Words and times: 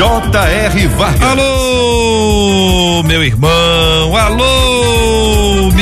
J.R. 0.00 0.86
Vargas. 0.96 1.20
Alô, 1.20 3.02
meu 3.02 3.22
irmão. 3.22 4.16
Alô, 4.16 5.19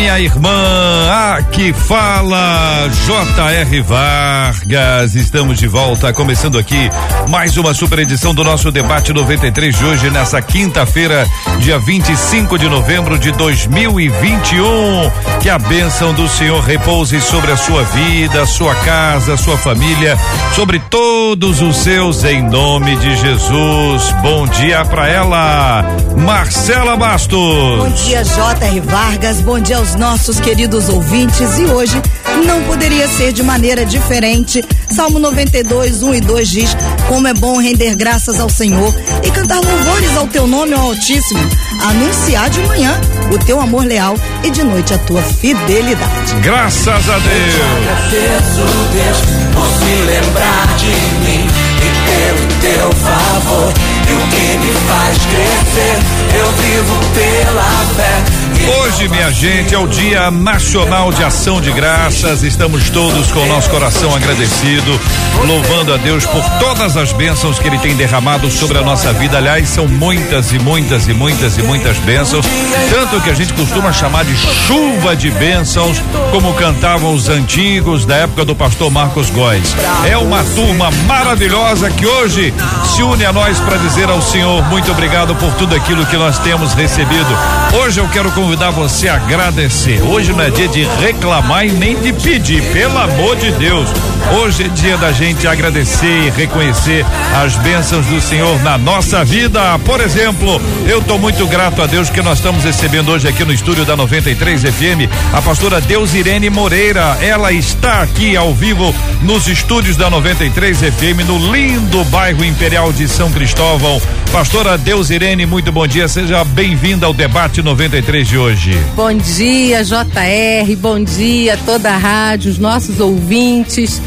minha 0.08 0.20
irmã. 0.20 1.36
Aqui 1.36 1.72
fala 1.72 2.88
J.R. 3.06 3.80
Vargas. 3.82 5.14
Estamos 5.14 5.58
de 5.58 5.66
volta, 5.66 6.12
começando 6.14 6.58
aqui 6.58 6.90
mais 7.28 7.58
uma 7.58 7.74
super 7.74 7.98
edição 7.98 8.34
do 8.34 8.42
nosso 8.42 8.70
debate 8.70 9.12
93 9.12 9.76
de 9.76 9.84
hoje, 9.84 10.10
nessa 10.10 10.40
quinta-feira, 10.40 11.26
dia 11.58 11.78
25 11.78 12.58
de 12.58 12.68
novembro 12.68 13.18
de 13.18 13.30
2021. 13.32 15.10
Que 15.42 15.50
a 15.50 15.58
bênção 15.58 16.14
do 16.14 16.26
Senhor 16.26 16.62
repouse 16.62 17.20
sobre 17.20 17.52
a 17.52 17.56
sua 17.56 17.82
vida, 17.84 18.46
sua 18.46 18.74
casa, 18.76 19.36
sua 19.36 19.58
família, 19.58 20.16
sobre 20.54 20.78
todos 20.78 21.60
os 21.60 21.76
seus, 21.76 22.24
em 22.24 22.42
nome 22.42 22.96
de 22.96 23.14
Jesus. 23.16 24.10
Bom 24.22 24.46
dia 24.46 24.84
para 24.86 25.06
ela, 25.06 25.84
Marcela 26.16 26.96
Bastos. 26.96 27.38
Bom 27.38 27.90
dia, 27.90 28.24
J.R. 28.24 28.80
Vargas. 28.80 29.40
Bom 29.42 29.60
dia 29.60 29.76
aos 29.76 29.97
nossos 29.98 30.40
queridos 30.40 30.88
ouvintes. 30.88 31.58
E 31.58 31.64
hoje 31.66 32.00
não 32.46 32.62
poderia 32.62 33.06
ser 33.08 33.32
de 33.32 33.42
maneira 33.42 33.84
diferente. 33.84 34.64
Salmo 34.94 35.18
92, 35.18 36.02
1 36.02 36.14
e 36.14 36.20
2 36.20 36.48
diz: 36.48 36.76
Como 37.08 37.26
é 37.26 37.34
bom 37.34 37.60
render 37.60 37.94
graças 37.94 38.40
ao 38.40 38.48
Senhor 38.48 38.94
e 39.22 39.30
cantar 39.30 39.60
louvores 39.60 40.16
ao 40.16 40.26
teu 40.26 40.46
nome, 40.46 40.74
ó 40.74 40.88
Altíssimo. 40.88 41.40
Anunciar 41.82 42.48
de 42.50 42.60
manhã 42.60 42.98
o 43.32 43.38
teu 43.44 43.60
amor 43.60 43.84
leal 43.84 44.14
e 44.42 44.50
de 44.50 44.62
noite 44.62 44.94
a 44.94 44.98
tua 44.98 45.22
fidelidade. 45.22 46.34
Graças 46.42 47.08
a 47.08 47.18
Deus. 47.18 47.54
Eu 47.54 47.76
agradeço, 47.76 48.62
Deus, 48.92 49.18
por 49.54 49.68
se 49.78 50.02
lembrar 50.02 50.76
de 50.78 50.86
mim 51.24 51.46
e 51.78 51.90
pelo 52.08 52.48
teu 52.60 52.92
favor. 52.92 53.72
E 54.08 54.12
o 54.12 54.26
que 54.28 54.58
me 54.58 54.72
faz 54.88 55.18
crescer, 55.26 55.98
eu 56.38 56.52
vivo 56.52 56.94
pela 57.14 57.62
fé. 57.96 58.47
Hoje, 58.68 59.08
minha 59.08 59.30
gente, 59.30 59.74
é 59.74 59.78
o 59.78 59.86
Dia 59.86 60.30
Nacional 60.30 61.10
de 61.10 61.24
Ação 61.24 61.58
de 61.58 61.72
Graças. 61.72 62.42
Estamos 62.42 62.90
todos 62.90 63.32
com 63.32 63.40
o 63.40 63.46
nosso 63.46 63.70
coração 63.70 64.14
agradecido, 64.14 65.00
louvando 65.46 65.94
a 65.94 65.96
Deus 65.96 66.26
por 66.26 66.44
todas 66.58 66.94
as 66.94 67.10
bênçãos 67.12 67.58
que 67.58 67.66
Ele 67.66 67.78
tem 67.78 67.96
derramado 67.96 68.50
sobre 68.50 68.76
a 68.76 68.82
nossa 68.82 69.10
vida. 69.14 69.38
Aliás, 69.38 69.70
são 69.70 69.88
muitas 69.88 70.52
e 70.52 70.58
muitas 70.58 71.08
e 71.08 71.14
muitas 71.14 71.56
e 71.56 71.62
muitas 71.62 71.96
bênçãos, 71.98 72.44
tanto 72.90 73.22
que 73.22 73.30
a 73.30 73.34
gente 73.34 73.54
costuma 73.54 73.90
chamar 73.90 74.26
de 74.26 74.36
chuva 74.36 75.16
de 75.16 75.30
bênçãos, 75.30 76.02
como 76.30 76.52
cantavam 76.52 77.14
os 77.14 77.30
antigos 77.30 78.04
da 78.04 78.16
época 78.16 78.44
do 78.44 78.54
pastor 78.54 78.90
Marcos 78.90 79.30
Góes. 79.30 79.74
É 80.06 80.18
uma 80.18 80.44
turma 80.44 80.90
maravilhosa 81.06 81.90
que 81.90 82.06
hoje 82.06 82.52
se 82.84 83.02
une 83.02 83.24
a 83.24 83.32
nós 83.32 83.58
para 83.60 83.78
dizer 83.78 84.10
ao 84.10 84.20
Senhor 84.20 84.62
muito 84.64 84.90
obrigado 84.90 85.34
por 85.36 85.54
tudo 85.54 85.74
aquilo 85.74 86.04
que 86.04 86.16
nós 86.16 86.38
temos 86.38 86.74
recebido. 86.74 87.34
Hoje 87.80 88.00
eu 88.00 88.08
quero 88.08 88.30
convidar 88.32 88.57
você 88.66 89.08
a 89.08 89.14
agradecer. 89.14 90.02
Hoje 90.02 90.32
não 90.32 90.42
é 90.42 90.50
dia 90.50 90.66
de 90.66 90.82
reclamar 91.00 91.64
e 91.64 91.70
nem 91.70 91.96
de 92.00 92.12
pedir, 92.12 92.60
pelo 92.72 92.98
amor 92.98 93.36
de 93.36 93.52
Deus. 93.52 93.88
Hoje 94.36 94.64
é 94.64 94.68
dia 94.68 94.98
da 94.98 95.12
gente 95.12 95.46
agradecer 95.46 96.26
e 96.26 96.30
reconhecer 96.30 97.06
as 97.40 97.54
bênçãos 97.56 98.04
do 98.06 98.20
Senhor 98.20 98.60
na 98.62 98.76
nossa 98.76 99.24
vida. 99.24 99.78
Por 99.78 100.00
exemplo, 100.00 100.60
eu 100.86 100.98
estou 100.98 101.18
muito 101.18 101.46
grato 101.46 101.80
a 101.80 101.86
Deus 101.86 102.10
que 102.10 102.20
nós 102.20 102.38
estamos 102.38 102.64
recebendo 102.64 103.10
hoje 103.10 103.28
aqui 103.28 103.44
no 103.44 103.52
estúdio 103.52 103.84
da 103.84 103.96
93 103.96 104.62
FM 104.62 105.08
a 105.32 105.40
pastora 105.40 105.80
Deus 105.80 106.12
Irene 106.14 106.50
Moreira. 106.50 107.16
Ela 107.22 107.52
está 107.52 108.02
aqui 108.02 108.36
ao 108.36 108.52
vivo 108.52 108.94
nos 109.22 109.46
estúdios 109.46 109.96
da 109.96 110.10
93 110.10 110.78
FM 110.78 111.26
no 111.26 111.52
lindo 111.52 112.04
bairro 112.06 112.44
Imperial 112.44 112.92
de 112.92 113.08
São 113.08 113.30
Cristóvão. 113.30 114.00
Pastora 114.32 114.76
Deus 114.76 115.10
Irene, 115.10 115.46
muito 115.46 115.72
bom 115.72 115.86
dia. 115.86 116.06
Seja 116.06 116.44
bem-vinda 116.44 117.06
ao 117.06 117.14
debate 117.14 117.62
93 117.62 118.28
de 118.28 118.36
hoje. 118.38 118.72
Bom 118.94 119.12
dia, 119.12 119.82
JR. 119.82 120.76
Bom 120.76 121.02
dia, 121.02 121.58
toda 121.66 121.90
a 121.90 121.96
rádio, 121.96 122.50
os 122.50 122.58
nossos 122.58 123.00
ouvintes. 123.00 124.00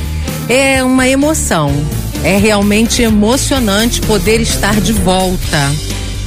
É 0.48 0.84
uma 0.84 1.08
emoção. 1.08 1.72
É 2.24 2.38
realmente 2.38 3.02
emocionante 3.02 4.00
poder 4.02 4.40
estar 4.40 4.80
de 4.80 4.94
volta. 4.94 5.72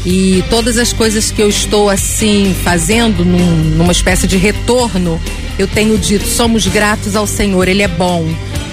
E 0.05 0.45
todas 0.51 0.77
as 0.77 0.93
coisas 0.93 1.31
que 1.31 1.41
eu 1.41 1.49
estou 1.49 1.89
assim 1.89 2.55
fazendo 2.63 3.25
num, 3.25 3.77
numa 3.77 3.93
espécie 3.93 4.27
de 4.27 4.37
retorno, 4.37 5.21
eu 5.59 5.67
tenho 5.67 5.97
dito, 5.97 6.27
somos 6.27 6.67
gratos 6.67 7.17
ao 7.17 7.27
Senhor, 7.27 7.67
Ele 7.69 7.83
é 7.83 7.89
bom. 7.89 8.27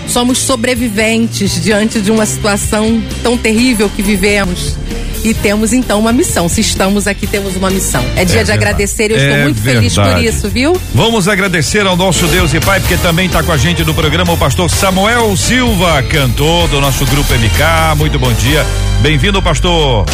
Somos 0.08 0.40
sobreviventes 0.40 1.64
diante 1.64 2.02
de 2.02 2.12
uma 2.12 2.26
situação 2.26 3.02
tão 3.24 3.38
terrível 3.38 3.90
que 3.90 4.02
vivemos. 4.02 4.76
E 5.24 5.34
temos 5.36 5.72
então 5.72 6.00
uma 6.00 6.12
missão. 6.12 6.50
Se 6.50 6.62
estamos 6.62 7.06
aqui, 7.06 7.28
temos 7.28 7.56
uma 7.56 7.70
missão. 7.70 8.04
É 8.16 8.24
dia 8.24 8.24
É 8.24 8.26
de 8.26 8.34
verdade. 8.34 8.52
agradecer 8.54 9.12
e 9.12 9.14
eu 9.14 9.18
estou 9.18 9.36
É 9.36 9.44
muito 9.44 9.62
feliz 9.62 9.94
por 9.94 10.04
verdade. 10.04 10.26
isso, 10.26 10.50
viu? 10.50 10.82
Vamos 10.96 11.28
agradecer 11.28 11.86
ao 11.86 11.96
nosso 11.96 12.26
Deus 12.28 12.54
e 12.54 12.60
Pai, 12.60 12.80
porque 12.80 12.98
também 12.98 13.28
está 13.28 13.44
com 13.44 13.52
a 13.52 13.58
gente 13.58 13.84
no 13.84 13.94
programa 13.94 14.34
o 14.34 14.38
pastor 14.38 14.70
Samuel 14.70 15.36
Silva, 15.38 16.02
cantor 16.04 16.68
do 16.70 16.82
nosso 16.82 17.06
grupo 17.06 17.32
MK. 17.34 17.96
Muito 17.98 18.18
bom 18.18 18.34
dia. 18.34 18.66
Bem-vindo, 19.02 19.42
pastor. 19.44 20.06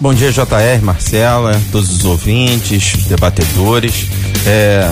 Bom 0.00 0.12
dia, 0.14 0.30
JR, 0.32 0.82
Marcela, 0.82 1.60
todos 1.70 1.90
os 1.90 2.04
ouvintes, 2.04 2.94
debatedores. 3.06 4.06
É 4.46 4.90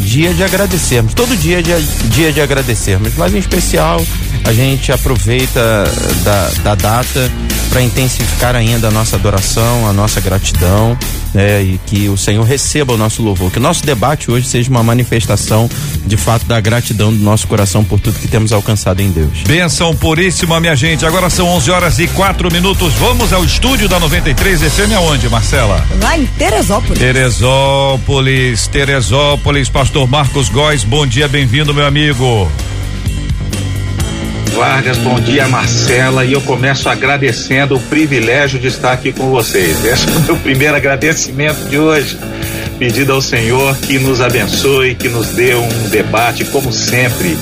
dia 0.00 0.34
de 0.34 0.42
agradecermos. 0.44 1.14
Todo 1.14 1.34
dia 1.36 1.58
é 1.60 1.62
dia, 1.62 1.82
dia 2.10 2.32
de 2.32 2.40
agradecermos, 2.40 3.12
mas 3.16 3.34
em 3.34 3.38
especial 3.38 4.04
a 4.44 4.52
gente 4.52 4.92
aproveita 4.92 5.84
da, 6.22 6.50
da 6.62 6.74
data 6.74 7.30
para 7.70 7.82
intensificar 7.82 8.54
ainda 8.54 8.88
a 8.88 8.90
nossa 8.90 9.16
adoração, 9.16 9.88
a 9.88 9.92
nossa 9.92 10.20
gratidão. 10.20 10.96
né, 11.32 11.62
e 11.62 11.80
que 11.84 12.08
o 12.08 12.16
Senhor 12.16 12.44
receba 12.44 12.94
o 12.94 12.96
nosso 12.96 13.20
louvor. 13.20 13.50
Que 13.50 13.58
o 13.58 13.60
nosso 13.60 13.84
debate 13.84 14.30
hoje 14.30 14.46
seja 14.46 14.70
uma 14.70 14.84
manifestação 14.84 15.68
de 16.06 16.16
fato 16.16 16.46
da 16.46 16.60
gratidão 16.60 17.12
do 17.12 17.18
nosso 17.22 17.48
coração 17.48 17.82
por 17.82 17.98
tudo 17.98 18.20
que 18.20 18.28
temos 18.28 18.52
alcançado 18.52 19.00
em 19.00 19.10
Deus. 19.10 19.42
Benção 19.44 19.96
puríssima, 19.96 20.60
minha 20.60 20.76
gente. 20.76 21.04
Agora 21.04 21.28
são 21.28 21.48
11 21.48 21.70
horas 21.72 21.98
e 21.98 22.06
quatro 22.06 22.52
minutos. 22.52 22.92
Vamos 22.94 23.32
ao 23.32 23.44
estúdio 23.44 23.88
da 23.88 23.98
93 23.98 24.60
FM 24.62 24.92
aonde, 24.96 25.28
Marcela? 25.28 25.84
Lá 26.00 26.16
em 26.16 26.26
Teresópolis. 26.26 26.98
Teresópolis, 26.98 28.68
Teresópolis, 28.68 29.68
pastor 29.68 30.08
Marcos 30.08 30.48
Góes, 30.48 30.84
bom 30.84 31.04
dia, 31.04 31.26
bem-vindo, 31.26 31.74
meu 31.74 31.86
amigo. 31.86 32.48
Vargas, 34.54 34.98
bom 34.98 35.18
dia 35.18 35.48
Marcela 35.48 36.24
e 36.24 36.32
eu 36.32 36.40
começo 36.40 36.88
agradecendo 36.88 37.74
o 37.74 37.80
privilégio 37.80 38.58
de 38.58 38.68
estar 38.68 38.92
aqui 38.92 39.12
com 39.12 39.28
vocês. 39.28 39.84
Esse 39.84 40.08
é 40.08 40.12
o 40.12 40.20
meu 40.20 40.36
primeiro 40.36 40.76
agradecimento 40.76 41.68
de 41.68 41.76
hoje. 41.76 42.16
Pedido 42.78 43.12
ao 43.12 43.20
Senhor 43.20 43.76
que 43.78 43.98
nos 43.98 44.20
abençoe, 44.20 44.94
que 44.94 45.08
nos 45.08 45.28
dê 45.30 45.56
um 45.56 45.88
debate, 45.88 46.44
como 46.44 46.72
sempre, 46.72 47.36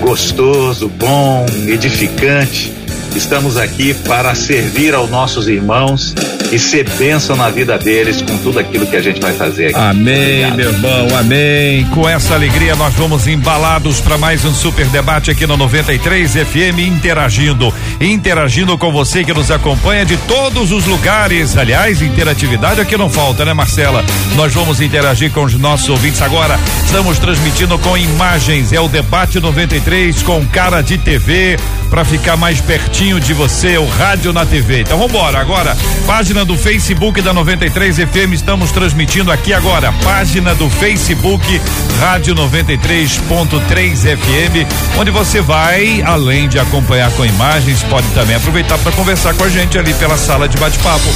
gostoso, 0.00 0.88
bom, 0.88 1.44
edificante. 1.66 2.72
Estamos 3.14 3.58
aqui 3.58 3.92
para 3.92 4.34
servir 4.34 4.94
aos 4.94 5.10
nossos 5.10 5.48
irmãos 5.48 6.14
e 6.52 6.58
ser 6.58 6.88
bênção 6.90 7.36
na 7.36 7.50
vida 7.50 7.76
deles 7.78 8.22
com 8.22 8.36
tudo 8.38 8.58
aquilo 8.58 8.86
que 8.86 8.96
a 8.96 9.02
gente 9.02 9.20
vai 9.20 9.32
fazer 9.32 9.66
aqui. 9.66 9.78
Amém, 9.78 10.46
Obrigado. 10.46 10.56
meu 10.56 10.70
irmão, 10.72 11.18
amém. 11.18 11.84
Com 11.86 12.08
essa 12.08 12.34
alegria, 12.34 12.76
nós 12.76 12.94
vamos 12.94 13.26
embalados 13.26 14.00
para 14.00 14.16
mais 14.16 14.44
um 14.44 14.54
super 14.54 14.86
debate 14.86 15.30
aqui 15.30 15.46
no 15.46 15.56
93 15.56 16.32
FM, 16.32 16.78
interagindo. 16.86 17.72
Interagindo 18.00 18.76
com 18.78 18.92
você 18.92 19.24
que 19.24 19.32
nos 19.32 19.50
acompanha 19.50 20.04
de 20.04 20.16
todos 20.18 20.72
os 20.72 20.86
lugares. 20.86 21.56
Aliás, 21.56 22.00
interatividade 22.00 22.80
aqui 22.80 22.96
não 22.96 23.10
falta, 23.10 23.44
né, 23.44 23.52
Marcela? 23.52 24.04
Nós 24.36 24.52
vamos 24.54 24.80
interagir 24.80 25.30
com 25.32 25.44
os 25.44 25.54
nossos 25.54 25.88
ouvintes 25.88 26.22
agora. 26.22 26.58
Estamos 26.84 27.18
transmitindo 27.18 27.78
com 27.78 27.96
imagens. 27.96 28.72
É 28.72 28.80
o 28.80 28.88
debate 28.88 29.40
93 29.40 30.22
com 30.22 30.44
cara 30.46 30.80
de 30.82 30.98
TV 30.98 31.58
para 31.90 32.04
ficar 32.04 32.36
mais 32.36 32.60
pertinho 32.60 33.20
de 33.20 33.32
você, 33.32 33.78
o 33.78 33.86
rádio 33.86 34.32
na 34.32 34.44
TV. 34.44 34.80
Então 34.80 34.98
vamos 34.98 35.12
embora 35.12 35.38
agora. 35.38 35.76
Página 36.06 36.35
página 36.36 36.44
do 36.44 36.58
Facebook 36.58 37.22
da 37.22 37.32
93 37.32 37.96
FM. 37.96 38.34
Estamos 38.34 38.70
transmitindo 38.70 39.32
aqui 39.32 39.54
agora. 39.54 39.90
Página 40.04 40.54
do 40.54 40.68
Facebook 40.68 41.60
Rádio 41.98 42.34
93.3 42.34 44.16
FM, 44.18 44.98
onde 44.98 45.10
você 45.10 45.40
vai, 45.40 46.02
além 46.02 46.46
de 46.46 46.58
acompanhar 46.58 47.10
com 47.12 47.24
imagens, 47.24 47.82
pode 47.84 48.06
também 48.08 48.36
aproveitar 48.36 48.76
para 48.78 48.92
conversar 48.92 49.32
com 49.34 49.44
a 49.44 49.48
gente 49.48 49.78
ali 49.78 49.94
pela 49.94 50.18
sala 50.18 50.46
de 50.46 50.58
bate-papo. 50.58 51.08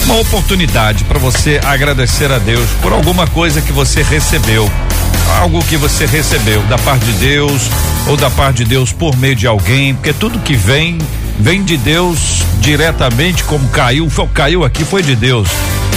uma 0.06 0.20
oportunidade 0.20 1.04
para 1.06 1.18
você 1.18 1.60
agradecer 1.64 2.32
a 2.32 2.38
Deus 2.38 2.70
por 2.82 2.94
alguma 2.94 3.26
coisa 3.26 3.60
que 3.60 3.72
você 3.72 4.04
recebeu, 4.04 4.70
algo 5.40 5.64
que 5.66 5.78
você 5.78 6.06
recebeu 6.06 6.62
da 6.64 6.78
parte 6.78 7.06
de 7.06 7.14
Deus 7.14 7.64
ou 8.08 8.16
da 8.16 8.30
parte 8.30 8.58
de 8.58 8.66
Deus 8.66 8.92
por 8.92 9.18
meio 9.18 9.36
de 9.36 9.48
alguém, 9.48 9.96
porque 9.96 10.14
tudo 10.14 10.40
que 10.40 10.56
vem 10.56 11.00
vem 11.40 11.64
de 11.64 11.76
Deus 11.76 12.44
diretamente, 12.60 13.44
como 13.44 13.68
caiu, 13.70 14.10
foi, 14.10 14.28
caiu 14.28 14.64
aqui 14.64 14.84
foi 14.84 15.02
de 15.02 15.16
Deus 15.16 15.50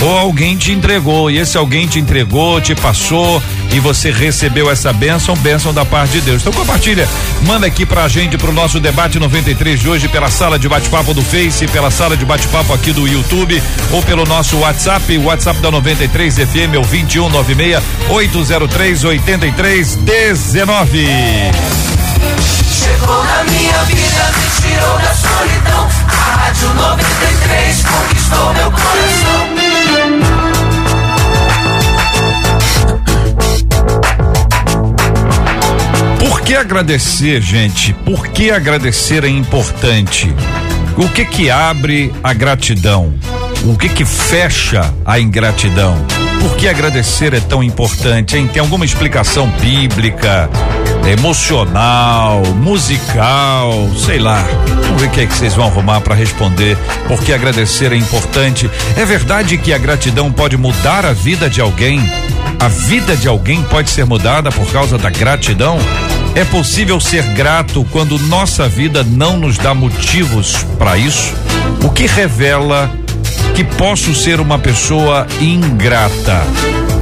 ou 0.02 0.16
alguém 0.16 0.56
te 0.56 0.72
entregou 0.72 1.30
e 1.30 1.38
esse 1.38 1.56
alguém 1.56 1.86
te 1.86 1.98
entregou, 1.98 2.60
te 2.60 2.74
passou 2.74 3.42
e 3.72 3.80
você 3.80 4.10
recebeu 4.10 4.70
essa 4.70 4.92
bênção, 4.92 5.34
bênção 5.36 5.74
da 5.74 5.84
parte 5.84 6.12
de 6.12 6.20
Deus. 6.22 6.40
Então 6.40 6.52
compartilha, 6.52 7.08
manda 7.46 7.66
aqui 7.66 7.84
pra 7.84 8.08
gente 8.08 8.38
pro 8.38 8.52
nosso 8.52 8.80
debate 8.80 9.18
93 9.18 9.80
de 9.80 9.88
hoje 9.88 10.08
pela 10.08 10.30
sala 10.30 10.58
de 10.58 10.68
bate-papo 10.68 11.12
do 11.12 11.22
Face, 11.22 11.66
pela 11.68 11.90
sala 11.90 12.16
de 12.16 12.24
bate-papo 12.24 12.72
aqui 12.72 12.92
do 12.92 13.06
YouTube 13.06 13.62
ou 13.90 14.02
pelo 14.02 14.24
nosso 14.24 14.56
WhatsApp, 14.58 15.18
WhatsApp 15.18 15.60
da 15.60 15.70
93 15.70 16.34
FM 16.34 16.74
é 16.74 16.78
o 16.78 16.82
2196 16.82 17.82
803 18.08 19.04
8319. 19.04 21.08
Chegou 22.98 23.24
na 23.24 23.44
minha 23.44 23.84
vida, 23.84 24.32
me 24.36 24.50
tirou 24.60 24.98
da 24.98 25.14
solidão. 25.14 25.88
A 26.08 26.36
Rádio 26.36 26.74
93 26.74 27.84
conquistou 27.84 28.54
meu 28.54 28.70
coração. 28.72 29.48
Por 36.18 36.40
que 36.40 36.56
agradecer, 36.56 37.40
gente? 37.40 37.92
Por 37.92 38.26
que 38.26 38.50
agradecer 38.50 39.22
é 39.22 39.28
importante? 39.28 40.34
O 40.96 41.08
que 41.08 41.24
que 41.24 41.50
abre 41.50 42.12
a 42.22 42.32
gratidão? 42.32 43.14
O 43.64 43.76
que 43.78 43.88
que 43.88 44.04
fecha 44.04 44.92
a 45.06 45.20
ingratidão? 45.20 45.96
Por 46.40 46.56
que 46.56 46.68
agradecer 46.68 47.32
é 47.32 47.40
tão 47.40 47.62
importante, 47.62 48.36
hein? 48.36 48.48
Tem 48.52 48.60
alguma 48.60 48.84
explicação 48.84 49.48
bíblica, 49.60 50.50
emocional, 51.10 52.42
musical, 52.56 53.72
sei 53.96 54.18
lá. 54.18 54.42
Vamos 54.82 55.00
ver 55.00 55.08
o 55.08 55.10
que 55.10 55.20
é 55.20 55.26
que 55.26 55.34
vocês 55.34 55.54
vão 55.54 55.66
arrumar 55.66 56.00
para 56.00 56.14
responder. 56.14 56.76
Por 57.06 57.22
que 57.22 57.32
agradecer 57.32 57.92
é 57.92 57.96
importante? 57.96 58.70
É 58.96 59.04
verdade 59.04 59.56
que 59.58 59.72
a 59.72 59.78
gratidão 59.78 60.30
pode 60.32 60.56
mudar 60.56 61.06
a 61.06 61.12
vida 61.12 61.48
de 61.48 61.60
alguém? 61.60 62.00
A 62.60 62.68
vida 62.68 63.16
de 63.16 63.28
alguém 63.28 63.62
pode 63.62 63.90
ser 63.90 64.04
mudada 64.04 64.50
por 64.50 64.70
causa 64.70 64.98
da 64.98 65.10
gratidão? 65.10 65.78
É 66.34 66.44
possível 66.44 67.00
ser 67.00 67.22
grato 67.34 67.86
quando 67.90 68.18
nossa 68.18 68.68
vida 68.68 69.02
não 69.02 69.36
nos 69.36 69.56
dá 69.56 69.74
motivos 69.74 70.64
para 70.78 70.98
isso? 70.98 71.34
O 71.82 71.90
que 71.90 72.06
revela 72.06 72.90
que 73.58 73.64
posso 73.64 74.14
ser 74.14 74.38
uma 74.38 74.56
pessoa 74.56 75.26
ingrata? 75.40 76.42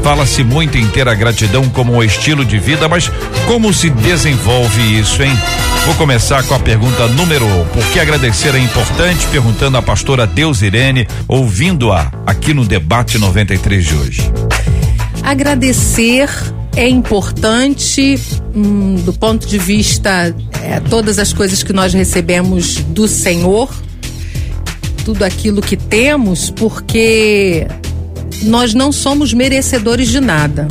Fala-se 0.02 0.42
muito 0.42 0.78
em 0.78 0.88
ter 0.88 1.06
a 1.06 1.12
gratidão 1.12 1.68
como 1.68 1.92
um 1.92 2.02
estilo 2.02 2.46
de 2.46 2.58
vida, 2.58 2.88
mas 2.88 3.12
como 3.46 3.74
se 3.74 3.90
desenvolve 3.90 4.98
isso, 4.98 5.22
hein? 5.22 5.38
Vou 5.84 5.94
começar 5.96 6.42
com 6.44 6.54
a 6.54 6.58
pergunta 6.58 7.06
número 7.08 7.44
um. 7.44 7.66
Por 7.66 7.84
que 7.88 8.00
agradecer 8.00 8.54
é 8.54 8.58
importante? 8.58 9.26
Perguntando 9.26 9.76
a 9.76 9.82
pastora 9.82 10.26
Deus 10.26 10.62
Irene, 10.62 11.06
ouvindo-a 11.28 12.10
aqui 12.24 12.54
no 12.54 12.64
debate 12.64 13.18
93 13.18 13.84
de 13.84 13.94
hoje. 13.94 14.32
Agradecer 15.22 16.30
é 16.74 16.88
importante 16.88 18.18
hum, 18.54 18.94
do 19.04 19.12
ponto 19.12 19.46
de 19.46 19.58
vista 19.58 20.34
é, 20.62 20.80
todas 20.80 21.18
as 21.18 21.34
coisas 21.34 21.62
que 21.62 21.74
nós 21.74 21.92
recebemos 21.92 22.76
do 22.76 23.06
Senhor, 23.06 23.68
tudo 25.06 25.22
aquilo 25.22 25.62
que 25.62 25.76
temos, 25.76 26.50
porque 26.50 27.64
nós 28.42 28.74
não 28.74 28.90
somos 28.90 29.32
merecedores 29.32 30.08
de 30.08 30.20
nada. 30.20 30.66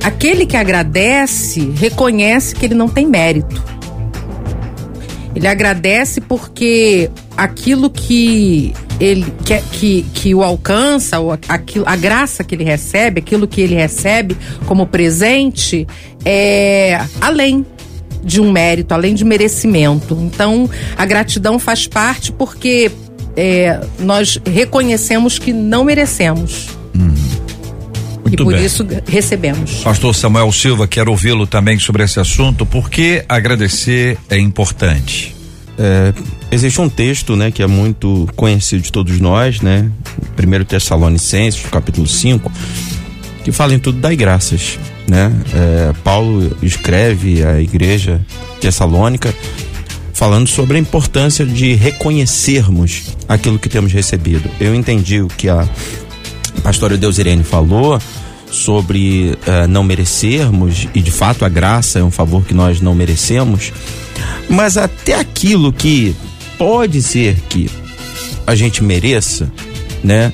Aquele 0.00 0.46
que 0.46 0.56
agradece 0.56 1.72
reconhece 1.74 2.54
que 2.54 2.66
ele 2.66 2.74
não 2.76 2.88
tem 2.88 3.04
mérito. 3.04 3.60
Ele 5.34 5.48
agradece 5.48 6.20
porque 6.20 7.10
aquilo 7.36 7.90
que 7.90 8.72
ele 9.00 9.34
que, 9.44 9.60
que, 9.72 10.02
que 10.14 10.34
o 10.36 10.44
alcança, 10.44 11.18
ou 11.18 11.36
aquilo, 11.48 11.84
a 11.88 11.96
graça 11.96 12.44
que 12.44 12.54
ele 12.54 12.62
recebe, 12.62 13.18
aquilo 13.18 13.48
que 13.48 13.60
ele 13.60 13.74
recebe 13.74 14.36
como 14.66 14.86
presente, 14.86 15.84
é 16.24 17.00
além 17.20 17.66
de 18.22 18.40
um 18.40 18.52
mérito, 18.52 18.94
além 18.94 19.16
de 19.16 19.24
merecimento. 19.24 20.16
Então, 20.20 20.70
a 20.96 21.04
gratidão 21.04 21.58
faz 21.58 21.88
parte 21.88 22.30
porque 22.30 22.88
é, 23.36 23.80
nós 23.98 24.38
reconhecemos 24.44 25.38
que 25.38 25.52
não 25.52 25.84
merecemos. 25.84 26.68
Muito 28.32 28.34
e 28.34 28.36
por 28.44 28.54
bem. 28.54 28.64
isso 28.64 28.86
recebemos. 29.06 29.82
Pastor 29.82 30.14
Samuel 30.14 30.50
Silva, 30.52 30.86
quero 30.86 31.10
ouvi-lo 31.10 31.46
também 31.46 31.78
sobre 31.78 32.02
esse 32.02 32.18
assunto. 32.18 32.64
Por 32.64 32.88
que 32.88 33.24
agradecer 33.28 34.16
é 34.30 34.38
importante? 34.38 35.36
É, 35.78 36.12
existe 36.50 36.80
um 36.80 36.88
texto, 36.88 37.34
né, 37.36 37.50
que 37.50 37.62
é 37.62 37.66
muito 37.66 38.28
conhecido 38.36 38.82
de 38.82 38.92
todos 38.92 39.18
nós, 39.20 39.60
né? 39.60 39.90
Primeiro 40.36 40.64
Tessalonicenses, 40.64 41.62
capítulo 41.70 42.06
5, 42.06 42.50
que 43.44 43.50
fala 43.50 43.74
em 43.74 43.78
tudo 43.78 43.98
das 43.98 44.14
graças, 44.14 44.78
né? 45.08 45.32
É, 45.54 45.92
Paulo 46.04 46.56
escreve 46.62 47.44
à 47.44 47.60
igreja 47.60 48.20
tessalônica 48.60 49.34
falando 50.12 50.46
sobre 50.46 50.76
a 50.76 50.80
importância 50.80 51.44
de 51.44 51.74
reconhecermos 51.74 53.16
aquilo 53.28 53.58
que 53.58 53.68
temos 53.68 53.92
recebido. 53.92 54.50
Eu 54.60 54.74
entendi 54.74 55.20
o 55.20 55.28
que 55.28 55.48
a 55.48 55.68
pastora 56.62 56.96
Deus 56.96 57.18
Irene 57.18 57.42
falou 57.42 58.00
sobre 58.50 59.36
eh, 59.46 59.66
não 59.66 59.82
merecermos, 59.82 60.86
e 60.94 61.00
de 61.00 61.10
fato 61.10 61.44
a 61.44 61.48
graça 61.48 61.98
é 61.98 62.04
um 62.04 62.10
favor 62.10 62.44
que 62.44 62.52
nós 62.52 62.80
não 62.80 62.94
merecemos, 62.94 63.72
mas 64.48 64.76
até 64.76 65.14
aquilo 65.14 65.72
que 65.72 66.14
pode 66.58 67.02
ser 67.02 67.36
que 67.48 67.68
a 68.46 68.54
gente 68.54 68.84
mereça, 68.84 69.50
né? 70.04 70.32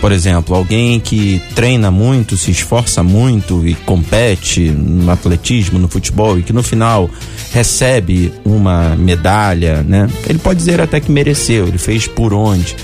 Por 0.00 0.12
exemplo, 0.12 0.54
alguém 0.54 1.00
que 1.00 1.42
treina 1.54 1.90
muito, 1.90 2.36
se 2.36 2.50
esforça 2.50 3.02
muito 3.02 3.66
e 3.66 3.74
compete 3.74 4.70
no 4.70 5.10
atletismo, 5.10 5.78
no 5.78 5.88
futebol 5.88 6.38
e 6.38 6.42
que 6.42 6.52
no 6.52 6.62
final 6.62 7.10
recebe 7.52 8.32
uma 8.44 8.94
medalha, 8.96 9.82
né? 9.82 10.08
Ele 10.28 10.38
pode 10.38 10.58
dizer 10.58 10.80
até 10.80 11.00
que 11.00 11.10
mereceu, 11.10 11.66
ele 11.66 11.78
fez 11.78 12.06
por 12.06 12.32
onde. 12.32 12.76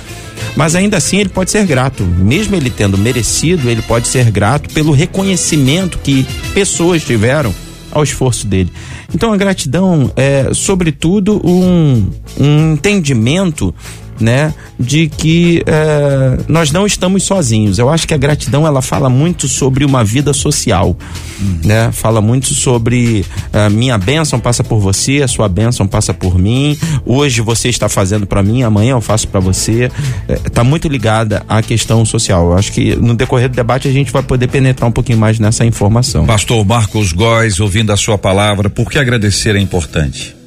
Mas 0.56 0.74
ainda 0.74 0.96
assim 0.96 1.18
ele 1.18 1.28
pode 1.28 1.50
ser 1.50 1.64
grato, 1.66 2.02
mesmo 2.02 2.56
ele 2.56 2.70
tendo 2.70 2.98
merecido, 2.98 3.68
ele 3.70 3.82
pode 3.82 4.08
ser 4.08 4.30
grato 4.30 4.72
pelo 4.72 4.92
reconhecimento 4.92 5.98
que 5.98 6.26
pessoas 6.52 7.04
tiveram 7.04 7.54
ao 7.90 8.02
esforço 8.02 8.46
dele. 8.46 8.72
Então 9.14 9.32
a 9.32 9.36
gratidão 9.36 10.10
é, 10.16 10.50
sobretudo, 10.52 11.40
um, 11.44 12.10
um 12.38 12.72
entendimento 12.72 13.74
né, 14.20 14.54
de 14.78 15.08
que 15.08 15.62
é, 15.66 16.38
nós 16.48 16.70
não 16.70 16.86
estamos 16.86 17.24
sozinhos. 17.24 17.78
Eu 17.78 17.88
acho 17.90 18.06
que 18.06 18.14
a 18.14 18.16
gratidão 18.16 18.66
ela 18.66 18.82
fala 18.82 19.08
muito 19.08 19.48
sobre 19.48 19.84
uma 19.84 20.04
vida 20.04 20.32
social, 20.32 20.96
hum. 21.40 21.58
né? 21.64 21.90
Fala 21.92 22.20
muito 22.20 22.54
sobre 22.54 23.24
a 23.52 23.68
minha 23.68 23.96
bênção 23.98 24.38
passa 24.38 24.62
por 24.62 24.78
você, 24.78 25.22
a 25.22 25.28
sua 25.28 25.48
bênção 25.48 25.86
passa 25.86 26.12
por 26.12 26.38
mim. 26.38 26.78
Hoje 27.04 27.40
você 27.40 27.68
está 27.68 27.88
fazendo 27.88 28.26
para 28.26 28.42
mim, 28.42 28.62
amanhã 28.62 28.92
eu 28.92 29.00
faço 29.00 29.28
para 29.28 29.40
você. 29.40 29.90
Está 30.28 30.62
é, 30.62 30.64
muito 30.64 30.88
ligada 30.88 31.42
à 31.48 31.62
questão 31.62 32.04
social. 32.04 32.46
Eu 32.46 32.58
acho 32.58 32.72
que 32.72 32.94
no 32.96 33.14
decorrer 33.14 33.48
do 33.48 33.56
debate 33.56 33.88
a 33.88 33.92
gente 33.92 34.12
vai 34.12 34.22
poder 34.22 34.48
penetrar 34.48 34.88
um 34.88 34.92
pouquinho 34.92 35.18
mais 35.18 35.38
nessa 35.38 35.64
informação. 35.64 36.26
Pastor 36.26 36.64
Marcos 36.64 37.12
Góes, 37.12 37.60
ouvindo 37.60 37.92
a 37.92 37.96
sua 37.96 38.18
palavra, 38.18 38.68
por 38.68 38.90
que 38.90 38.98
agradecer 38.98 39.56
é 39.56 39.60
importante? 39.60 40.43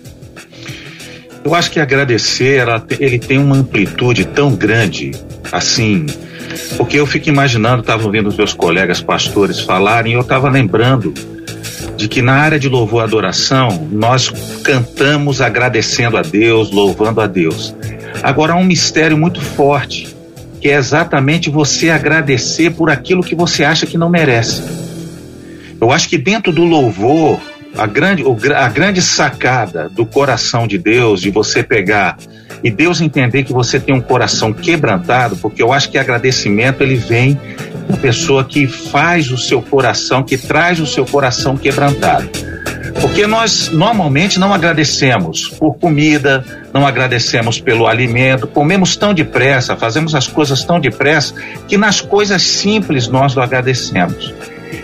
Eu 1.47 1.55
acho 1.55 1.71
que 1.71 1.79
agradecer, 1.79 2.65
ele 2.99 3.17
tem 3.17 3.37
uma 3.37 3.55
amplitude 3.55 4.25
tão 4.25 4.53
grande, 4.53 5.11
assim, 5.49 6.05
porque 6.75 6.99
eu 6.99 7.05
fico 7.05 7.29
imaginando, 7.29 7.79
estava 7.79 8.03
ouvindo 8.03 8.27
os 8.27 8.35
meus 8.35 8.51
colegas 8.51 8.99
pastores 8.99 9.61
falarem, 9.61 10.11
eu 10.11 10.19
estava 10.19 10.49
lembrando 10.49 11.13
de 11.95 12.09
que 12.09 12.21
na 12.21 12.33
área 12.33 12.59
de 12.59 12.67
louvor 12.67 12.99
e 12.99 13.03
adoração, 13.05 13.87
nós 13.89 14.29
cantamos 14.61 15.39
agradecendo 15.39 16.17
a 16.17 16.21
Deus, 16.21 16.69
louvando 16.69 17.21
a 17.21 17.27
Deus. 17.27 17.73
Agora 18.21 18.51
há 18.51 18.57
um 18.57 18.65
mistério 18.65 19.17
muito 19.17 19.39
forte, 19.39 20.13
que 20.59 20.67
é 20.67 20.75
exatamente 20.75 21.49
você 21.49 21.89
agradecer 21.89 22.71
por 22.71 22.89
aquilo 22.89 23.23
que 23.23 23.35
você 23.35 23.63
acha 23.63 23.85
que 23.85 23.97
não 23.97 24.09
merece. 24.09 24.61
Eu 25.79 25.93
acho 25.93 26.09
que 26.09 26.17
dentro 26.17 26.51
do 26.51 26.65
louvor, 26.65 27.39
a 27.77 27.85
grande, 27.85 28.23
a 28.55 28.69
grande 28.69 29.01
sacada 29.01 29.89
do 29.89 30.05
coração 30.05 30.67
de 30.67 30.77
Deus, 30.77 31.21
de 31.21 31.29
você 31.29 31.61
pegar 31.61 32.17
e 32.63 32.71
Deus 32.71 33.01
entender 33.01 33.43
que 33.43 33.53
você 33.53 33.79
tem 33.79 33.93
um 33.93 34.01
coração 34.01 34.51
quebrantado, 34.51 35.37
porque 35.37 35.61
eu 35.61 35.71
acho 35.71 35.89
que 35.89 35.97
agradecimento 35.97 36.81
ele 36.81 36.95
vem 36.95 37.39
da 37.87 37.97
pessoa 37.97 38.43
que 38.43 38.67
faz 38.67 39.31
o 39.31 39.37
seu 39.37 39.61
coração, 39.61 40.23
que 40.23 40.37
traz 40.37 40.79
o 40.79 40.85
seu 40.85 41.05
coração 41.05 41.55
quebrantado. 41.55 42.29
Porque 42.99 43.27
nós 43.27 43.69
normalmente 43.69 44.39
não 44.39 44.51
agradecemos 44.51 45.47
por 45.47 45.75
comida, 45.75 46.43
não 46.73 46.85
agradecemos 46.85 47.61
pelo 47.61 47.85
alimento, 47.85 48.47
comemos 48.47 48.95
tão 48.95 49.13
depressa, 49.13 49.75
fazemos 49.75 50.15
as 50.15 50.27
coisas 50.27 50.63
tão 50.63 50.79
depressa, 50.79 51.35
que 51.67 51.77
nas 51.77 52.01
coisas 52.01 52.41
simples 52.41 53.07
nós 53.07 53.35
não 53.35 53.43
agradecemos. 53.43 54.33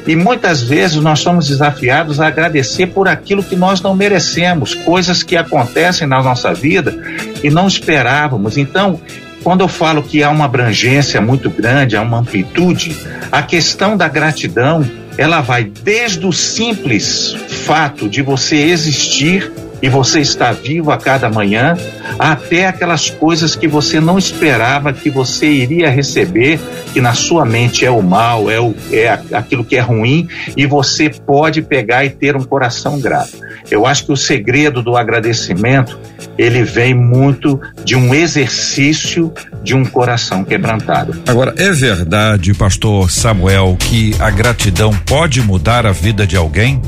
E 0.05 0.15
muitas 0.15 0.61
vezes 0.61 0.97
nós 0.97 1.19
somos 1.19 1.47
desafiados 1.47 2.19
a 2.19 2.27
agradecer 2.27 2.87
por 2.87 3.07
aquilo 3.07 3.43
que 3.43 3.55
nós 3.55 3.81
não 3.81 3.95
merecemos, 3.95 4.75
coisas 4.75 5.23
que 5.23 5.37
acontecem 5.37 6.07
na 6.07 6.21
nossa 6.21 6.53
vida 6.53 6.95
e 7.41 7.49
não 7.49 7.67
esperávamos. 7.67 8.57
Então, 8.57 8.99
quando 9.43 9.61
eu 9.61 9.67
falo 9.67 10.03
que 10.03 10.23
há 10.23 10.29
uma 10.29 10.45
abrangência 10.45 11.21
muito 11.21 11.49
grande, 11.49 11.95
há 11.95 12.01
uma 12.01 12.19
amplitude, 12.19 12.97
a 13.31 13.41
questão 13.41 13.95
da 13.95 14.07
gratidão, 14.07 14.85
ela 15.17 15.41
vai 15.41 15.63
desde 15.63 16.25
o 16.25 16.33
simples 16.33 17.35
fato 17.65 18.09
de 18.09 18.21
você 18.21 18.57
existir 18.57 19.51
e 19.83 19.89
você 19.89 20.21
está 20.21 20.53
vivo 20.53 20.91
a 20.91 20.97
cada 20.97 21.29
manhã, 21.29 21.75
até 22.17 22.67
aquelas 22.67 23.09
coisas 23.09 23.53
que 23.53 23.67
você 23.67 23.99
não 23.99 24.17
esperava 24.17 24.93
que 24.93 25.09
você 25.09 25.45
iria 25.45 25.89
receber, 25.89 26.57
que 26.93 27.01
na 27.01 27.13
sua 27.13 27.43
mente 27.43 27.85
é 27.85 27.91
o 27.91 28.01
mal, 28.01 28.49
é, 28.49 28.61
o, 28.61 28.73
é 28.93 29.09
aquilo 29.33 29.65
que 29.65 29.75
é 29.75 29.81
ruim, 29.81 30.29
e 30.55 30.65
você 30.65 31.09
pode 31.09 31.61
pegar 31.61 32.05
e 32.05 32.09
ter 32.09 32.33
um 32.37 32.43
coração 32.45 32.97
grato. 32.97 33.37
Eu 33.69 33.85
acho 33.85 34.05
que 34.05 34.13
o 34.13 34.15
segredo 34.15 34.81
do 34.81 34.95
agradecimento 34.95 35.99
ele 36.37 36.63
vem 36.63 36.93
muito 36.93 37.59
de 37.83 37.97
um 37.97 38.15
exercício 38.15 39.33
de 39.61 39.75
um 39.75 39.83
coração 39.83 40.45
quebrantado. 40.45 41.13
Agora, 41.27 41.53
é 41.57 41.71
verdade, 41.73 42.53
pastor 42.53 43.11
Samuel, 43.11 43.75
que 43.77 44.15
a 44.17 44.29
gratidão 44.29 44.93
pode 45.05 45.41
mudar 45.41 45.85
a 45.85 45.91
vida 45.91 46.25
de 46.25 46.37
alguém? 46.37 46.81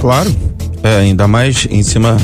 Claro. 0.00 0.55
É, 0.82 0.98
ainda 0.98 1.26
mais 1.26 1.66
em 1.70 1.82
cima 1.82 2.16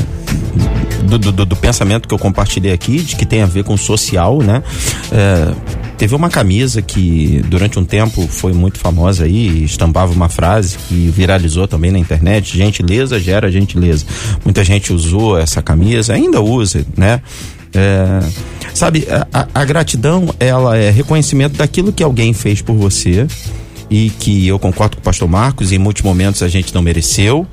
do, 1.03 1.17
do, 1.17 1.45
do, 1.45 1.55
pensamento 1.55 2.07
que 2.07 2.13
eu 2.13 2.19
compartilhei 2.19 2.71
aqui, 2.71 3.01
de 3.01 3.15
que 3.15 3.25
tem 3.25 3.41
a 3.41 3.45
ver 3.45 3.63
com 3.63 3.75
social, 3.75 4.41
né? 4.41 4.63
É, 5.11 5.53
teve 5.97 6.15
uma 6.15 6.29
camisa 6.29 6.81
que 6.81 7.41
durante 7.47 7.77
um 7.77 7.85
tempo 7.85 8.27
foi 8.27 8.53
muito 8.53 8.79
famosa 8.79 9.25
aí, 9.25 9.63
estampava 9.63 10.11
uma 10.11 10.29
frase 10.29 10.77
que 10.87 11.09
viralizou 11.09 11.67
também 11.67 11.91
na 11.91 11.99
internet: 11.99 12.57
gentileza 12.57 13.19
gera 13.19 13.51
gentileza. 13.51 14.05
Muita 14.43 14.63
gente 14.63 14.93
usou 14.93 15.37
essa 15.37 15.61
camisa, 15.61 16.13
ainda 16.13 16.41
usa, 16.41 16.85
né? 16.95 17.21
É, 17.75 18.19
sabe, 18.73 19.07
a, 19.33 19.47
a 19.53 19.65
gratidão, 19.65 20.33
ela 20.39 20.77
é 20.77 20.91
reconhecimento 20.91 21.57
daquilo 21.57 21.91
que 21.91 22.03
alguém 22.03 22.31
fez 22.31 22.61
por 22.61 22.75
você 22.75 23.25
e 23.89 24.09
que 24.11 24.47
eu 24.47 24.59
concordo 24.59 24.97
com 24.97 25.01
o 25.01 25.03
pastor 25.03 25.27
Marcos, 25.27 25.71
em 25.71 25.79
muitos 25.79 26.03
momentos 26.03 26.43
a 26.43 26.47
gente 26.47 26.73
não 26.73 26.81
mereceu, 26.81 27.47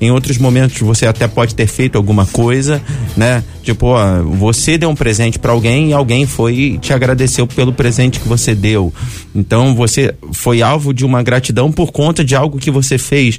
em 0.00 0.10
outros 0.10 0.38
momentos 0.38 0.80
você 0.80 1.06
até 1.06 1.26
pode 1.28 1.54
ter 1.54 1.66
feito 1.66 1.96
alguma 1.96 2.26
coisa, 2.26 2.82
né? 3.16 3.42
Tipo, 3.62 3.88
ó, 3.88 4.22
você 4.22 4.76
deu 4.76 4.90
um 4.90 4.94
presente 4.94 5.38
para 5.38 5.52
alguém 5.52 5.90
e 5.90 5.92
alguém 5.92 6.26
foi 6.26 6.54
e 6.54 6.78
te 6.78 6.92
agradeceu 6.92 7.46
pelo 7.46 7.72
presente 7.72 8.18
que 8.18 8.28
você 8.28 8.54
deu. 8.54 8.92
Então 9.34 9.74
você 9.74 10.14
foi 10.32 10.62
alvo 10.62 10.92
de 10.92 11.04
uma 11.04 11.22
gratidão 11.22 11.70
por 11.70 11.92
conta 11.92 12.24
de 12.24 12.34
algo 12.34 12.58
que 12.58 12.70
você 12.70 12.98
fez. 12.98 13.38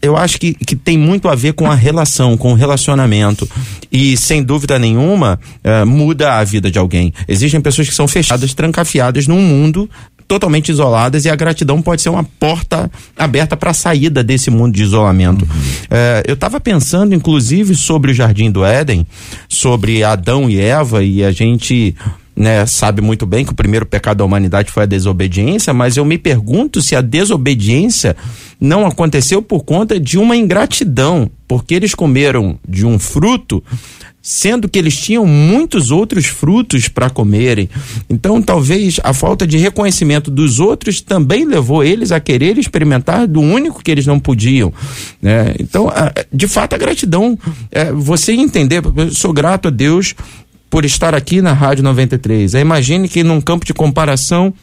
Eu 0.00 0.16
acho 0.16 0.38
que, 0.38 0.54
que 0.54 0.76
tem 0.76 0.98
muito 0.98 1.28
a 1.28 1.34
ver 1.34 1.54
com 1.54 1.70
a 1.70 1.74
relação, 1.74 2.36
com 2.36 2.52
o 2.52 2.54
relacionamento. 2.54 3.48
E 3.90 4.16
sem 4.16 4.42
dúvida 4.42 4.78
nenhuma, 4.78 5.38
uh, 5.64 5.86
muda 5.86 6.34
a 6.34 6.44
vida 6.44 6.70
de 6.70 6.78
alguém. 6.78 7.12
Existem 7.26 7.60
pessoas 7.60 7.88
que 7.88 7.94
são 7.94 8.08
fechadas, 8.08 8.54
trancafiadas 8.54 9.26
num 9.26 9.40
mundo 9.40 9.88
totalmente 10.26 10.70
isoladas 10.70 11.24
e 11.24 11.30
a 11.30 11.36
gratidão 11.36 11.80
pode 11.82 12.02
ser 12.02 12.08
uma 12.08 12.24
porta 12.24 12.90
aberta 13.16 13.56
para 13.56 13.70
a 13.70 13.74
saída 13.74 14.22
desse 14.22 14.50
mundo 14.50 14.74
de 14.74 14.82
isolamento. 14.82 15.44
Uhum. 15.44 15.60
É, 15.90 16.22
eu 16.26 16.34
estava 16.34 16.60
pensando, 16.60 17.14
inclusive, 17.14 17.74
sobre 17.74 18.10
o 18.10 18.14
Jardim 18.14 18.50
do 18.50 18.64
Éden, 18.64 19.06
sobre 19.48 20.02
Adão 20.02 20.48
e 20.48 20.60
Eva, 20.60 21.02
e 21.02 21.24
a 21.24 21.30
gente 21.32 21.94
né, 22.34 22.64
sabe 22.66 23.02
muito 23.02 23.26
bem 23.26 23.44
que 23.44 23.52
o 23.52 23.56
primeiro 23.56 23.84
pecado 23.84 24.18
da 24.18 24.24
humanidade 24.24 24.70
foi 24.70 24.84
a 24.84 24.86
desobediência, 24.86 25.72
mas 25.72 25.96
eu 25.96 26.04
me 26.04 26.16
pergunto 26.16 26.80
se 26.80 26.96
a 26.96 27.00
desobediência 27.00 28.16
não 28.60 28.86
aconteceu 28.86 29.42
por 29.42 29.64
conta 29.64 30.00
de 30.00 30.18
uma 30.18 30.36
ingratidão, 30.36 31.30
porque 31.46 31.74
eles 31.74 31.94
comeram 31.94 32.58
de 32.66 32.86
um 32.86 32.98
fruto 32.98 33.62
sendo 34.22 34.68
que 34.68 34.78
eles 34.78 34.96
tinham 34.96 35.26
muitos 35.26 35.90
outros 35.90 36.26
frutos 36.26 36.88
para 36.88 37.10
comerem. 37.10 37.68
Então, 38.08 38.40
talvez 38.40 39.00
a 39.02 39.12
falta 39.12 39.44
de 39.44 39.58
reconhecimento 39.58 40.30
dos 40.30 40.60
outros 40.60 41.00
também 41.00 41.44
levou 41.44 41.82
eles 41.82 42.12
a 42.12 42.20
querer 42.20 42.56
experimentar 42.56 43.26
do 43.26 43.40
único 43.40 43.82
que 43.82 43.90
eles 43.90 44.06
não 44.06 44.20
podiam. 44.20 44.72
Né? 45.20 45.54
Então, 45.58 45.90
de 46.32 46.46
fato, 46.46 46.74
a 46.74 46.78
gratidão, 46.78 47.36
é, 47.72 47.90
você 47.92 48.32
entender, 48.32 48.80
eu 48.96 49.10
sou 49.10 49.32
grato 49.32 49.66
a 49.66 49.70
Deus 49.70 50.14
por 50.70 50.84
estar 50.84 51.14
aqui 51.14 51.42
na 51.42 51.52
Rádio 51.52 51.82
93. 51.82 52.54
Imagine 52.54 53.08
que 53.08 53.24
num 53.24 53.40
campo 53.40 53.66
de 53.66 53.74
comparação 53.74 54.54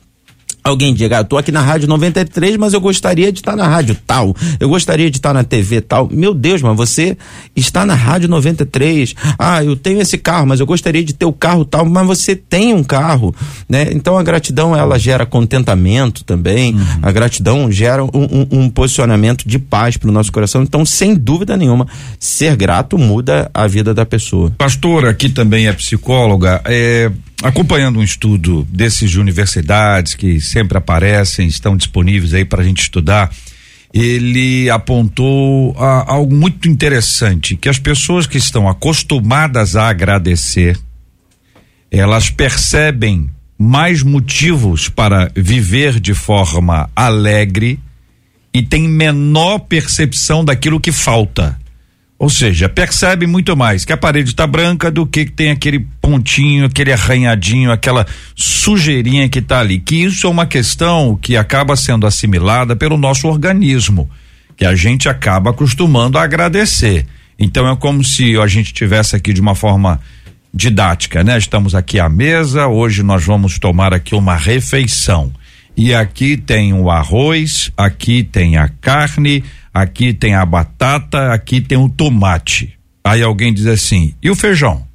alguém 0.70 0.94
diga, 0.94 1.18
ah, 1.18 1.20
eu 1.22 1.26
tô 1.26 1.38
aqui 1.38 1.52
na 1.52 1.62
rádio 1.62 1.88
93, 1.88 2.58
mas 2.58 2.74
eu 2.74 2.82
gostaria 2.82 3.32
de 3.32 3.40
estar 3.40 3.56
na 3.56 3.68
rádio 3.68 3.98
tal, 4.06 4.36
eu 4.60 4.70
gostaria 4.70 5.10
de 5.10 5.18
estar 5.18 5.34
na 5.34 5.44
TV 5.44 5.82
tal. 5.82 6.10
Meu 6.12 6.34
Deus, 6.34 6.62
mas 6.62 6.76
você 6.76 7.18
está 7.56 7.86
na 7.86 7.94
rádio 7.96 8.30
93. 8.30 9.16
Ah, 9.38 9.64
eu 9.64 9.76
tenho 9.76 10.02
esse 10.02 10.18
carro, 10.18 10.48
mas 10.48 10.60
eu 10.60 10.66
gostaria 10.66 11.04
de 11.04 11.14
ter 11.14 11.26
o 11.26 11.34
carro 11.34 11.66
tal, 11.66 11.86
mas 11.86 12.06
você 12.06 12.36
tem 12.36 12.74
um 12.74 12.84
carro, 12.84 13.34
né? 13.68 13.90
Então 13.92 14.18
a 14.18 14.24
gratidão 14.24 14.76
ela 14.76 14.98
gera 14.98 15.26
contentamento 15.26 16.24
também. 16.24 16.74
Uhum. 16.74 17.00
A 17.02 17.12
gratidão 17.12 17.72
gera 17.72 18.04
um, 18.04 18.10
um, 18.14 18.48
um 18.52 18.70
posicionamento 18.70 19.48
de 19.48 19.60
paz 19.60 19.98
para 19.98 20.10
o 20.10 20.12
nosso 20.12 20.32
coração. 20.32 20.64
Então, 20.64 20.86
sem 20.86 21.16
dúvida 21.16 21.58
nenhuma, 21.58 21.88
ser 22.20 22.56
grato 22.56 22.98
muda 22.98 23.50
a 23.54 23.68
vida 23.68 23.94
da 23.94 24.06
pessoa. 24.06 24.52
Pastora, 24.58 25.10
aqui 25.10 25.30
também 25.30 25.68
é 25.68 25.74
psicóloga, 25.74 26.62
é, 26.66 27.12
acompanhando 27.44 28.00
um 28.00 28.04
estudo 28.04 28.68
desses 28.70 29.10
de 29.10 29.20
universidades 29.20 30.16
que 30.16 30.42
sempre 30.42 30.78
aparecem, 30.78 31.48
estão 31.48 31.78
disponíveis 31.78 32.34
aí 32.34 32.46
para 32.46 32.62
a 32.62 32.66
gente 32.66 32.82
estudar, 32.82 33.32
ele 33.94 34.70
apontou 34.70 35.76
a, 35.78 36.12
algo 36.12 36.36
muito 36.36 36.70
interessante, 36.70 37.56
que 37.56 37.70
as 37.70 37.80
pessoas 37.80 38.28
que 38.28 38.38
estão 38.38 38.68
acostumadas 38.68 39.76
a 39.76 39.90
agradecer, 39.90 40.78
elas 41.90 42.30
percebem 42.30 43.30
mais 43.58 44.04
motivos 44.04 44.88
para 44.88 45.32
viver 45.36 46.00
de 46.00 46.14
forma 46.14 46.90
alegre 46.96 47.80
e 48.54 48.62
têm 48.62 48.88
menor 48.88 49.60
percepção 49.60 50.46
daquilo 50.46 50.80
que 50.80 50.92
falta. 50.92 51.60
Ou 52.20 52.30
seja, 52.30 52.68
percebe 52.68 53.26
muito 53.26 53.56
mais 53.56 53.86
que 53.86 53.94
a 53.94 53.98
parede 53.98 54.32
está 54.32 54.46
branca 54.46 54.92
do 54.92 55.08
que 55.08 55.26
tem 55.26 55.52
aquele 55.52 55.80
pontinho, 56.02 56.66
aquele 56.66 56.92
arranhadinho, 56.92 57.72
aquela 57.72 58.06
sujeirinha 58.36 59.30
que 59.30 59.40
está 59.40 59.62
ali. 59.62 59.80
Que 59.80 60.04
isso 60.04 60.28
é 60.28 60.30
uma 60.30 60.46
questão 60.46 61.16
que 61.16 61.38
acaba 61.38 61.78
sendo 61.78 62.06
assimilada 62.06 62.76
pelo 62.76 62.98
nosso 62.98 63.26
organismo, 63.26 64.10
que 64.58 64.66
a 64.66 64.76
gente 64.76 65.08
acaba 65.08 65.52
acostumando 65.52 66.18
a 66.18 66.24
agradecer. 66.24 67.06
Então 67.40 67.66
é 67.72 67.74
como 67.78 68.04
se 68.04 68.36
a 68.36 68.48
gente 68.48 68.74
tivesse 68.74 69.16
aqui 69.16 69.32
de 69.32 69.40
uma 69.40 69.56
forma 69.56 70.02
didática, 70.54 71.24
né? 71.24 71.38
Estamos 71.38 71.74
aqui 71.74 72.02
à 72.02 72.10
mesa, 72.10 72.68
hoje 72.68 73.02
nós 73.02 73.24
vamos 73.24 73.58
tomar 73.58 73.94
aqui 73.94 74.14
uma 74.14 74.36
refeição. 74.36 75.32
E 75.80 75.94
aqui 75.94 76.36
tem 76.36 76.74
o 76.74 76.92
arroz, 76.92 77.72
aqui 77.78 78.22
tem 78.22 78.58
a 78.58 78.68
carne, 78.68 79.42
aqui 79.74 80.14
tem 80.14 80.36
a 80.36 80.46
batata, 80.46 81.32
aqui 81.32 81.62
tem 81.62 81.78
o 81.78 81.88
tomate. 81.88 82.78
Aí 83.02 83.24
alguém 83.24 83.54
diz 83.54 83.66
assim: 83.66 84.14
e 84.22 84.30
o 84.30 84.36
feijão? 84.36 84.86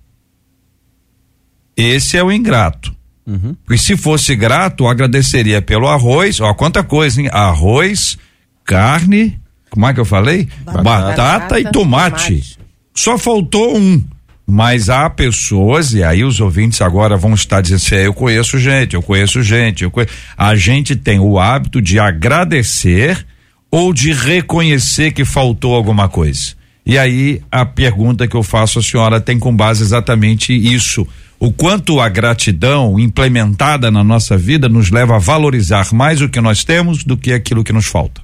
Esse 1.75 2.19
é 2.19 2.23
o 2.23 2.31
ingrato. 2.31 2.95
Uhum. 3.27 3.57
E 3.71 3.79
se 3.79 3.97
fosse 3.97 4.37
grato, 4.37 4.87
agradeceria 4.87 5.63
pelo 5.63 5.89
arroz, 5.89 6.39
ó, 6.39 6.53
quanta 6.53 6.85
coisa, 6.85 7.19
hein? 7.19 7.31
Arroz, 7.33 8.19
carne, 8.63 9.41
como 9.71 9.87
é 9.87 9.95
que 9.95 10.01
eu 10.01 10.05
falei? 10.05 10.51
Batata, 10.67 10.83
batata 10.83 11.61
e 11.61 11.63
tomate. 11.65 12.27
tomate. 12.27 12.59
Só 12.95 13.17
faltou 13.17 13.75
um. 13.75 14.05
Mas 14.47 14.91
há 14.91 15.09
pessoas, 15.09 15.95
e 15.95 16.05
aí 16.05 16.23
os 16.23 16.39
ouvintes 16.39 16.83
agora 16.83 17.17
vão 17.17 17.33
estar 17.33 17.61
dizendo 17.61 17.77
assim: 17.77 17.95
é, 17.95 18.07
eu 18.07 18.13
conheço 18.13 18.59
gente, 18.59 18.95
eu 18.95 19.03
conheço 19.03 19.43
gente, 19.43 19.85
eu 19.85 19.91
conheço. 19.91 20.13
A 20.37 20.55
gente 20.55 20.95
tem 20.95 21.19
o 21.19 21.39
hábito 21.39 21.81
de 21.81 21.99
agradecer 21.99 23.27
ou 23.71 23.93
de 23.93 24.13
reconhecer 24.13 25.13
que 25.13 25.25
faltou 25.25 25.75
alguma 25.75 26.09
coisa. 26.09 26.53
E 26.87 26.99
aí 26.99 27.41
a 27.51 27.65
pergunta 27.65 28.29
que 28.29 28.37
eu 28.37 28.43
faço 28.43 28.79
à 28.79 28.83
senhora 28.83 29.21
tem 29.21 29.39
com 29.39 29.55
base 29.55 29.83
exatamente 29.83 30.53
isso. 30.53 31.07
O 31.41 31.51
quanto 31.51 31.99
a 31.99 32.09
gratidão 32.09 32.99
implementada 33.01 33.91
na 33.91 34.05
nossa 34.05 34.37
vida 34.37 34.69
nos 34.69 34.91
leva 34.91 35.17
a 35.17 35.19
valorizar 35.19 35.93
mais 35.93 36.21
o 36.21 36.29
que 36.29 36.41
nós 36.41 36.63
temos 36.65 37.03
do 37.03 37.17
que 37.17 37.33
aquilo 37.33 37.65
que 37.65 37.73
nos 37.73 37.87
falta. 37.87 38.24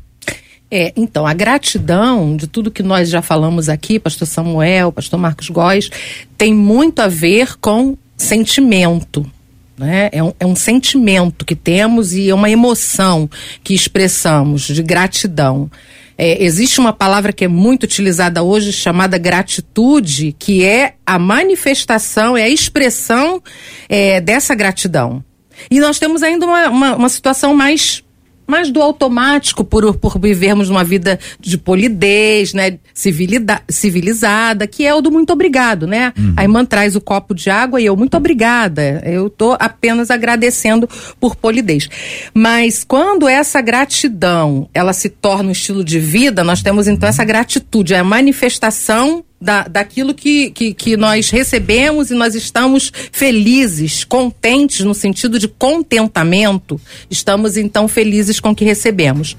É, 0.71 0.93
então, 0.97 1.27
a 1.27 1.35
gratidão 1.35 2.37
de 2.37 2.47
tudo 2.47 2.71
que 2.71 2.83
nós 2.83 3.09
já 3.09 3.21
falamos 3.21 3.69
aqui, 3.69 3.99
pastor 3.99 4.29
Samuel, 4.29 4.93
pastor 4.93 5.19
Marcos 5.19 5.50
Góes, 5.50 5.91
tem 6.39 6.55
muito 6.55 7.00
a 7.00 7.09
ver 7.09 7.57
com 7.61 7.97
sentimento. 8.17 9.29
Né? 9.77 10.11
É, 10.12 10.23
um, 10.23 10.33
é 10.39 10.47
um 10.47 10.55
sentimento 10.55 11.45
que 11.45 11.57
temos 11.57 12.12
e 12.12 12.29
é 12.29 12.35
uma 12.35 12.50
emoção 12.50 13.29
que 13.65 13.75
expressamos 13.75 14.62
de 14.62 14.83
gratidão. 14.83 15.71
É, 16.17 16.45
existe 16.45 16.79
uma 16.79 16.93
palavra 16.93 17.33
que 17.33 17.47
é 17.47 17.49
muito 17.49 17.85
utilizada 17.85 18.43
hoje 18.43 18.73
chamada 18.73 19.17
gratitude, 19.17 20.37
que 20.39 20.62
é 20.62 20.95
a 21.05 21.19
manifestação, 21.19 22.37
é 22.37 22.43
a 22.43 22.49
expressão 22.49 23.43
é, 23.89 24.21
dessa 24.21 24.55
gratidão. 24.55 25.25
E 25.71 25.81
nós 25.81 25.99
temos 25.99 26.23
ainda 26.23 26.47
uma, 26.47 26.69
uma, 26.69 26.97
uma 26.97 27.09
situação 27.09 27.55
mais 27.55 28.05
mas 28.50 28.71
do 28.71 28.83
automático 28.83 29.64
por, 29.64 29.95
por 29.95 30.19
vivermos 30.19 30.69
uma 30.69 30.83
vida 30.83 31.19
de 31.38 31.57
polidez, 31.57 32.52
né, 32.52 32.78
civilizada, 32.92 34.66
que 34.66 34.85
é 34.85 34.95
o 34.95 35.00
do 35.00 35.11
muito 35.11 35.33
obrigado, 35.33 35.87
né? 35.87 36.12
Uhum. 36.19 36.35
A 36.37 36.42
irmã 36.42 36.64
traz 36.64 36.97
o 36.97 37.00
copo 37.00 37.35
de 37.35 37.49
água 37.49 37.80
e 37.80 37.87
eu 37.87 37.97
muito 37.97 38.16
obrigada. 38.16 39.02
Eu 39.04 39.30
tô 39.30 39.57
apenas 39.59 40.11
agradecendo 40.11 40.88
por 41.19 41.37
polidez. 41.37 41.88
Mas 42.35 42.85
quando 42.85 43.28
essa 43.28 43.61
gratidão, 43.61 44.69
ela 44.75 44.92
se 44.92 45.09
torna 45.09 45.49
um 45.49 45.52
estilo 45.52 45.85
de 45.85 45.99
vida, 45.99 46.42
nós 46.42 46.62
temos 46.62 46.88
então 46.88 47.09
essa 47.09 47.25
gratitude, 47.25 47.95
é 47.95 47.99
a 47.99 48.04
manifestação 48.04 49.25
da, 49.40 49.62
daquilo 49.62 50.12
que, 50.12 50.50
que, 50.50 50.75
que 50.75 50.97
nós 50.97 51.30
recebemos 51.30 52.11
e 52.11 52.14
nós 52.14 52.35
estamos 52.35 52.92
felizes, 53.11 54.04
contentes 54.04 54.85
no 54.85 54.92
sentido 54.92 55.38
de 55.38 55.49
contentamento, 55.49 56.78
estamos 57.09 57.56
então 57.56 57.88
felizes 57.88 58.38
com 58.38 58.50
o 58.50 58.54
que 58.54 58.64
recebemos. 58.64 59.37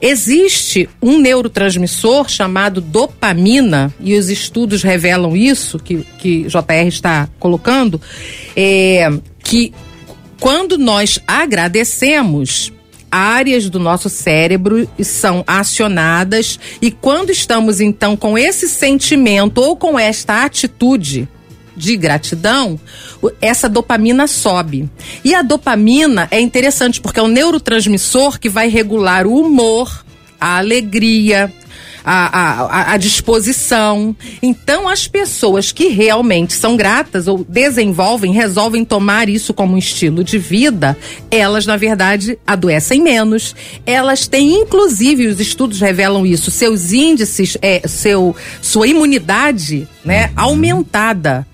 Existe 0.00 0.88
um 1.02 1.18
neurotransmissor 1.18 2.28
chamado 2.28 2.80
dopamina, 2.80 3.92
e 4.00 4.16
os 4.16 4.30
estudos 4.30 4.82
revelam 4.82 5.36
isso, 5.36 5.78
que, 5.78 6.06
que 6.18 6.44
JR 6.44 6.88
está 6.88 7.28
colocando, 7.38 8.00
é, 8.56 9.10
que 9.42 9.72
quando 10.40 10.78
nós 10.78 11.18
agradecemos, 11.26 12.72
áreas 13.12 13.68
do 13.68 13.78
nosso 13.78 14.08
cérebro 14.08 14.88
são 15.02 15.44
acionadas 15.46 16.58
e 16.80 16.90
quando 16.90 17.30
estamos 17.30 17.78
então 17.78 18.16
com 18.16 18.38
esse 18.38 18.66
sentimento 18.66 19.58
ou 19.58 19.76
com 19.76 19.98
esta 19.98 20.44
atitude 20.44 21.28
de 21.76 21.96
gratidão, 21.96 22.78
essa 23.40 23.68
dopamina 23.68 24.26
sobe. 24.26 24.88
E 25.24 25.34
a 25.34 25.42
dopamina 25.42 26.28
é 26.30 26.40
interessante 26.40 27.00
porque 27.00 27.20
é 27.20 27.22
um 27.22 27.28
neurotransmissor 27.28 28.38
que 28.38 28.48
vai 28.48 28.68
regular 28.68 29.26
o 29.26 29.38
humor, 29.38 30.04
a 30.40 30.58
alegria, 30.58 31.52
a, 32.04 32.62
a, 32.62 32.92
a 32.92 32.96
disposição. 32.96 34.14
Então, 34.42 34.88
as 34.88 35.06
pessoas 35.06 35.72
que 35.72 35.88
realmente 35.88 36.54
são 36.54 36.76
gratas 36.76 37.28
ou 37.28 37.44
desenvolvem, 37.48 38.32
resolvem 38.32 38.84
tomar 38.84 39.28
isso 39.28 39.54
como 39.54 39.74
um 39.74 39.78
estilo 39.78 40.24
de 40.24 40.38
vida, 40.38 40.96
elas, 41.30 41.66
na 41.66 41.76
verdade, 41.76 42.38
adoecem 42.46 43.02
menos. 43.02 43.54
Elas 43.86 44.26
têm, 44.26 44.62
inclusive, 44.62 45.26
os 45.26 45.40
estudos 45.40 45.80
revelam 45.80 46.26
isso, 46.26 46.50
seus 46.50 46.92
índices, 46.92 47.56
é, 47.62 47.86
seu, 47.86 48.34
sua 48.60 48.86
imunidade 48.86 49.88
né, 50.04 50.26
uhum. 50.26 50.32
aumentada. 50.36 51.46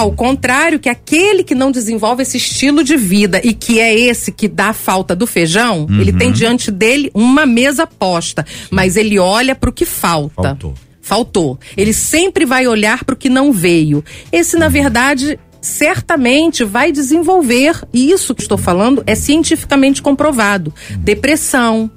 Ao 0.00 0.12
contrário, 0.12 0.78
que 0.78 0.88
aquele 0.88 1.44
que 1.44 1.54
não 1.54 1.70
desenvolve 1.70 2.22
esse 2.22 2.38
estilo 2.38 2.82
de 2.82 2.96
vida 2.96 3.38
e 3.44 3.52
que 3.52 3.78
é 3.78 3.94
esse 3.94 4.32
que 4.32 4.48
dá 4.48 4.72
falta 4.72 5.14
do 5.14 5.26
feijão, 5.26 5.86
uhum. 5.90 6.00
ele 6.00 6.10
tem 6.10 6.32
diante 6.32 6.70
dele 6.70 7.10
uma 7.12 7.44
mesa 7.44 7.86
posta, 7.86 8.46
mas 8.70 8.96
ele 8.96 9.18
olha 9.18 9.54
para 9.54 9.68
o 9.68 9.72
que 9.72 9.84
falta. 9.84 10.42
Faltou. 10.42 10.74
Faltou. 11.02 11.58
Ele 11.76 11.92
sempre 11.92 12.46
vai 12.46 12.66
olhar 12.66 13.04
para 13.04 13.12
o 13.12 13.16
que 13.16 13.28
não 13.28 13.52
veio. 13.52 14.02
Esse, 14.32 14.56
na 14.56 14.66
uhum. 14.66 14.72
verdade, 14.72 15.38
certamente 15.60 16.64
vai 16.64 16.90
desenvolver, 16.90 17.78
e 17.92 18.10
isso 18.10 18.34
que 18.34 18.40
estou 18.40 18.56
falando 18.56 19.02
é 19.06 19.14
cientificamente 19.14 20.00
comprovado, 20.00 20.72
uhum. 20.90 20.96
depressão, 20.98 21.90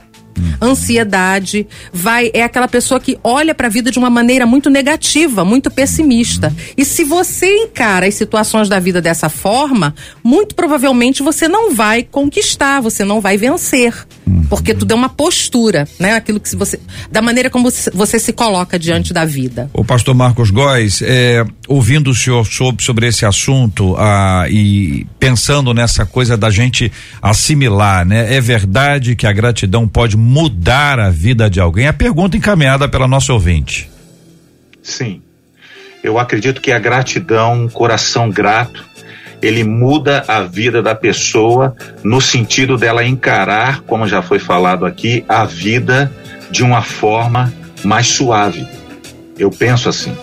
ansiedade, 0.61 1.67
vai 1.91 2.31
é 2.33 2.43
aquela 2.43 2.67
pessoa 2.67 2.99
que 2.99 3.17
olha 3.23 3.53
para 3.53 3.67
a 3.67 3.69
vida 3.69 3.91
de 3.91 3.99
uma 3.99 4.09
maneira 4.09 4.45
muito 4.45 4.69
negativa, 4.69 5.45
muito 5.45 5.69
pessimista. 5.69 6.53
E 6.77 6.85
se 6.85 7.03
você 7.03 7.47
encara 7.63 8.07
as 8.07 8.15
situações 8.15 8.69
da 8.69 8.79
vida 8.79 9.01
dessa 9.01 9.29
forma, 9.29 9.93
muito 10.23 10.55
provavelmente 10.55 11.23
você 11.23 11.47
não 11.47 11.73
vai 11.73 12.03
conquistar, 12.03 12.81
você 12.81 13.03
não 13.03 13.21
vai 13.21 13.37
vencer, 13.37 13.93
porque 14.49 14.73
tudo 14.73 14.91
é 14.91 14.95
uma 14.95 15.09
postura, 15.09 15.87
né? 15.99 16.15
Aquilo 16.15 16.39
que 16.39 16.55
você 16.55 16.79
da 17.11 17.21
maneira 17.21 17.49
como 17.49 17.69
você 17.93 18.19
se 18.19 18.33
coloca 18.33 18.79
diante 18.79 19.13
da 19.13 19.25
vida. 19.25 19.69
O 19.73 19.83
pastor 19.83 20.15
Marcos 20.15 20.49
Góes, 20.49 21.01
é, 21.01 21.45
ouvindo 21.67 22.09
o 22.09 22.15
senhor 22.15 22.45
sobre, 22.45 22.83
sobre 22.83 23.07
esse 23.07 23.25
assunto 23.25 23.95
ah, 23.97 24.45
e 24.49 25.05
pensando 25.19 25.73
nessa 25.73 26.05
coisa 26.05 26.37
da 26.37 26.49
gente 26.49 26.91
assimilar, 27.21 28.05
né? 28.05 28.35
É 28.35 28.41
verdade 28.41 29.15
que 29.15 29.27
a 29.27 29.31
gratidão 29.31 29.87
pode 29.87 30.17
mudar 30.23 30.99
a 30.99 31.09
vida 31.09 31.49
de 31.49 31.59
alguém? 31.59 31.87
A 31.87 31.93
pergunta 31.93 32.37
encaminhada 32.37 32.87
pela 32.87 33.07
nossa 33.07 33.33
ouvinte. 33.33 33.89
Sim. 34.81 35.21
Eu 36.01 36.17
acredito 36.17 36.61
que 36.61 36.71
a 36.71 36.79
gratidão, 36.79 37.65
um 37.65 37.69
coração 37.69 38.29
grato, 38.29 38.83
ele 39.41 39.63
muda 39.63 40.23
a 40.27 40.41
vida 40.43 40.81
da 40.81 40.95
pessoa 40.95 41.75
no 42.03 42.21
sentido 42.21 42.77
dela 42.77 43.03
encarar, 43.03 43.81
como 43.81 44.07
já 44.07 44.21
foi 44.21 44.39
falado 44.39 44.85
aqui, 44.85 45.25
a 45.27 45.43
vida 45.43 46.11
de 46.49 46.63
uma 46.63 46.81
forma 46.81 47.53
mais 47.83 48.07
suave. 48.07 48.65
Eu 49.37 49.49
penso 49.49 49.89
assim. 49.89 50.15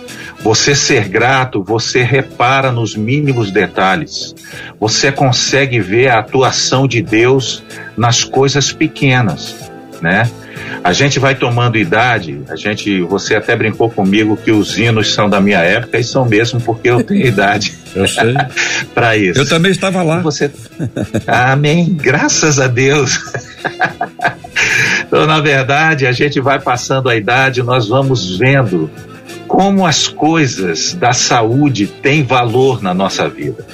Você 0.43 0.75
ser 0.75 1.09
grato, 1.09 1.63
você 1.63 2.03
repara 2.03 2.73
nos 2.73 2.97
mínimos 2.97 3.51
detalhes. 3.51 4.35
Você 4.79 5.13
consegue 5.13 5.79
ver 5.81 6.09
a 6.09 6.21
atuação 6.21 6.89
de 6.89 7.03
Deus 7.03 7.63
nas 7.99 8.25
coisas 8.25 8.73
pequenas 8.73 9.70
né? 10.01 10.31
A 10.83 10.93
gente 10.93 11.19
vai 11.19 11.35
tomando 11.35 11.77
idade, 11.77 12.41
a 12.49 12.57
gente, 12.57 13.01
você 13.03 13.35
até 13.35 13.55
brincou 13.55 13.91
comigo 13.91 14.37
que 14.37 14.51
os 14.51 14.79
hinos 14.79 15.13
são 15.13 15.29
da 15.29 15.41
minha 15.41 15.59
época 15.59 15.99
e 15.99 16.05
são 16.05 16.25
mesmo 16.25 16.61
porque 16.61 16.89
eu 16.89 17.03
tenho 17.03 17.27
idade. 17.29 17.77
Eu 17.95 18.07
sei. 18.07 18.35
para 18.95 19.17
isso. 19.17 19.39
Eu 19.39 19.49
também 19.49 19.71
estava 19.71 20.03
lá. 20.03 20.21
Você 20.21 20.51
Amém. 21.27 21.95
Graças 21.95 22.59
a 22.59 22.67
Deus. 22.67 23.21
então, 25.07 25.27
na 25.27 25.41
verdade, 25.41 26.07
a 26.07 26.13
gente 26.13 26.41
vai 26.41 26.59
passando 26.59 27.09
a 27.09 27.17
idade, 27.17 27.63
nós 27.63 27.89
vamos 27.89 28.39
vendo 28.39 28.91
como 29.47 29.85
as 29.85 30.07
coisas 30.07 30.95
da 30.95 31.13
saúde 31.13 31.87
têm 31.87 32.23
valor 32.23 32.81
na 32.81 32.95
nossa 32.95 33.29
vida. 33.29 33.67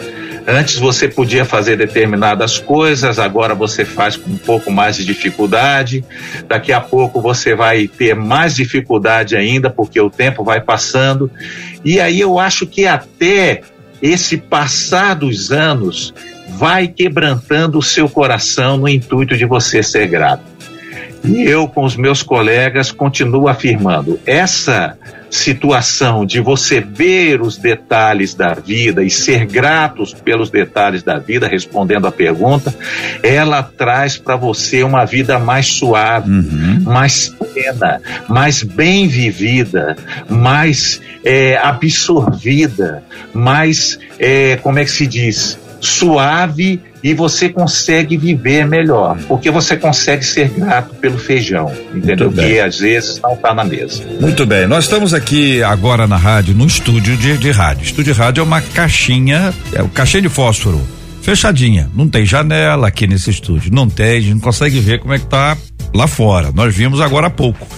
Antes 0.47 0.79
você 0.79 1.09
podia 1.09 1.45
fazer 1.45 1.77
determinadas 1.77 2.57
coisas, 2.57 3.19
agora 3.19 3.53
você 3.53 3.85
faz 3.85 4.17
com 4.17 4.31
um 4.31 4.39
pouco 4.39 4.71
mais 4.71 4.97
de 4.97 5.05
dificuldade. 5.05 6.05
Daqui 6.47 6.73
a 6.73 6.81
pouco 6.81 7.21
você 7.21 7.57
vai 7.57 7.89
ter 7.89 8.15
mais 8.15 8.55
dificuldade 8.55 9.37
ainda, 9.37 9.69
porque 9.69 10.01
o 10.01 10.09
tempo 10.09 10.45
vai 10.45 10.61
passando. 10.61 11.29
E 11.85 11.99
aí 11.99 12.21
eu 12.21 12.39
acho 12.39 12.65
que 12.65 12.87
até 12.87 13.63
esse 14.01 14.37
passar 14.37 15.15
dos 15.15 15.51
anos 15.51 16.15
vai 16.51 16.87
quebrantando 16.87 17.79
o 17.79 17.83
seu 17.83 18.09
coração 18.09 18.77
no 18.77 18.89
intuito 18.89 19.37
de 19.37 19.45
você 19.45 19.83
ser 19.83 20.07
grato. 20.07 20.45
E 21.25 21.43
eu, 21.43 21.67
com 21.67 21.85
os 21.85 21.97
meus 21.97 22.23
colegas, 22.23 22.93
continuo 22.93 23.49
afirmando: 23.49 24.21
essa 24.25 24.97
situação 25.31 26.25
de 26.25 26.41
você 26.41 26.81
ver 26.81 27.41
os 27.41 27.57
detalhes 27.57 28.35
da 28.35 28.55
vida 28.55 29.03
e 29.03 29.11
ser 29.11 29.47
gratos 29.47 30.15
pelos 30.15 30.51
detalhes 30.51 31.03
da 31.03 31.19
vida, 31.19 31.49
respondendo 31.49 32.07
a 32.07 32.13
pergunta, 32.13 32.75
ela 33.23 33.63
traz 33.63 34.17
para 34.17 34.37
você 34.37 34.83
uma 34.83 35.05
vida 35.05 35.39
mais 35.39 35.67
suave, 35.67 36.31
uhum. 36.31 36.83
mais 36.85 37.29
plena, 37.29 38.01
mais 38.29 38.63
bem 38.63 39.09
vivida, 39.09 39.97
mais 40.29 41.01
é, 41.25 41.57
absorvida, 41.57 43.03
mais, 43.33 43.99
é, 44.19 44.57
como 44.57 44.79
é 44.79 44.85
que 44.85 44.91
se 44.91 45.07
diz? 45.07 45.59
Suave 45.81 46.81
e 47.07 47.15
você 47.15 47.49
consegue 47.49 48.17
viver 48.17 48.67
melhor, 48.67 49.17
porque 49.29 49.49
você 49.49 49.77
consegue 49.77 50.25
ser 50.25 50.49
grato 50.49 50.93
pelo 50.97 51.17
feijão, 51.17 51.73
entendeu? 51.95 52.33
Que 52.33 52.59
às 52.59 52.81
vezes 52.81 53.21
não 53.23 53.35
está 53.35 53.55
na 53.55 53.63
mesa. 53.63 54.03
Muito 54.21 54.45
bem, 54.45 54.67
nós 54.67 54.87
estamos 54.87 55.15
aqui 55.15 55.63
agora 55.63 56.09
na 56.09 56.17
rádio, 56.17 56.53
no 56.53 56.67
estúdio 56.67 57.17
de, 57.17 57.39
de 57.39 57.53
rádio. 57.53 57.85
Estúdio 57.85 58.13
de 58.13 58.19
rádio 58.19 58.41
é 58.41 58.43
uma 58.43 58.61
caixinha, 58.61 59.55
é 59.73 59.85
o 59.85 59.89
caixinha 59.89 60.23
de 60.23 60.29
fósforo, 60.29 60.85
fechadinha, 61.23 61.89
não 61.95 62.09
tem 62.09 62.27
janela 62.27 62.89
aqui 62.89 63.07
nesse 63.07 63.31
estúdio, 63.31 63.73
não 63.73 63.89
tem, 63.89 64.17
a 64.17 64.21
gente 64.21 64.35
não 64.35 64.41
consegue 64.41 64.81
ver 64.81 64.99
como 64.99 65.15
é 65.15 65.21
que 65.21 65.27
tá 65.27 65.57
lá 65.95 66.09
fora. 66.09 66.51
Nós 66.53 66.75
vimos 66.75 67.01
agora 67.01 67.29
há 67.29 67.31
pouco. 67.31 67.69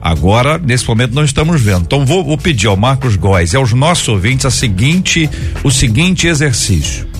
Agora, 0.00 0.56
nesse 0.56 0.88
momento, 0.88 1.14
não 1.14 1.24
estamos 1.24 1.60
vendo. 1.60 1.82
Então, 1.82 2.06
vou, 2.06 2.24
vou 2.24 2.38
pedir 2.38 2.68
ao 2.68 2.76
Marcos 2.76 3.16
Góes 3.16 3.52
e 3.52 3.56
aos 3.58 3.74
nossos 3.74 4.08
ouvintes 4.08 4.46
a 4.46 4.50
seguinte, 4.50 5.28
o 5.62 5.70
seguinte 5.70 6.26
exercício 6.26 7.17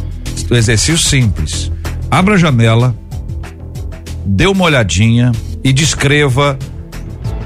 o 0.51 0.55
exercício 0.55 0.99
simples. 0.99 1.71
Abra 2.11 2.35
a 2.35 2.39
janela, 2.39 2.95
dê 4.25 4.47
uma 4.47 4.65
olhadinha 4.65 5.33
e 5.63 5.73
descreva 5.73 6.59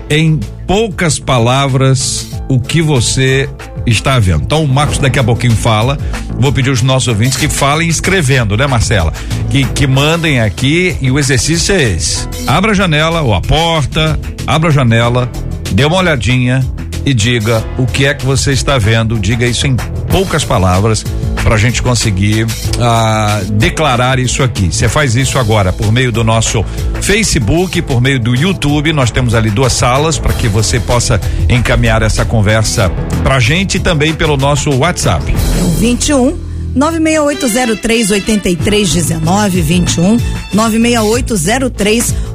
em 0.09 0.39
poucas 0.67 1.19
palavras 1.19 2.31
o 2.49 2.61
que 2.61 2.83
você 2.83 3.49
está 3.87 4.19
vendo. 4.19 4.43
Então 4.43 4.65
o 4.65 4.69
Marcos 4.69 4.99
daqui 4.99 5.19
a 5.19 5.25
pouquinho 5.25 5.57
fala. 5.57 5.99
Vou 6.39 6.53
pedir 6.53 6.71
aos 6.71 6.83
nossos 6.83 7.09
ouvintes 7.09 7.37
que 7.37 7.49
falem 7.49 7.89
escrevendo, 7.89 8.57
né, 8.57 8.67
Marcela? 8.67 9.13
Que, 9.51 9.65
que 9.65 9.87
mandem 9.87 10.41
aqui 10.41 10.97
e 11.01 11.11
o 11.11 11.19
exercício 11.19 11.75
é 11.75 11.83
esse. 11.83 12.29
Abra 12.47 12.73
a 12.73 12.75
janela 12.75 13.23
ou 13.23 13.35
a 13.35 13.41
porta, 13.41 14.19
abra 14.47 14.71
a 14.71 14.73
janela, 14.73 15.31
dê 15.73 15.85
uma 15.85 15.97
olhadinha 15.97 16.67
e 17.05 17.13
diga 17.13 17.65
o 17.79 17.87
que 17.87 18.07
é 18.07 18.15
que 18.15 18.25
você 18.25 18.53
está 18.53 18.79
vendo. 18.79 19.19
Diga 19.19 19.47
isso 19.47 19.67
em 19.67 19.77
poucas 20.11 20.45
palavras 20.45 21.05
para 21.43 21.55
a 21.55 21.59
gente 21.59 21.83
conseguir 21.83 22.47
ah, 22.81 23.41
declarar 23.53 24.19
isso 24.19 24.43
aqui. 24.43 24.73
Você 24.73 24.89
faz 24.89 25.17
isso 25.17 25.39
agora 25.39 25.73
por 25.73 25.93
meio 25.93 26.13
do 26.13 26.23
nosso 26.23 26.65
Facebook, 27.01 27.83
por 27.83 28.01
meio 28.01 28.21
do 28.21 28.35
YouTube. 28.35 28.93
Nós 28.93 29.11
temos 29.11 29.35
ali 29.35 29.51
duas 29.51 29.73
salas 29.73 30.19
para 30.19 30.33
que 30.33 30.49
você 30.49 30.79
possa 30.81 31.21
encaminhar 31.49 32.03
essa 32.03 32.25
conversa 32.25 32.91
para 33.23 33.37
a 33.37 33.41
gente 33.41 33.77
e 33.77 33.81
também 33.81 34.15
pelo 34.15 34.37
nosso 34.37 34.71
WhatsApp. 34.71 35.35
21 35.79 36.52
96803 36.52 36.52
8319 36.52 36.52
21 36.52 36.52
96803 36.75 38.11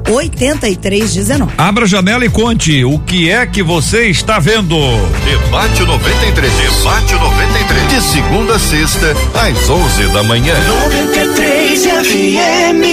8319. 0.09 1.53
Abra 1.57 1.83
a 1.85 1.87
janela 1.87 2.25
e 2.25 2.29
conte 2.29 2.83
o 2.83 2.99
que 2.99 3.29
é 3.29 3.45
que 3.45 3.61
você 3.63 4.07
está 4.07 4.39
vendo. 4.39 4.75
Debate 5.25 5.83
93. 5.83 6.53
Debate 6.53 7.13
93. 7.13 7.87
De 7.89 8.01
segunda 8.01 8.55
a 8.55 8.59
sexta, 8.59 9.15
às 9.33 9.69
11 9.69 10.07
da 10.13 10.23
manhã. 10.23 10.55
93 10.67 11.83
FM. 11.83 12.83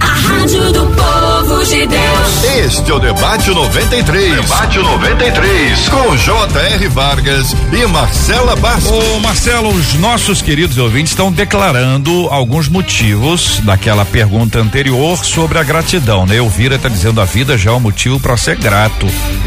A 0.00 0.06
Rádio 0.06 0.72
do 0.72 0.86
Povo 0.86 1.21
de 1.68 1.86
Deus. 1.86 2.44
Este 2.64 2.90
é 2.90 2.94
o 2.94 2.98
Debate 2.98 3.50
93. 3.50 4.34
Debate 4.34 4.78
93. 4.78 5.88
Com 5.88 6.16
J.R. 6.16 6.88
Vargas 6.88 7.54
e 7.72 7.86
Marcela 7.86 8.56
Bastos. 8.56 8.90
Ô 8.90 9.20
Marcelo, 9.20 9.68
os 9.68 9.94
nossos 9.94 10.42
queridos 10.42 10.76
ouvintes 10.78 11.12
estão 11.12 11.30
declarando 11.30 12.26
alguns 12.30 12.68
motivos 12.68 13.60
daquela 13.60 14.04
pergunta 14.04 14.58
anterior 14.58 15.24
sobre 15.24 15.58
a 15.58 15.62
gratidão, 15.62 16.26
né? 16.26 16.36
Elvira 16.36 16.76
está 16.76 16.88
dizendo 16.88 17.20
a 17.20 17.24
vida 17.24 17.56
já 17.56 17.70
é 17.70 17.74
um 17.74 17.80
motivo 17.80 18.18
para 18.18 18.36
ser 18.36 18.56
grato. 18.56 19.06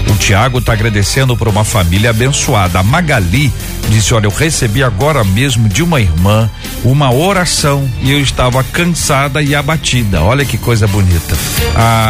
O 0.09 0.15
Tiago 0.15 0.59
está 0.59 0.73
agradecendo 0.73 1.35
por 1.35 1.47
uma 1.47 1.65
família 1.65 2.11
abençoada. 2.11 2.79
A 2.79 2.83
Magali 2.83 3.51
disse: 3.89 4.13
Olha, 4.13 4.27
eu 4.27 4.31
recebi 4.31 4.83
agora 4.83 5.23
mesmo 5.23 5.67
de 5.67 5.83
uma 5.83 5.99
irmã 5.99 6.49
uma 6.83 7.11
oração 7.11 7.89
e 8.01 8.11
eu 8.11 8.21
estava 8.21 8.63
cansada 8.63 9.41
e 9.41 9.55
abatida. 9.55 10.21
Olha 10.21 10.45
que 10.45 10.57
coisa 10.57 10.87
bonita. 10.87 11.35
A 11.75 12.04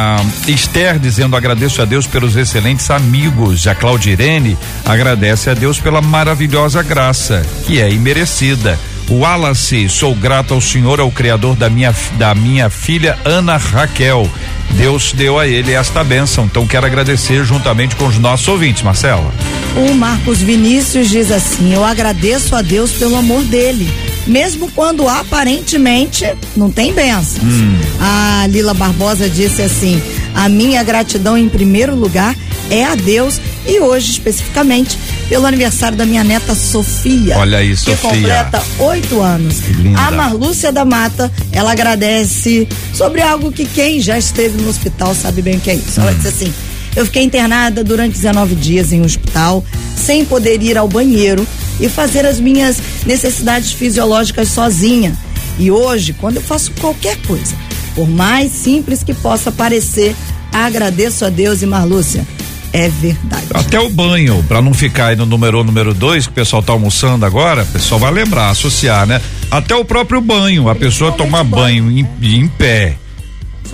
Esther 0.47 0.99
dizendo: 0.99 1.35
agradeço 1.35 1.81
a 1.81 1.85
Deus 1.85 2.07
pelos 2.07 2.35
excelentes 2.35 2.89
amigos. 2.89 3.67
A 3.67 3.75
Claudirene 3.75 4.57
agradece 4.85 5.49
a 5.49 5.53
Deus 5.53 5.79
pela 5.79 6.01
maravilhosa 6.01 6.81
graça, 6.81 7.45
que 7.65 7.81
é 7.81 7.89
imerecida. 7.89 8.79
O 9.07 9.19
Wallace, 9.19 9.87
sou 9.87 10.15
grato 10.15 10.53
ao 10.53 10.61
Senhor, 10.61 10.99
ao 10.99 11.11
Criador 11.11 11.55
da 11.55 11.69
minha, 11.69 11.93
da 12.17 12.33
minha 12.33 12.69
filha 12.69 13.17
Ana 13.23 13.55
Raquel. 13.55 14.27
Deus 14.71 15.13
deu 15.13 15.37
a 15.37 15.47
ele 15.47 15.73
esta 15.73 16.03
bênção. 16.03 16.45
Então 16.45 16.65
quero 16.65 16.85
agradecer 16.85 17.43
juntamente 17.45 17.95
com 17.95 18.07
os 18.07 18.17
nossos 18.17 18.47
ouvintes, 18.47 18.81
Marcela. 18.81 19.31
O 19.75 19.93
Marcos 19.93 20.41
Vinícius 20.41 21.09
diz 21.09 21.31
assim: 21.31 21.73
Eu 21.73 21.83
agradeço 21.83 22.55
a 22.55 22.61
Deus 22.61 22.93
pelo 22.93 23.15
amor 23.15 23.43
dele, 23.43 23.87
mesmo 24.25 24.69
quando 24.71 25.07
aparentemente 25.07 26.25
não 26.55 26.71
tem 26.71 26.93
bênçãos. 26.93 27.43
Hum. 27.43 27.79
A 27.99 28.47
Lila 28.47 28.73
Barbosa 28.73 29.29
disse 29.29 29.61
assim: 29.61 30.01
A 30.33 30.49
minha 30.49 30.83
gratidão 30.83 31.37
em 31.37 31.47
primeiro 31.47 31.95
lugar 31.95 32.35
é 32.69 32.83
a 32.83 32.95
Deus 32.95 33.39
e 33.67 33.79
hoje 33.79 34.11
especificamente 34.11 34.97
pelo 35.29 35.45
aniversário 35.45 35.97
da 35.97 36.05
minha 36.05 36.23
neta 36.23 36.55
Sofia. 36.55 37.37
Olha 37.37 37.59
aí, 37.59 37.75
Sofia. 37.75 37.95
Que 37.95 38.01
completa 38.01 38.63
oito 38.79 39.21
anos. 39.21 39.61
A 39.97 40.11
Marlúcia 40.11 40.71
da 40.71 40.85
Mata, 40.85 41.31
ela 41.51 41.71
agradece 41.71 42.67
sobre 42.93 43.21
algo 43.21 43.51
que 43.51 43.65
quem 43.65 43.99
já 43.99 44.17
esteve 44.17 44.61
no 44.61 44.69
hospital 44.69 45.13
sabe 45.15 45.41
bem 45.41 45.57
o 45.57 45.59
que 45.59 45.71
é 45.71 45.75
isso. 45.75 45.99
Hum. 45.99 46.03
Ela 46.03 46.13
disse 46.13 46.27
assim: 46.27 46.53
eu 46.95 47.05
fiquei 47.05 47.23
internada 47.23 47.83
durante 47.83 48.13
19 48.13 48.55
dias 48.55 48.93
em 48.93 49.01
um 49.01 49.05
hospital, 49.05 49.63
sem 49.97 50.23
poder 50.23 50.61
ir 50.63 50.77
ao 50.77 50.87
banheiro 50.87 51.45
e 51.79 51.89
fazer 51.89 52.25
as 52.25 52.39
minhas 52.39 52.81
necessidades 53.05 53.71
fisiológicas 53.71 54.49
sozinha. 54.49 55.15
E 55.57 55.71
hoje, 55.71 56.13
quando 56.13 56.37
eu 56.37 56.41
faço 56.41 56.71
qualquer 56.79 57.17
coisa, 57.27 57.55
por 57.93 58.09
mais 58.09 58.51
simples 58.51 59.03
que 59.03 59.13
possa 59.13 59.51
parecer, 59.51 60.15
agradeço 60.51 61.25
a 61.25 61.29
Deus 61.29 61.61
e 61.61 61.65
Marlúcia 61.65 62.25
é 62.73 62.89
verdade. 62.89 63.45
Até 63.53 63.79
o 63.79 63.89
banho, 63.89 64.43
para 64.49 64.61
não 64.61 64.73
ficar 64.73 65.07
aí 65.07 65.15
no 65.15 65.25
número 65.25 65.61
um, 65.61 65.63
número 65.63 65.93
dois, 65.93 66.25
que 66.25 66.31
o 66.33 66.35
pessoal 66.35 66.61
tá 66.61 66.73
almoçando 66.73 67.25
agora, 67.25 67.63
o 67.63 67.67
pessoal 67.67 67.99
vai 68.01 68.11
lembrar, 68.11 68.49
associar, 68.49 69.07
né? 69.07 69.21
Até 69.49 69.73
o 69.73 69.85
próprio 69.85 70.19
banho, 70.19 70.67
a 70.67 70.75
pessoa 70.75 71.13
tomar 71.13 71.45
banho 71.45 71.89
em, 71.89 72.05
em 72.21 72.47
pé 72.49 72.97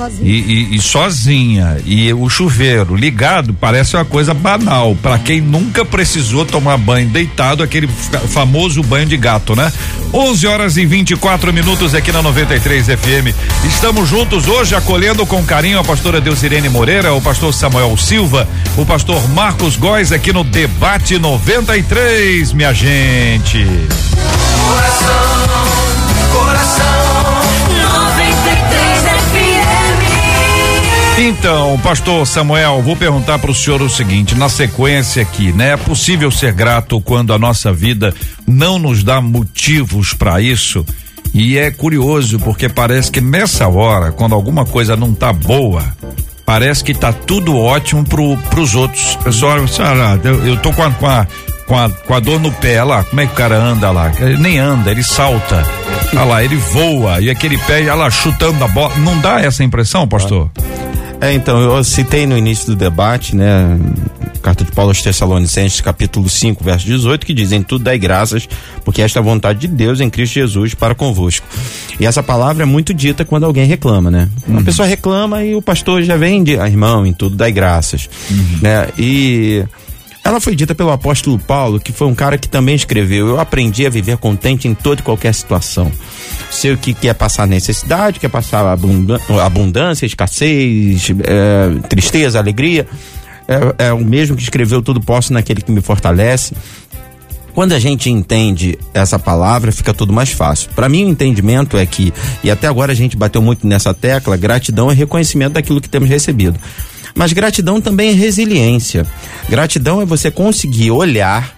Sozinha. 0.01 0.31
E, 0.31 0.41
e, 0.41 0.75
e, 0.75 0.81
sozinha. 0.81 1.77
E 1.85 2.13
o 2.13 2.27
chuveiro 2.27 2.95
ligado 2.95 3.53
parece 3.53 3.95
uma 3.95 4.05
coisa 4.05 4.33
banal. 4.33 4.95
para 4.95 5.19
quem 5.19 5.39
nunca 5.39 5.85
precisou 5.85 6.43
tomar 6.43 6.77
banho 6.77 7.07
deitado, 7.09 7.61
aquele 7.61 7.87
famoso 7.87 8.81
banho 8.81 9.05
de 9.05 9.17
gato, 9.17 9.55
né? 9.55 9.71
11 10.13 10.47
horas 10.47 10.77
e 10.77 10.85
24 10.85 11.53
minutos 11.53 11.93
aqui 11.93 12.11
na 12.11 12.21
93 12.21 12.87
FM. 12.87 13.35
Estamos 13.63 14.09
juntos 14.09 14.47
hoje 14.47 14.75
acolhendo 14.75 15.25
com 15.25 15.43
carinho 15.43 15.79
a 15.79 15.83
pastora 15.83 16.19
Deusirene 16.19 16.67
Moreira, 16.67 17.13
o 17.13 17.21
pastor 17.21 17.53
Samuel 17.53 17.95
Silva, 17.95 18.47
o 18.77 18.85
pastor 18.85 19.29
Marcos 19.29 19.75
Góes 19.75 20.11
aqui 20.11 20.33
no 20.33 20.43
Debate 20.43 21.19
93, 21.19 22.53
minha 22.53 22.73
gente. 22.73 23.65
Coração, 24.67 25.47
coração 26.33 27.00
Então, 31.23 31.79
pastor 31.83 32.25
Samuel, 32.25 32.81
vou 32.81 32.95
perguntar 32.95 33.37
para 33.37 33.51
o 33.51 33.53
senhor 33.53 33.79
o 33.79 33.87
seguinte, 33.87 34.33
na 34.33 34.49
sequência 34.49 35.21
aqui, 35.21 35.53
né? 35.53 35.73
É 35.73 35.77
possível 35.77 36.31
ser 36.31 36.51
grato 36.51 36.99
quando 36.99 37.31
a 37.31 37.37
nossa 37.37 37.71
vida 37.71 38.11
não 38.47 38.79
nos 38.79 39.03
dá 39.03 39.21
motivos 39.21 40.15
para 40.15 40.41
isso? 40.41 40.83
E 41.31 41.59
é 41.59 41.69
curioso 41.69 42.39
porque 42.39 42.67
parece 42.67 43.11
que 43.11 43.21
nessa 43.21 43.67
hora, 43.67 44.11
quando 44.11 44.33
alguma 44.33 44.65
coisa 44.65 44.95
não 44.95 45.13
tá 45.13 45.31
boa, 45.31 45.95
parece 46.43 46.83
que 46.83 46.91
tá 46.91 47.13
tudo 47.13 47.55
ótimo 47.55 48.03
pro, 48.03 48.35
pros 48.49 48.73
outros. 48.73 49.15
Pessoal, 49.17 49.57
eu, 50.23 50.43
eu 50.47 50.57
tô 50.57 50.73
com 50.73 50.81
a, 50.81 50.89
com 50.89 51.05
a 51.05 51.27
com 51.67 51.77
a, 51.77 51.89
com 51.89 52.13
a 52.15 52.19
dor 52.19 52.39
no 52.39 52.51
pé, 52.51 52.83
lá, 52.83 53.03
como 53.03 53.21
é 53.21 53.27
que 53.27 53.33
o 53.33 53.35
cara 53.35 53.55
anda 53.57 53.91
lá? 53.91 54.11
Ele 54.19 54.37
nem 54.37 54.57
anda, 54.57 54.89
ele 54.89 55.03
salta. 55.03 55.63
Olha 56.13 56.23
lá, 56.23 56.43
ele 56.43 56.55
voa 56.55 57.21
e 57.21 57.29
aquele 57.29 57.59
pé, 57.59 57.81
olha 57.83 57.93
lá, 57.93 58.09
chutando 58.09 58.61
a 58.63 58.67
bola. 58.67 58.97
Não 58.97 59.19
dá 59.19 59.39
essa 59.39 59.63
impressão, 59.63 60.07
pastor? 60.07 60.49
É, 61.21 61.31
então, 61.33 61.59
eu 61.61 61.83
citei 61.83 62.25
no 62.25 62.35
início 62.35 62.65
do 62.65 62.75
debate, 62.75 63.35
né? 63.35 63.79
Carta 64.41 64.65
de 64.65 64.71
Paulo 64.71 64.89
aos 64.89 65.03
Tessalonicenses, 65.03 65.79
capítulo 65.79 66.27
5, 66.27 66.63
verso 66.63 66.83
18, 66.87 67.23
que 67.23 67.31
diz: 67.31 67.51
Em 67.51 67.61
tudo 67.61 67.83
dai 67.83 67.99
graças, 67.99 68.49
porque 68.83 69.03
esta 69.03 69.19
é 69.19 69.21
a 69.21 69.23
vontade 69.23 69.59
de 69.59 69.67
Deus 69.67 70.01
em 70.01 70.09
Cristo 70.09 70.33
Jesus 70.33 70.73
para 70.73 70.95
convosco. 70.95 71.45
E 71.99 72.07
essa 72.07 72.23
palavra 72.23 72.63
é 72.63 72.65
muito 72.65 72.91
dita 72.91 73.23
quando 73.23 73.45
alguém 73.45 73.67
reclama, 73.67 74.09
né? 74.09 74.27
Uma 74.47 74.63
pessoa 74.63 74.87
reclama 74.87 75.43
e 75.43 75.53
o 75.53 75.61
pastor 75.61 76.01
já 76.01 76.17
vem 76.17 76.43
de, 76.43 76.59
ah, 76.59 76.67
irmão, 76.67 77.05
em 77.05 77.13
tudo 77.13 77.35
dai 77.35 77.51
graças. 77.51 78.09
Né? 78.59 78.87
E 78.97 79.63
ela 80.23 80.39
foi 80.39 80.55
dita 80.55 80.73
pelo 80.73 80.91
apóstolo 80.91 81.37
Paulo, 81.37 81.79
que 81.79 81.91
foi 81.91 82.07
um 82.07 82.15
cara 82.15 82.35
que 82.35 82.47
também 82.47 82.73
escreveu: 82.73 83.27
Eu 83.27 83.39
aprendi 83.39 83.85
a 83.85 83.91
viver 83.91 84.17
contente 84.17 84.67
em 84.67 84.73
toda 84.73 85.01
e 85.01 85.03
qualquer 85.03 85.35
situação. 85.35 85.91
Sei 86.51 86.73
o 86.73 86.77
que 86.77 86.93
quer 86.93 87.15
passar 87.15 87.47
necessidade, 87.47 88.19
quer 88.19 88.29
passar 88.29 88.65
abundan- 88.67 89.19
abundância, 89.43 90.05
escassez, 90.05 91.09
é, 91.23 91.87
tristeza, 91.87 92.37
alegria. 92.37 92.85
É, 93.79 93.87
é 93.87 93.93
o 93.93 93.99
mesmo 94.03 94.35
que 94.35 94.43
escreveu 94.43 94.81
Tudo 94.81 95.01
Posso 95.01 95.33
naquele 95.33 95.61
que 95.61 95.71
me 95.71 95.81
fortalece. 95.81 96.53
Quando 97.53 97.73
a 97.73 97.79
gente 97.79 98.09
entende 98.09 98.77
essa 98.93 99.17
palavra, 99.19 99.71
fica 99.71 99.93
tudo 99.93 100.13
mais 100.13 100.29
fácil. 100.31 100.69
Para 100.75 100.87
mim, 100.87 101.03
o 101.05 101.09
entendimento 101.09 101.77
é 101.77 101.85
que, 101.85 102.13
e 102.43 102.51
até 102.51 102.67
agora 102.67 102.91
a 102.91 102.95
gente 102.95 103.17
bateu 103.17 103.41
muito 103.41 103.67
nessa 103.67 103.93
tecla, 103.93 104.37
gratidão 104.37 104.89
é 104.89 104.93
reconhecimento 104.93 105.53
daquilo 105.53 105.81
que 105.81 105.89
temos 105.89 106.09
recebido. 106.09 106.57
Mas 107.13 107.33
gratidão 107.33 107.81
também 107.81 108.09
é 108.09 108.13
resiliência. 108.13 109.05
Gratidão 109.49 110.01
é 110.01 110.05
você 110.05 110.31
conseguir 110.31 110.91
olhar 110.91 111.53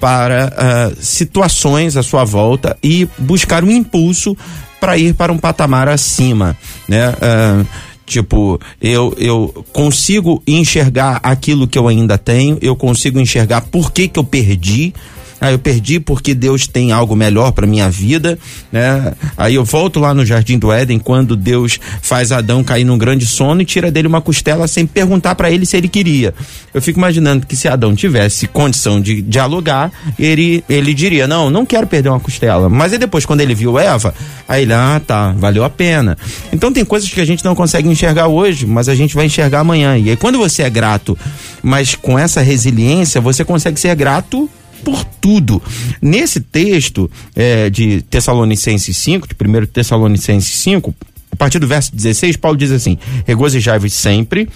para 0.00 0.52
ah, 0.56 0.92
situações 1.00 1.96
à 1.96 2.02
sua 2.02 2.24
volta 2.24 2.76
e 2.82 3.08
buscar 3.18 3.64
um 3.64 3.70
impulso 3.70 4.36
para 4.80 4.98
ir 4.98 5.14
para 5.14 5.32
um 5.32 5.38
patamar 5.38 5.88
acima, 5.88 6.56
né? 6.88 7.14
Ah, 7.20 7.64
Tipo, 8.06 8.60
eu, 8.82 9.14
eu 9.16 9.64
consigo 9.72 10.42
enxergar 10.46 11.20
aquilo 11.22 11.66
que 11.66 11.78
eu 11.78 11.88
ainda 11.88 12.18
tenho, 12.18 12.58
eu 12.60 12.76
consigo 12.76 13.18
enxergar 13.18 13.62
por 13.62 13.92
que 13.92 14.08
que 14.08 14.18
eu 14.18 14.24
perdi. 14.24 14.92
Ah, 15.40 15.52
eu 15.52 15.58
perdi 15.58 16.00
porque 16.00 16.34
Deus 16.34 16.66
tem 16.66 16.92
algo 16.92 17.14
melhor 17.14 17.52
para 17.52 17.66
minha 17.66 17.90
vida, 17.90 18.38
né? 18.72 19.12
Aí 19.36 19.56
eu 19.56 19.64
volto 19.64 20.00
lá 20.00 20.14
no 20.14 20.24
jardim 20.24 20.58
do 20.58 20.72
Éden 20.72 20.98
quando 20.98 21.36
Deus 21.36 21.78
faz 22.00 22.32
Adão 22.32 22.64
cair 22.64 22.84
num 22.84 22.96
grande 22.96 23.26
sono 23.26 23.60
e 23.60 23.64
tira 23.64 23.90
dele 23.90 24.08
uma 24.08 24.20
costela 24.20 24.66
sem 24.66 24.86
perguntar 24.86 25.34
para 25.34 25.50
ele 25.50 25.66
se 25.66 25.76
ele 25.76 25.88
queria. 25.88 26.34
Eu 26.72 26.80
fico 26.80 26.98
imaginando 26.98 27.46
que 27.46 27.56
se 27.56 27.68
Adão 27.68 27.94
tivesse 27.94 28.46
condição 28.46 29.00
de 29.00 29.20
dialogar, 29.22 29.92
ele 30.18 30.64
ele 30.68 30.94
diria: 30.94 31.26
"Não, 31.26 31.50
não 31.50 31.66
quero 31.66 31.86
perder 31.86 32.08
uma 32.08 32.20
costela". 32.20 32.68
Mas 32.68 32.92
aí 32.92 32.98
depois 32.98 33.26
quando 33.26 33.40
ele 33.40 33.54
viu 33.54 33.78
Eva, 33.78 34.14
aí 34.48 34.62
ele: 34.62 34.72
"Ah, 34.72 35.00
tá, 35.04 35.32
valeu 35.32 35.64
a 35.64 35.70
pena". 35.70 36.16
Então 36.52 36.72
tem 36.72 36.84
coisas 36.84 37.08
que 37.10 37.20
a 37.20 37.24
gente 37.26 37.44
não 37.44 37.54
consegue 37.54 37.88
enxergar 37.88 38.28
hoje, 38.28 38.66
mas 38.66 38.88
a 38.88 38.94
gente 38.94 39.14
vai 39.14 39.26
enxergar 39.26 39.60
amanhã. 39.60 39.98
E 39.98 40.10
aí 40.10 40.16
quando 40.16 40.38
você 40.38 40.62
é 40.62 40.70
grato, 40.70 41.18
mas 41.62 41.94
com 41.94 42.18
essa 42.18 42.40
resiliência, 42.40 43.20
você 43.20 43.44
consegue 43.44 43.78
ser 43.78 43.94
grato 43.94 44.48
por 44.82 45.04
tudo. 45.04 45.62
Nesse 46.00 46.40
texto 46.40 47.10
é, 47.34 47.70
de 47.70 48.02
Tessalonicenses 48.02 48.96
5, 48.96 49.28
de 49.28 49.34
1 49.34 49.66
Tessalonicenses 49.66 50.50
5, 50.60 50.94
a 51.32 51.36
partir 51.36 51.58
do 51.58 51.66
verso 51.66 51.94
16, 51.94 52.36
Paulo 52.36 52.56
diz 52.56 52.70
assim: 52.70 52.98
Regozijai-vos 53.26 53.92
sempre. 53.92 54.48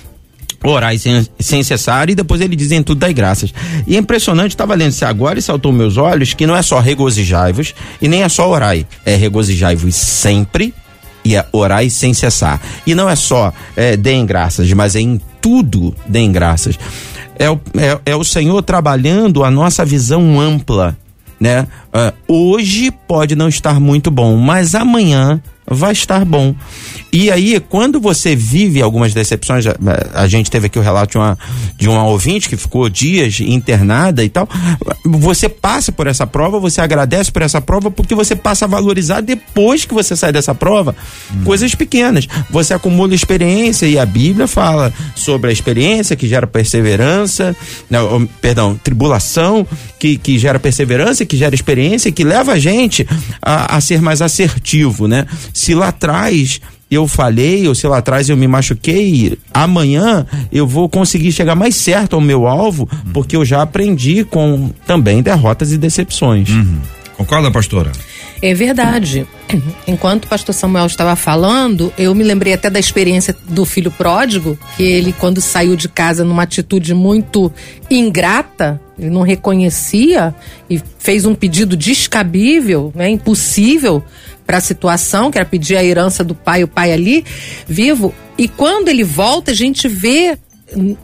Orai 0.65 0.99
sem, 0.99 1.25
sem 1.39 1.63
cessar, 1.63 2.11
e 2.11 2.17
depois 2.17 2.41
ele 2.41 2.57
diz 2.57 2.73
em 2.73 2.83
tudo 2.83 2.99
dai 2.99 3.15
graças. 3.15 3.55
E 3.87 3.95
é 3.95 3.99
impressionante, 3.99 4.51
estava 4.51 4.75
lendo 4.75 4.91
isso 4.91 5.05
agora 5.05 5.39
e 5.39 5.43
saltou 5.43 5.73
meus 5.73 5.97
olhos 5.97 6.35
que 6.35 6.49
não 6.49 6.57
é 6.57 6.63
só 6.63 6.81
regozijai-vos 6.81 7.75
e 8.03 8.09
nem 8.09 8.25
é 8.25 8.29
só 8.29 8.51
orai, 8.51 8.85
é 9.07 9.15
regozijai-vos 9.15 9.95
sempre 9.95 10.75
e 11.25 11.37
é 11.37 11.47
orai 11.53 11.91
sem 11.91 12.13
cessar. 12.13 12.61
E 12.87 12.95
não 12.95 13.09
é 13.09 13.15
só 13.15 13.53
é, 13.77 13.97
deem 13.97 14.27
graças, 14.27 14.73
mas 14.73 14.97
é 14.97 15.01
em 15.01 15.21
tudo 15.41 15.95
deem 16.09 16.33
graças. 16.33 16.79
É 17.39 17.49
o, 17.51 17.61
é, 17.77 18.13
é 18.13 18.17
o 18.17 18.25
Senhor 18.25 18.63
trabalhando 18.63 19.45
a 19.45 19.51
nossa 19.51 19.85
visão 19.85 20.41
ampla, 20.41 20.97
né? 21.39 21.67
Ah, 21.93 22.13
hoje 22.27 22.91
pode 22.91 23.37
não 23.37 23.49
estar 23.49 23.79
muito 23.79 24.11
bom, 24.11 24.37
mas 24.37 24.75
amanhã 24.75 25.41
vai 25.71 25.93
estar 25.93 26.25
bom. 26.25 26.55
E 27.13 27.31
aí, 27.31 27.59
quando 27.61 28.01
você 28.01 28.37
vive 28.37 28.83
algumas 28.83 29.15
decepções, 29.15 29.67
a, 29.67 29.75
a 30.15 30.27
gente 30.27 30.51
teve 30.51 30.67
aqui 30.67 30.79
o 30.79 30.83
relato 30.83 31.13
de 31.13 31.19
uma, 31.19 31.39
de 31.77 31.89
uma 31.89 32.05
ouvinte 32.05 32.49
que 32.49 32.57
ficou 32.57 32.89
dias 32.89 33.41
internada 33.41 34.25
e 34.25 34.29
tal. 34.29 34.49
Você 35.05 35.49
passa 35.49 35.91
por 35.91 36.07
essa 36.07 36.27
prova, 36.27 36.59
você 36.59 36.81
agradece 36.81 37.33
por 37.33 37.43
essa 37.43 37.61
prova, 37.61 37.91
porque 37.91 38.15
você 38.15 38.37
passa 38.37 38.65
a 38.65 38.69
valorizar 38.69 39.21
depois 39.21 39.85
que 39.85 39.95
você 39.95 40.15
sai 40.17 40.33
dessa 40.33 40.55
prova 40.55 40.95
coisas 41.45 41.75
pequenas. 41.75 42.27
Você 42.51 42.75
acumula 42.75 43.15
experiência 43.15 43.87
e 43.87 43.99
a 43.99 44.05
Bíblia 44.05 44.47
fala 44.47 44.93
sobre 45.15 45.51
a 45.51 45.53
experiência 45.53 46.17
que 46.17 46.29
gera 46.29 46.47
perseverança, 46.47 47.57
não, 47.89 48.17
oh, 48.17 48.27
perdão, 48.41 48.79
tribulação 48.83 49.67
que, 49.99 50.17
que 50.17 50.39
gera 50.39 50.59
perseverança, 50.59 51.25
que 51.25 51.37
gera 51.37 51.55
experiência, 51.55 52.13
que 52.13 52.25
leva 52.25 52.53
a 52.53 52.59
gente 52.59 53.07
a, 53.41 53.77
a 53.77 53.81
ser 53.81 54.01
mais 54.01 54.23
assertivo, 54.23 55.09
né? 55.09 55.27
Se 55.59 55.75
lá 55.75 55.89
atrás 55.89 56.61
eu 56.89 57.09
falhei, 57.09 57.67
ou 57.67 57.75
se 57.75 57.85
lá 57.89 57.99
atrás 57.99 58.29
eu 58.29 58.37
me 58.37 58.47
machuquei, 58.47 59.37
amanhã 59.53 60.25
eu 60.53 60.69
vou 60.69 60.89
conseguir 60.89 61.33
chegar 61.33 61.57
mais 61.57 61.75
certo 61.75 62.15
ao 62.15 62.23
meu 62.23 62.47
alvo, 62.47 62.89
porque 63.13 63.35
eu 63.35 63.45
já 63.45 63.61
aprendi 63.61 64.23
com 64.23 64.71
também 64.87 65.21
derrotas 65.21 65.73
e 65.73 65.77
decepções. 65.77 66.49
Concorda, 67.17 67.51
pastora? 67.51 67.91
É 68.41 68.55
verdade. 68.55 69.27
Enquanto 69.85 70.27
o 70.27 70.29
pastor 70.29 70.55
Samuel 70.55 70.87
estava 70.87 71.17
falando, 71.17 71.93
eu 71.99 72.15
me 72.15 72.23
lembrei 72.23 72.53
até 72.53 72.71
da 72.71 72.79
experiência 72.79 73.35
do 73.49 73.65
filho 73.65 73.91
pródigo, 73.91 74.57
que 74.77 74.85
ele, 74.85 75.13
quando 75.13 75.41
saiu 75.41 75.75
de 75.75 75.89
casa 75.89 76.25
numa 76.25 76.45
atitude 76.45 76.95
muito 76.95 77.53
ingrata, 77.91 78.81
ele 78.97 79.11
não 79.11 79.23
reconhecia 79.23 80.33
e 80.71 80.81
fez 80.99 81.27
um 81.27 81.35
pedido 81.35 81.77
descabível, 81.77 82.93
né, 82.95 83.09
impossível 83.11 84.05
para 84.49 84.57
a 84.57 84.63
situação, 84.63 85.31
que 85.31 85.37
era 85.37 85.45
pedir 85.45 85.77
a 85.77 85.85
herança 85.85 86.25
do 86.25 86.35
pai, 86.35 86.65
o 86.65 86.69
pai 86.69 86.91
ali 86.91 87.23
vivo. 87.67 88.15
E 88.39 88.49
quando 88.49 88.89
ele 88.89 89.05
volta, 89.05 89.51
a 89.51 89.55
gente 89.55 89.87
vê 89.87 90.39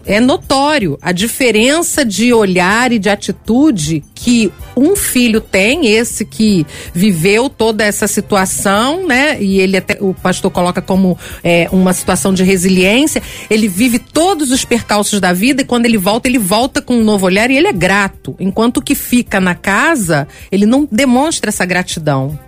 é 0.04 0.20
notório 0.20 0.98
a 1.00 1.11
diferença 1.12 2.04
de 2.04 2.33
olhar 2.33 2.92
e 2.92 2.98
de 2.98 3.09
atitude 3.09 4.04
que 4.14 4.52
um 4.76 4.94
filho 4.96 5.40
tem, 5.40 5.87
esse 5.87 6.24
que 6.24 6.66
viveu 6.92 7.48
toda 7.48 7.85
essa 7.85 8.07
situação, 8.07 9.07
né? 9.07 9.40
E 9.42 9.61
ele 9.61 9.76
até 9.76 9.98
o 10.00 10.14
pastor 10.14 10.50
coloca 10.50 10.83
como 10.83 11.18
é, 11.42 11.68
uma 11.70 11.92
situação 11.92 12.33
de 12.33 12.42
resiliência. 12.42 13.22
Ele 13.48 13.68
vive 13.68 13.98
todos 13.98 14.50
os 14.50 14.64
percalços 14.64 15.20
da 15.20 15.33
vida 15.33 15.62
e 15.62 15.64
quando 15.64 15.87
ele 15.87 15.98
volta, 15.98 16.28
ele 16.28 16.38
volta 16.38 16.83
com 16.83 16.96
um 16.96 17.04
novo 17.04 17.26
olhar 17.26 17.50
e 17.50 17.57
ele 17.57 17.68
é 17.68 17.72
grato. 17.72 18.35
Enquanto 18.38 18.83
que 18.83 18.94
fica 18.94 19.38
na 19.38 19.54
casa, 19.54 20.26
ele 20.50 20.66
não 20.66 20.88
demonstra 20.90 21.50
essa 21.50 21.64
gratidão. 21.64 22.38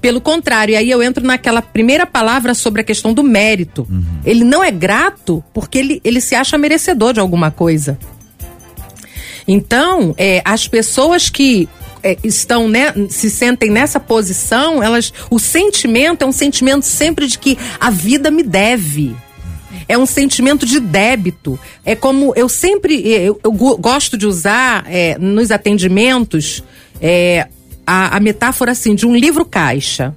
Pelo 0.00 0.20
contrário, 0.20 0.76
aí 0.76 0.90
eu 0.90 1.02
entro 1.02 1.24
naquela 1.24 1.60
primeira 1.60 2.06
palavra 2.06 2.54
sobre 2.54 2.80
a 2.80 2.84
questão 2.84 3.12
do 3.12 3.22
mérito. 3.22 3.86
Ele 4.24 4.44
não 4.44 4.62
é 4.62 4.70
grato 4.70 5.42
porque 5.52 5.78
ele, 5.78 6.00
ele 6.04 6.20
se 6.20 6.34
acha 6.34 6.56
merecedor 6.58 7.12
de 7.12 7.20
alguma 7.20 7.50
coisa. 7.50 7.98
Então, 9.46 10.14
é, 10.16 10.40
as 10.44 10.66
pessoas 10.66 11.28
que 11.28 11.68
é, 12.02 12.16
estão, 12.24 12.68
né, 12.68 12.92
se 13.08 13.30
sentem 13.30 13.70
nessa 13.70 14.00
posição, 14.00 14.82
elas, 14.82 15.12
o 15.30 15.38
sentimento 15.38 16.22
é 16.22 16.26
um 16.26 16.32
sentimento 16.32 16.84
sempre 16.84 17.26
de 17.26 17.38
que 17.38 17.58
a 17.78 17.90
vida 17.90 18.30
me 18.30 18.42
deve. 18.42 19.14
É 19.86 19.98
um 19.98 20.06
sentimento 20.06 20.64
de 20.64 20.80
débito. 20.80 21.58
É 21.84 21.94
como 21.94 22.32
eu 22.36 22.48
sempre 22.48 23.06
eu, 23.06 23.38
eu 23.44 23.52
go- 23.52 23.76
gosto 23.76 24.16
de 24.16 24.26
usar 24.26 24.84
é, 24.88 25.18
nos 25.18 25.50
atendimentos 25.50 26.62
é, 27.00 27.48
a, 27.86 28.16
a 28.16 28.20
metáfora 28.20 28.72
assim 28.72 28.94
de 28.94 29.06
um 29.06 29.14
livro 29.14 29.44
caixa. 29.44 30.14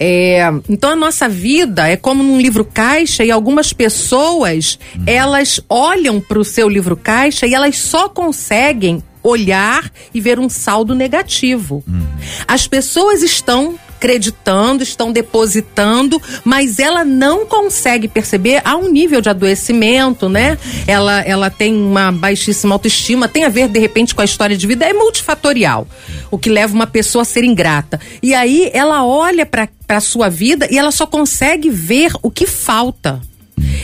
É, 0.00 0.42
então 0.68 0.90
a 0.90 0.96
nossa 0.96 1.28
vida 1.28 1.88
é 1.88 1.96
como 1.96 2.22
num 2.22 2.40
livro 2.40 2.64
caixa 2.64 3.24
e 3.24 3.32
algumas 3.32 3.72
pessoas 3.72 4.78
elas 5.04 5.60
olham 5.68 6.20
para 6.20 6.38
o 6.38 6.44
seu 6.44 6.68
livro 6.68 6.96
caixa 6.96 7.46
e 7.46 7.54
elas 7.54 7.78
só 7.78 8.08
conseguem 8.08 9.02
olhar 9.22 9.90
e 10.14 10.20
ver 10.20 10.38
um 10.38 10.48
saldo 10.48 10.94
negativo. 10.94 11.82
As 12.46 12.68
pessoas 12.68 13.22
estão 13.22 13.76
acreditando, 13.98 14.84
estão 14.84 15.10
depositando, 15.10 16.22
mas 16.44 16.78
ela 16.78 17.04
não 17.04 17.44
consegue 17.44 18.06
perceber 18.06 18.62
há 18.64 18.76
um 18.76 18.88
nível 18.88 19.20
de 19.20 19.28
adoecimento, 19.28 20.28
né? 20.28 20.56
Ela, 20.86 21.20
ela 21.22 21.50
tem 21.50 21.74
uma 21.74 22.12
baixíssima 22.12 22.76
autoestima, 22.76 23.26
tem 23.26 23.44
a 23.44 23.48
ver 23.48 23.68
de 23.68 23.80
repente 23.80 24.14
com 24.14 24.22
a 24.22 24.24
história 24.24 24.56
de 24.56 24.66
vida, 24.66 24.86
é 24.86 24.92
multifatorial, 24.92 25.86
o 26.30 26.38
que 26.38 26.48
leva 26.48 26.72
uma 26.72 26.86
pessoa 26.86 27.22
a 27.22 27.24
ser 27.24 27.42
ingrata. 27.42 28.00
E 28.22 28.32
aí 28.34 28.70
ela 28.72 29.04
olha 29.04 29.44
para 29.44 29.68
a 29.88 30.00
sua 30.00 30.28
vida 30.28 30.68
e 30.70 30.78
ela 30.78 30.92
só 30.92 31.04
consegue 31.04 31.68
ver 31.68 32.12
o 32.22 32.30
que 32.30 32.46
falta. 32.46 33.20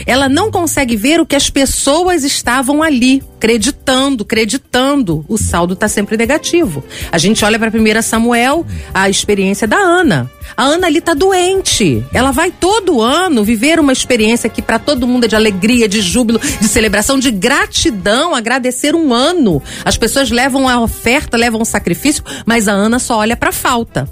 Ela 0.05 0.29
não 0.29 0.51
consegue 0.51 0.95
ver 0.95 1.19
o 1.19 1.25
que 1.25 1.35
as 1.35 1.49
pessoas 1.49 2.23
estavam 2.23 2.81
ali, 2.81 3.21
acreditando, 3.37 4.23
acreditando. 4.23 5.25
O 5.27 5.37
saldo 5.37 5.73
está 5.73 5.87
sempre 5.87 6.17
negativo. 6.17 6.83
A 7.11 7.17
gente 7.17 7.43
olha 7.43 7.59
para 7.59 7.69
1 7.69 8.01
Samuel, 8.01 8.65
a 8.93 9.09
experiência 9.09 9.67
da 9.67 9.77
Ana. 9.77 10.29
A 10.55 10.63
Ana 10.63 10.87
ali 10.87 11.01
tá 11.01 11.13
doente. 11.13 12.03
Ela 12.13 12.31
vai 12.31 12.51
todo 12.51 13.01
ano 13.01 13.43
viver 13.43 13.79
uma 13.79 13.93
experiência 13.93 14.49
que 14.49 14.61
para 14.61 14.79
todo 14.79 15.07
mundo 15.07 15.25
é 15.25 15.27
de 15.27 15.35
alegria, 15.35 15.87
de 15.87 16.01
júbilo, 16.01 16.39
de 16.39 16.67
celebração, 16.67 17.19
de 17.19 17.31
gratidão, 17.31 18.33
agradecer 18.33 18.95
um 18.95 19.13
ano. 19.13 19.61
As 19.83 19.97
pessoas 19.97 20.31
levam 20.31 20.67
a 20.67 20.79
oferta, 20.79 21.37
levam 21.37 21.61
o 21.61 21.65
sacrifício, 21.65 22.23
mas 22.45 22.67
a 22.67 22.73
Ana 22.73 22.99
só 22.99 23.17
olha 23.17 23.35
para 23.35 23.51
falta. 23.51 24.09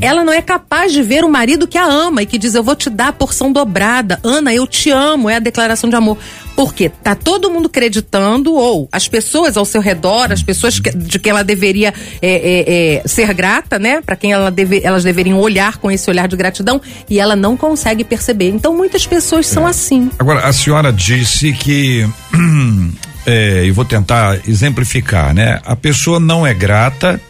Ela 0.00 0.24
não 0.24 0.32
é 0.32 0.42
capaz 0.42 0.92
de 0.92 1.02
ver 1.02 1.24
o 1.24 1.30
marido 1.30 1.66
que 1.66 1.78
a 1.78 1.84
ama 1.84 2.22
e 2.22 2.26
que 2.26 2.38
diz: 2.38 2.54
Eu 2.54 2.62
vou 2.62 2.74
te 2.74 2.90
dar 2.90 3.08
a 3.08 3.12
porção 3.12 3.52
dobrada. 3.52 4.18
Ana, 4.22 4.54
eu 4.54 4.66
te 4.66 4.90
amo. 4.90 5.28
É 5.28 5.36
a 5.36 5.40
declaração 5.40 5.88
de 5.88 5.96
amor. 5.96 6.18
Porque 6.54 6.88
tá 6.88 7.14
todo 7.14 7.50
mundo 7.50 7.66
acreditando, 7.66 8.52
ou 8.52 8.88
as 8.92 9.08
pessoas 9.08 9.56
ao 9.56 9.64
seu 9.64 9.80
redor, 9.80 10.30
as 10.32 10.42
pessoas 10.42 10.78
que, 10.78 10.90
de 10.90 11.18
quem 11.18 11.30
ela 11.30 11.42
deveria 11.42 11.94
é, 12.20 12.30
é, 12.30 13.00
é, 13.04 13.08
ser 13.08 13.32
grata, 13.32 13.78
né? 13.78 14.02
Para 14.02 14.16
quem 14.16 14.32
ela 14.32 14.50
deve, 14.50 14.80
elas 14.84 15.02
deveriam 15.02 15.38
olhar 15.38 15.78
com 15.78 15.90
esse 15.90 16.10
olhar 16.10 16.28
de 16.28 16.36
gratidão, 16.36 16.80
e 17.08 17.18
ela 17.18 17.34
não 17.34 17.56
consegue 17.56 18.04
perceber. 18.04 18.50
Então 18.50 18.76
muitas 18.76 19.06
pessoas 19.06 19.46
são 19.46 19.66
assim. 19.66 20.10
Agora, 20.18 20.40
a 20.40 20.52
senhora 20.52 20.92
disse 20.92 21.52
que. 21.52 22.06
É, 23.24 23.64
e 23.64 23.70
vou 23.70 23.84
tentar 23.84 24.40
exemplificar, 24.48 25.32
né? 25.32 25.60
A 25.64 25.76
pessoa 25.76 26.18
não 26.18 26.44
é 26.44 26.52
grata 26.52 27.20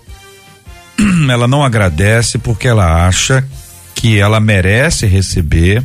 ela 1.31 1.49
não 1.49 1.63
agradece 1.63 2.39
porque 2.39 2.69
ela 2.69 3.07
acha 3.07 3.47
que 3.95 4.19
ela 4.19 4.41
merece 4.41 5.07
receber 5.07 5.83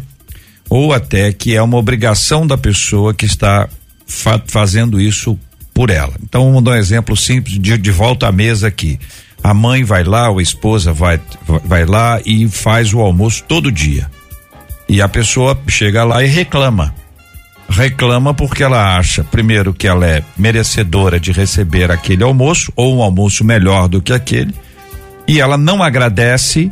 ou 0.69 0.93
até 0.93 1.31
que 1.31 1.55
é 1.55 1.61
uma 1.61 1.77
obrigação 1.77 2.45
da 2.45 2.57
pessoa 2.57 3.13
que 3.13 3.25
está 3.25 3.67
fa 4.05 4.41
fazendo 4.47 4.99
isso 4.99 5.37
por 5.73 5.89
ela. 5.89 6.13
Então 6.23 6.45
vamos 6.45 6.63
dar 6.63 6.71
um 6.71 6.75
exemplo 6.75 7.15
simples 7.15 7.59
de, 7.59 7.77
de 7.77 7.91
volta 7.91 8.27
à 8.27 8.31
mesa 8.31 8.67
aqui. 8.67 8.99
A 9.43 9.53
mãe 9.53 9.83
vai 9.83 10.03
lá, 10.03 10.27
a 10.27 10.41
esposa 10.41 10.91
vai, 10.91 11.21
vai 11.63 11.85
lá 11.85 12.19
e 12.25 12.47
faz 12.49 12.93
o 12.93 12.99
almoço 12.99 13.43
todo 13.47 13.71
dia. 13.71 14.09
E 14.89 15.01
a 15.01 15.07
pessoa 15.07 15.57
chega 15.67 16.03
lá 16.03 16.23
e 16.23 16.27
reclama. 16.27 16.95
Reclama 17.69 18.33
porque 18.33 18.63
ela 18.63 18.97
acha, 18.97 19.23
primeiro, 19.25 19.73
que 19.73 19.87
ela 19.87 20.07
é 20.07 20.23
merecedora 20.37 21.19
de 21.19 21.31
receber 21.31 21.91
aquele 21.91 22.23
almoço, 22.23 22.71
ou 22.75 22.97
um 22.97 23.01
almoço 23.01 23.43
melhor 23.43 23.89
do 23.89 24.01
que 24.01 24.13
aquele, 24.13 24.53
e 25.27 25.39
ela 25.39 25.57
não 25.57 25.83
agradece 25.83 26.71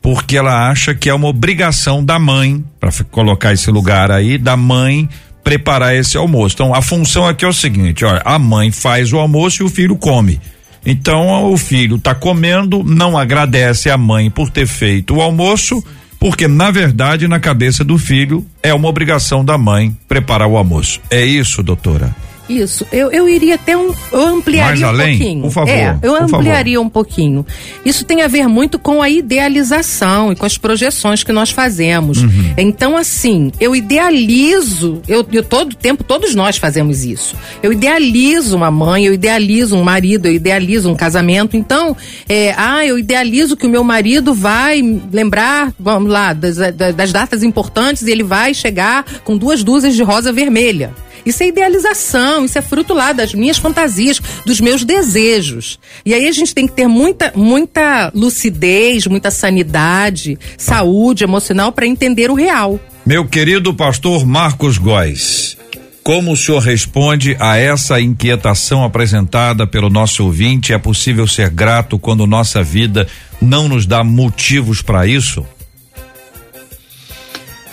porque 0.00 0.36
ela 0.36 0.68
acha 0.68 0.94
que 0.94 1.08
é 1.08 1.14
uma 1.14 1.28
obrigação 1.28 2.04
da 2.04 2.18
mãe, 2.18 2.64
para 2.80 2.90
colocar 3.10 3.52
esse 3.52 3.70
lugar 3.70 4.10
aí, 4.10 4.36
da 4.36 4.56
mãe 4.56 5.08
preparar 5.44 5.94
esse 5.94 6.16
almoço. 6.16 6.54
Então 6.54 6.74
a 6.74 6.82
função 6.82 7.26
aqui 7.26 7.44
é 7.44 7.48
o 7.48 7.52
seguinte, 7.52 8.04
olha, 8.04 8.22
a 8.24 8.38
mãe 8.38 8.70
faz 8.70 9.12
o 9.12 9.18
almoço 9.18 9.62
e 9.62 9.66
o 9.66 9.68
filho 9.68 9.96
come. 9.96 10.40
Então 10.84 11.52
o 11.52 11.56
filho 11.56 11.96
está 11.96 12.14
comendo, 12.14 12.82
não 12.82 13.16
agradece 13.16 13.90
a 13.90 13.96
mãe 13.96 14.28
por 14.28 14.50
ter 14.50 14.66
feito 14.66 15.16
o 15.16 15.20
almoço, 15.20 15.82
porque 16.18 16.48
na 16.48 16.70
verdade 16.70 17.28
na 17.28 17.38
cabeça 17.38 17.84
do 17.84 17.98
filho 17.98 18.44
é 18.62 18.74
uma 18.74 18.88
obrigação 18.88 19.44
da 19.44 19.56
mãe 19.56 19.96
preparar 20.08 20.48
o 20.48 20.56
almoço. 20.56 21.00
É 21.10 21.24
isso, 21.24 21.62
doutora? 21.62 22.14
Isso, 22.48 22.86
eu, 22.92 23.10
eu 23.10 23.28
iria 23.28 23.54
até 23.54 23.76
um. 23.76 23.94
Eu 24.10 24.26
ampliaria 24.26 24.64
Mais 24.64 24.82
além, 24.82 25.14
um 25.14 25.18
pouquinho. 25.18 25.42
Por 25.42 25.50
favor, 25.50 25.70
é, 25.70 25.98
eu 26.02 26.14
ampliaria 26.14 26.80
um 26.80 26.88
pouquinho. 26.88 27.46
Isso 27.84 28.04
tem 28.04 28.22
a 28.22 28.28
ver 28.28 28.48
muito 28.48 28.78
com 28.78 29.00
a 29.00 29.08
idealização 29.08 30.32
e 30.32 30.36
com 30.36 30.44
as 30.44 30.58
projeções 30.58 31.22
que 31.22 31.32
nós 31.32 31.50
fazemos. 31.50 32.22
Uhum. 32.22 32.54
Então, 32.58 32.96
assim, 32.96 33.52
eu 33.60 33.76
idealizo, 33.76 35.00
eu, 35.06 35.24
eu 35.32 35.42
todo 35.42 35.74
tempo, 35.74 36.02
todos 36.02 36.34
nós 36.34 36.56
fazemos 36.56 37.04
isso. 37.04 37.36
Eu 37.62 37.72
idealizo 37.72 38.56
uma 38.56 38.70
mãe, 38.70 39.06
eu 39.06 39.14
idealizo 39.14 39.76
um 39.76 39.82
marido, 39.82 40.26
eu 40.26 40.34
idealizo 40.34 40.90
um 40.90 40.94
casamento. 40.94 41.56
Então, 41.56 41.96
é, 42.28 42.54
ah, 42.56 42.84
eu 42.84 42.98
idealizo 42.98 43.56
que 43.56 43.66
o 43.66 43.70
meu 43.70 43.84
marido 43.84 44.34
vai 44.34 44.82
lembrar, 45.12 45.72
vamos 45.78 46.10
lá, 46.10 46.32
das, 46.32 46.56
das 46.94 47.12
datas 47.12 47.42
importantes 47.42 48.02
e 48.02 48.10
ele 48.10 48.24
vai 48.24 48.52
chegar 48.52 49.04
com 49.24 49.36
duas 49.36 49.62
dúzias 49.62 49.94
de 49.94 50.02
rosa 50.02 50.32
vermelha. 50.32 50.92
Isso 51.24 51.42
é 51.42 51.48
idealização, 51.48 52.44
isso 52.44 52.58
é 52.58 52.62
fruto 52.62 52.94
lá 52.94 53.12
das 53.12 53.34
minhas 53.34 53.58
fantasias, 53.58 54.20
dos 54.44 54.60
meus 54.60 54.84
desejos. 54.84 55.78
E 56.04 56.14
aí 56.14 56.26
a 56.26 56.32
gente 56.32 56.54
tem 56.54 56.66
que 56.66 56.72
ter 56.74 56.86
muita, 56.86 57.32
muita 57.34 58.10
lucidez, 58.14 59.06
muita 59.06 59.30
sanidade, 59.30 60.38
saúde 60.56 61.24
emocional 61.24 61.72
para 61.72 61.86
entender 61.86 62.30
o 62.30 62.34
real. 62.34 62.80
Meu 63.04 63.26
querido 63.26 63.74
pastor 63.74 64.24
Marcos 64.24 64.78
Góes, 64.78 65.56
como 66.02 66.32
o 66.32 66.36
senhor 66.36 66.58
responde 66.58 67.36
a 67.38 67.56
essa 67.56 68.00
inquietação 68.00 68.84
apresentada 68.84 69.66
pelo 69.66 69.88
nosso 69.88 70.24
ouvinte? 70.24 70.72
É 70.72 70.78
possível 70.78 71.28
ser 71.28 71.48
grato 71.48 71.98
quando 71.98 72.26
nossa 72.26 72.62
vida 72.62 73.06
não 73.40 73.68
nos 73.68 73.86
dá 73.86 74.02
motivos 74.02 74.82
para 74.82 75.06
isso? 75.06 75.46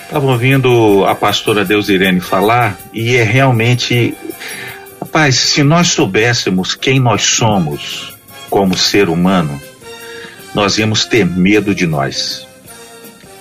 Estava 0.09 0.25
ouvindo 0.25 1.05
a 1.05 1.13
pastora 1.13 1.63
Deus 1.63 1.87
Irene 1.87 2.19
falar 2.19 2.79
e 2.91 3.15
é 3.15 3.21
realmente. 3.21 4.17
Rapaz, 4.99 5.35
se 5.35 5.61
nós 5.61 5.89
soubéssemos 5.89 6.73
quem 6.73 6.99
nós 6.99 7.21
somos 7.21 8.11
como 8.49 8.75
ser 8.75 9.07
humano, 9.07 9.61
nós 10.55 10.79
íamos 10.79 11.05
ter 11.05 11.23
medo 11.27 11.75
de 11.75 11.85
nós. 11.85 12.47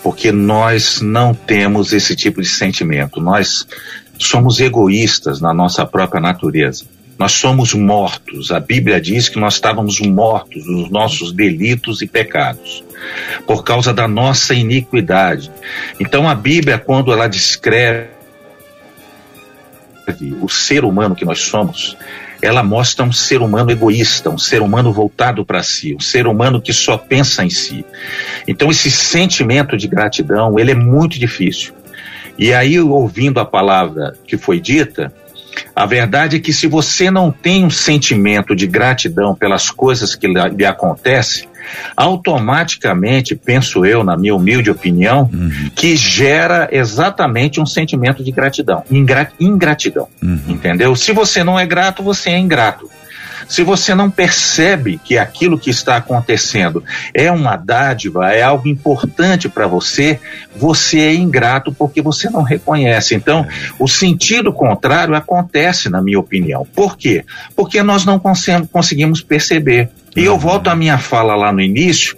Porque 0.02 0.30
nós 0.30 1.00
não 1.00 1.32
temos 1.32 1.94
esse 1.94 2.14
tipo 2.14 2.42
de 2.42 2.48
sentimento. 2.48 3.18
Nós 3.18 3.66
somos 4.18 4.60
egoístas 4.60 5.40
na 5.40 5.54
nossa 5.54 5.86
própria 5.86 6.20
natureza. 6.20 6.84
Nós 7.18 7.32
somos 7.32 7.74
mortos. 7.74 8.52
A 8.52 8.60
Bíblia 8.60 9.00
diz 9.00 9.28
que 9.28 9.40
nós 9.40 9.54
estávamos 9.54 10.00
mortos 10.00 10.64
nos 10.66 10.88
nossos 10.88 11.32
delitos 11.32 12.00
e 12.00 12.06
pecados, 12.06 12.84
por 13.46 13.64
causa 13.64 13.92
da 13.92 14.06
nossa 14.06 14.54
iniquidade. 14.54 15.50
Então 15.98 16.28
a 16.28 16.34
Bíblia, 16.34 16.78
quando 16.78 17.12
ela 17.12 17.26
descreve 17.26 18.08
o 20.40 20.48
ser 20.48 20.84
humano 20.84 21.14
que 21.14 21.24
nós 21.24 21.40
somos, 21.40 21.96
ela 22.40 22.62
mostra 22.62 23.04
um 23.04 23.12
ser 23.12 23.42
humano 23.42 23.70
egoísta, 23.70 24.30
um 24.30 24.38
ser 24.38 24.62
humano 24.62 24.92
voltado 24.92 25.44
para 25.44 25.62
si, 25.62 25.94
um 25.94 26.00
ser 26.00 26.26
humano 26.26 26.62
que 26.62 26.72
só 26.72 26.96
pensa 26.96 27.44
em 27.44 27.50
si. 27.50 27.84
Então 28.46 28.70
esse 28.70 28.90
sentimento 28.90 29.76
de 29.76 29.88
gratidão, 29.88 30.58
ele 30.58 30.70
é 30.70 30.74
muito 30.74 31.18
difícil. 31.18 31.74
E 32.38 32.54
aí, 32.54 32.78
ouvindo 32.78 33.40
a 33.40 33.44
palavra 33.44 34.14
que 34.24 34.36
foi 34.36 34.60
dita, 34.60 35.12
a 35.74 35.86
verdade 35.86 36.36
é 36.36 36.40
que 36.40 36.52
se 36.52 36.66
você 36.66 37.10
não 37.10 37.30
tem 37.30 37.64
um 37.64 37.70
sentimento 37.70 38.54
de 38.54 38.66
gratidão 38.66 39.34
pelas 39.34 39.70
coisas 39.70 40.14
que 40.14 40.26
lhe 40.26 40.64
acontecem, 40.64 41.48
automaticamente, 41.96 43.34
penso 43.36 43.84
eu, 43.84 44.02
na 44.02 44.16
minha 44.16 44.34
humilde 44.34 44.70
opinião, 44.70 45.28
Uhum. 45.32 45.70
que 45.74 45.96
gera 45.96 46.68
exatamente 46.72 47.60
um 47.60 47.66
sentimento 47.66 48.22
de 48.24 48.30
gratidão, 48.32 48.82
ingra- 48.90 49.30
ingratidão, 49.38 50.08
Uhum. 50.22 50.40
entendeu? 50.48 50.94
Se 50.96 51.12
você 51.12 51.42
não 51.44 51.58
é 51.58 51.66
grato, 51.66 52.02
você 52.02 52.30
é 52.30 52.38
ingrato. 52.38 52.88
Se 53.46 53.62
você 53.62 53.94
não 53.94 54.10
percebe 54.10 54.98
que 55.04 55.18
aquilo 55.18 55.58
que 55.58 55.70
está 55.70 55.96
acontecendo 55.96 56.82
é 57.14 57.30
uma 57.30 57.56
dádiva, 57.56 58.32
é 58.32 58.42
algo 58.42 58.66
importante 58.68 59.48
para 59.48 59.66
você, 59.66 60.18
você 60.56 61.00
é 61.00 61.14
ingrato 61.14 61.72
porque 61.72 62.00
você 62.02 62.28
não 62.30 62.42
reconhece. 62.42 63.14
Então, 63.14 63.46
o 63.78 63.86
sentido 63.86 64.52
contrário 64.52 65.14
acontece, 65.14 65.88
na 65.88 66.02
minha 66.02 66.18
opinião. 66.18 66.66
Por 66.74 66.96
quê? 66.96 67.24
Porque 67.54 67.82
nós 67.82 68.04
não 68.04 68.18
conse- 68.18 68.66
conseguimos 68.72 69.22
perceber. 69.22 69.90
E 70.18 70.24
eu 70.24 70.36
volto 70.36 70.66
à 70.66 70.74
minha 70.74 70.98
fala 70.98 71.36
lá 71.36 71.52
no 71.52 71.60
início, 71.60 72.16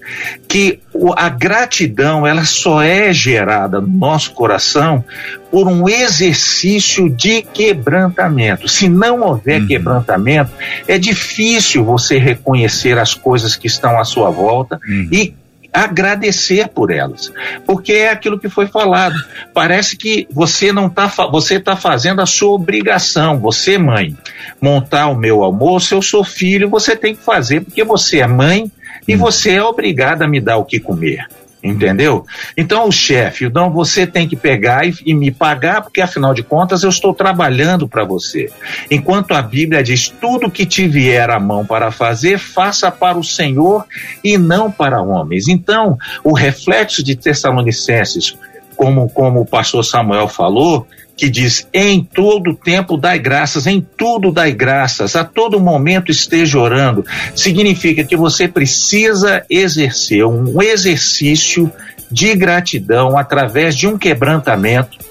que 0.48 0.80
a 1.16 1.28
gratidão 1.28 2.26
ela 2.26 2.46
só 2.46 2.80
é 2.80 3.12
gerada 3.12 3.78
no 3.78 3.88
nosso 3.88 4.32
coração 4.32 5.04
por 5.50 5.68
um 5.68 5.86
exercício 5.86 7.10
de 7.10 7.42
quebrantamento. 7.42 8.66
Se 8.66 8.88
não 8.88 9.20
houver 9.20 9.66
quebrantamento, 9.66 10.50
é 10.88 10.96
difícil 10.96 11.84
você 11.84 12.16
reconhecer 12.16 12.98
as 12.98 13.12
coisas 13.12 13.54
que 13.54 13.66
estão 13.66 14.00
à 14.00 14.04
sua 14.04 14.30
volta 14.30 14.80
e 15.12 15.34
agradecer 15.72 16.68
por 16.68 16.90
elas, 16.90 17.32
porque 17.66 17.92
é 17.92 18.10
aquilo 18.10 18.38
que 18.38 18.48
foi 18.48 18.66
falado. 18.66 19.14
Parece 19.54 19.96
que 19.96 20.26
você 20.30 20.72
não 20.72 20.88
tá, 20.88 21.08
fa- 21.08 21.26
você 21.26 21.56
está 21.56 21.76
fazendo 21.76 22.20
a 22.20 22.26
sua 22.26 22.50
obrigação. 22.52 23.38
Você, 23.38 23.78
mãe, 23.78 24.16
montar 24.60 25.08
o 25.08 25.14
meu 25.16 25.42
almoço, 25.42 25.94
eu 25.94 26.02
sou 26.02 26.24
filho, 26.24 26.68
você 26.68 26.96
tem 26.96 27.14
que 27.14 27.22
fazer 27.22 27.60
porque 27.60 27.84
você 27.84 28.18
é 28.20 28.26
mãe 28.26 28.70
e 29.06 29.16
você 29.16 29.52
é 29.52 29.62
obrigada 29.62 30.24
a 30.24 30.28
me 30.28 30.40
dar 30.40 30.56
o 30.58 30.64
que 30.64 30.78
comer. 30.80 31.26
Entendeu? 31.62 32.24
Então, 32.56 32.88
o 32.88 32.92
chefe, 32.92 33.50
não, 33.50 33.70
você 33.70 34.06
tem 34.06 34.26
que 34.26 34.34
pegar 34.34 34.86
e, 34.86 34.94
e 35.04 35.12
me 35.12 35.30
pagar, 35.30 35.82
porque 35.82 36.00
afinal 36.00 36.32
de 36.32 36.42
contas 36.42 36.82
eu 36.82 36.88
estou 36.88 37.12
trabalhando 37.12 37.86
para 37.86 38.02
você. 38.02 38.50
Enquanto 38.90 39.34
a 39.34 39.42
Bíblia 39.42 39.82
diz: 39.82 40.08
tudo 40.08 40.50
que 40.50 40.64
te 40.64 40.88
vier 40.88 41.28
à 41.28 41.38
mão 41.38 41.66
para 41.66 41.90
fazer, 41.90 42.38
faça 42.38 42.90
para 42.90 43.18
o 43.18 43.24
Senhor 43.24 43.84
e 44.24 44.38
não 44.38 44.70
para 44.70 45.02
homens. 45.02 45.48
Então, 45.48 45.98
o 46.24 46.32
reflexo 46.32 47.04
de 47.04 47.14
Tessalonicenses 47.14 48.36
como, 48.80 49.10
como 49.10 49.42
o 49.42 49.46
pastor 49.46 49.84
Samuel 49.84 50.26
falou, 50.26 50.86
que 51.20 51.28
diz: 51.28 51.68
em 51.74 52.02
todo 52.02 52.54
tempo 52.54 52.96
dai 52.96 53.18
graças, 53.18 53.66
em 53.66 53.86
tudo 53.96 54.32
dai 54.32 54.52
graças, 54.52 55.14
a 55.14 55.22
todo 55.22 55.60
momento 55.60 56.10
esteja 56.10 56.58
orando. 56.58 57.04
Significa 57.34 58.02
que 58.02 58.16
você 58.16 58.48
precisa 58.48 59.44
exercer 59.50 60.24
um 60.24 60.62
exercício 60.62 61.70
de 62.10 62.34
gratidão 62.34 63.18
através 63.18 63.76
de 63.76 63.86
um 63.86 63.98
quebrantamento 63.98 65.09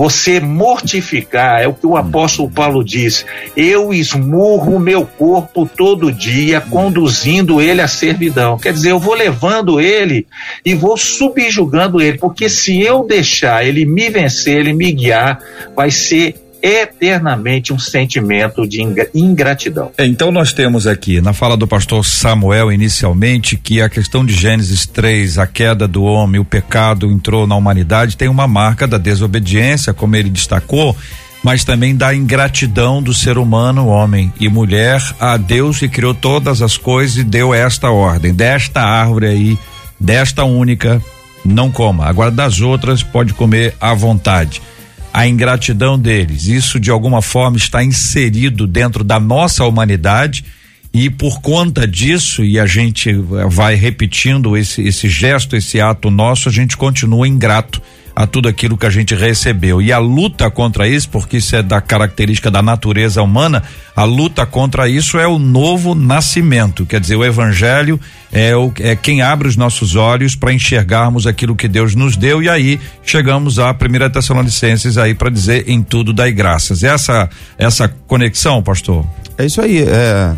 você 0.00 0.40
mortificar, 0.40 1.60
é 1.60 1.68
o 1.68 1.74
que 1.74 1.86
o 1.86 1.94
apóstolo 1.94 2.50
Paulo 2.50 2.82
diz. 2.82 3.26
Eu 3.54 3.92
esmurro 3.92 4.80
meu 4.80 5.04
corpo 5.04 5.66
todo 5.66 6.10
dia, 6.10 6.58
conduzindo 6.58 7.60
ele 7.60 7.82
à 7.82 7.86
servidão. 7.86 8.56
Quer 8.56 8.72
dizer, 8.72 8.92
eu 8.92 8.98
vou 8.98 9.12
levando 9.12 9.78
ele 9.78 10.26
e 10.64 10.74
vou 10.74 10.96
subjugando 10.96 12.00
ele, 12.00 12.16
porque 12.16 12.48
se 12.48 12.80
eu 12.80 13.04
deixar 13.04 13.62
ele 13.66 13.84
me 13.84 14.08
vencer, 14.08 14.60
ele 14.60 14.72
me 14.72 14.90
guiar, 14.90 15.38
vai 15.76 15.90
ser 15.90 16.34
eternamente 16.62 17.72
um 17.72 17.78
sentimento 17.78 18.66
de 18.66 18.82
ingratidão. 19.14 19.90
É, 19.96 20.06
então 20.06 20.30
nós 20.30 20.52
temos 20.52 20.86
aqui 20.86 21.20
na 21.20 21.32
fala 21.32 21.56
do 21.56 21.66
pastor 21.66 22.04
Samuel 22.04 22.72
inicialmente 22.72 23.56
que 23.56 23.80
a 23.80 23.88
questão 23.88 24.24
de 24.24 24.32
Gênesis 24.32 24.86
3, 24.86 25.38
a 25.38 25.46
queda 25.46 25.88
do 25.88 26.02
homem, 26.02 26.40
o 26.40 26.44
pecado 26.44 27.10
entrou 27.10 27.46
na 27.46 27.56
humanidade, 27.56 28.16
tem 28.16 28.28
uma 28.28 28.46
marca 28.46 28.86
da 28.86 28.98
desobediência, 28.98 29.94
como 29.94 30.16
ele 30.16 30.28
destacou, 30.28 30.96
mas 31.42 31.64
também 31.64 31.96
da 31.96 32.14
ingratidão 32.14 33.02
do 33.02 33.14
ser 33.14 33.38
humano, 33.38 33.86
homem 33.86 34.32
e 34.38 34.48
mulher, 34.48 35.02
a 35.18 35.36
Deus 35.36 35.78
que 35.78 35.88
criou 35.88 36.14
todas 36.14 36.60
as 36.60 36.76
coisas 36.76 37.16
e 37.16 37.24
deu 37.24 37.54
esta 37.54 37.90
ordem, 37.90 38.34
desta 38.34 38.82
árvore 38.82 39.26
aí, 39.26 39.58
desta 39.98 40.44
única, 40.44 41.02
não 41.44 41.70
coma. 41.70 42.06
Agora 42.06 42.30
das 42.30 42.60
outras 42.60 43.02
pode 43.02 43.32
comer 43.32 43.74
à 43.80 43.94
vontade 43.94 44.60
a 45.12 45.26
ingratidão 45.26 45.98
deles. 45.98 46.46
Isso 46.46 46.78
de 46.78 46.90
alguma 46.90 47.20
forma 47.20 47.56
está 47.56 47.82
inserido 47.82 48.66
dentro 48.66 49.02
da 49.02 49.18
nossa 49.18 49.64
humanidade 49.64 50.44
e 50.92 51.08
por 51.08 51.40
conta 51.40 51.86
disso, 51.86 52.44
e 52.44 52.58
a 52.58 52.66
gente 52.66 53.12
vai 53.48 53.74
repetindo 53.76 54.56
esse, 54.56 54.82
esse 54.82 55.08
gesto, 55.08 55.54
esse 55.54 55.80
ato 55.80 56.10
nosso, 56.10 56.48
a 56.48 56.52
gente 56.52 56.76
continua 56.76 57.28
ingrato 57.28 57.80
a 58.14 58.26
tudo 58.26 58.48
aquilo 58.48 58.76
que 58.76 58.84
a 58.84 58.90
gente 58.90 59.14
recebeu. 59.14 59.80
E 59.80 59.92
a 59.92 59.98
luta 59.98 60.50
contra 60.50 60.88
isso, 60.88 61.08
porque 61.08 61.36
isso 61.36 61.54
é 61.54 61.62
da 61.62 61.80
característica 61.80 62.50
da 62.50 62.60
natureza 62.60 63.22
humana, 63.22 63.62
a 63.94 64.04
luta 64.04 64.44
contra 64.44 64.88
isso 64.88 65.16
é 65.16 65.26
o 65.26 65.38
novo 65.38 65.94
nascimento. 65.94 66.84
Quer 66.84 67.00
dizer, 67.00 67.16
o 67.16 67.24
evangelho 67.24 68.00
é, 68.32 68.54
o, 68.56 68.72
é 68.80 68.96
quem 68.96 69.22
abre 69.22 69.46
os 69.46 69.56
nossos 69.56 69.94
olhos 69.94 70.34
para 70.34 70.52
enxergarmos 70.52 71.26
aquilo 71.26 71.56
que 71.56 71.68
Deus 71.68 71.94
nos 71.94 72.16
deu. 72.16 72.42
E 72.42 72.48
aí 72.48 72.80
chegamos 73.04 73.58
à 73.58 73.72
primeira 73.72 74.10
Tessalonicenses 74.10 74.98
aí 74.98 75.14
para 75.14 75.30
dizer 75.30 75.68
em 75.68 75.82
tudo 75.82 76.12
dai 76.12 76.32
graças. 76.32 76.82
Essa, 76.82 77.30
essa 77.56 77.88
conexão, 78.06 78.60
pastor? 78.60 79.06
É 79.38 79.46
isso 79.46 79.60
aí. 79.62 79.78
É, 79.78 80.34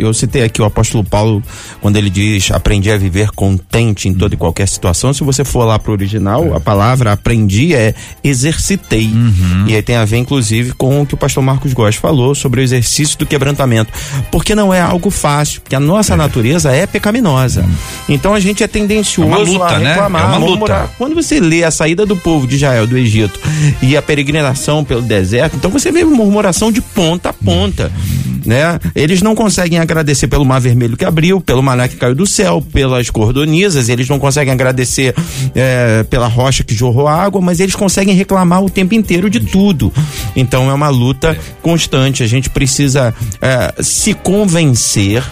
eu 0.00 0.14
citei 0.14 0.42
aqui 0.42 0.60
o 0.60 0.64
apóstolo 0.64 1.04
Paulo 1.04 1.42
quando 1.80 1.96
ele 1.96 2.10
diz 2.10 2.50
aprendi 2.50 2.90
a 2.90 2.96
viver 2.96 3.30
contente 3.30 4.08
em 4.08 4.14
toda 4.14 4.34
e 4.34 4.38
qualquer 4.38 4.68
situação. 4.68 5.12
Se 5.12 5.22
você 5.24 5.44
for 5.44 5.64
lá 5.64 5.78
pro 5.78 5.92
original, 5.92 6.52
é. 6.52 6.56
a 6.56 6.60
palavra 6.60 7.12
aprendi 7.12 7.74
é 7.74 7.94
exercitei. 8.22 9.06
Uhum. 9.06 9.66
E 9.68 9.74
aí 9.74 9.82
tem 9.82 9.96
a 9.96 10.04
ver, 10.04 10.18
inclusive, 10.18 10.72
com 10.72 11.02
o 11.02 11.06
que 11.06 11.14
o 11.14 11.16
pastor 11.16 11.42
Marcos 11.42 11.72
Góes 11.72 11.96
falou 11.96 12.34
sobre 12.34 12.60
o 12.60 12.62
exercício 12.62 13.18
do 13.18 13.26
quebrantamento. 13.26 13.92
Porque 14.30 14.54
não 14.54 14.72
é 14.72 14.80
algo 14.80 15.10
fácil, 15.10 15.60
porque 15.60 15.76
a 15.76 15.80
nossa 15.80 16.14
é. 16.14 16.16
natureza 16.16 16.72
é 16.72 16.86
pecaminosa. 16.86 17.62
Uhum. 17.62 17.74
Então 18.08 18.34
a 18.34 18.40
gente 18.40 18.62
é 18.62 18.68
tendencioso 18.68 19.30
é 19.30 19.38
luta, 19.38 19.64
a 19.64 19.78
né? 19.78 19.92
reclamar, 19.92 20.30
né? 20.30 20.36
é 20.36 20.38
murmurar. 20.38 20.90
Quando 20.98 21.14
você 21.14 21.40
lê 21.40 21.64
a 21.64 21.70
saída 21.70 22.06
do 22.06 22.16
povo 22.16 22.46
de 22.46 22.56
Israel 22.56 22.86
do 22.86 22.96
Egito 22.96 23.38
e 23.82 23.96
a 23.96 24.02
peregrinação 24.02 24.84
pelo 24.84 25.02
deserto, 25.02 25.56
então 25.56 25.70
você 25.70 25.92
vê 25.92 26.04
murmuração 26.04 26.72
de 26.72 26.80
ponta 26.80 27.30
a 27.30 27.32
ponta. 27.32 27.90
Uhum 27.94 28.30
né? 28.46 28.78
Eles 28.94 29.22
não 29.22 29.34
conseguem 29.34 29.78
agradecer 29.90 30.28
pelo 30.28 30.44
mar 30.44 30.60
vermelho 30.60 30.96
que 30.96 31.04
abriu, 31.04 31.40
pelo 31.40 31.62
maná 31.62 31.88
que 31.88 31.96
caiu 31.96 32.14
do 32.14 32.26
céu, 32.26 32.62
pelas 32.72 33.10
cordonisas, 33.10 33.88
eles 33.88 34.08
não 34.08 34.18
conseguem 34.18 34.52
agradecer 34.52 35.14
é, 35.54 36.04
pela 36.04 36.28
rocha 36.28 36.62
que 36.62 36.74
jorrou 36.74 37.08
água, 37.08 37.40
mas 37.40 37.60
eles 37.60 37.74
conseguem 37.74 38.14
reclamar 38.14 38.62
o 38.62 38.70
tempo 38.70 38.94
inteiro 38.94 39.28
de 39.28 39.40
tudo. 39.40 39.92
Então 40.34 40.70
é 40.70 40.74
uma 40.74 40.88
luta 40.88 41.36
constante. 41.62 42.22
A 42.22 42.26
gente 42.26 42.48
precisa 42.50 43.14
é, 43.40 43.82
se 43.82 44.14
convencer 44.14 45.22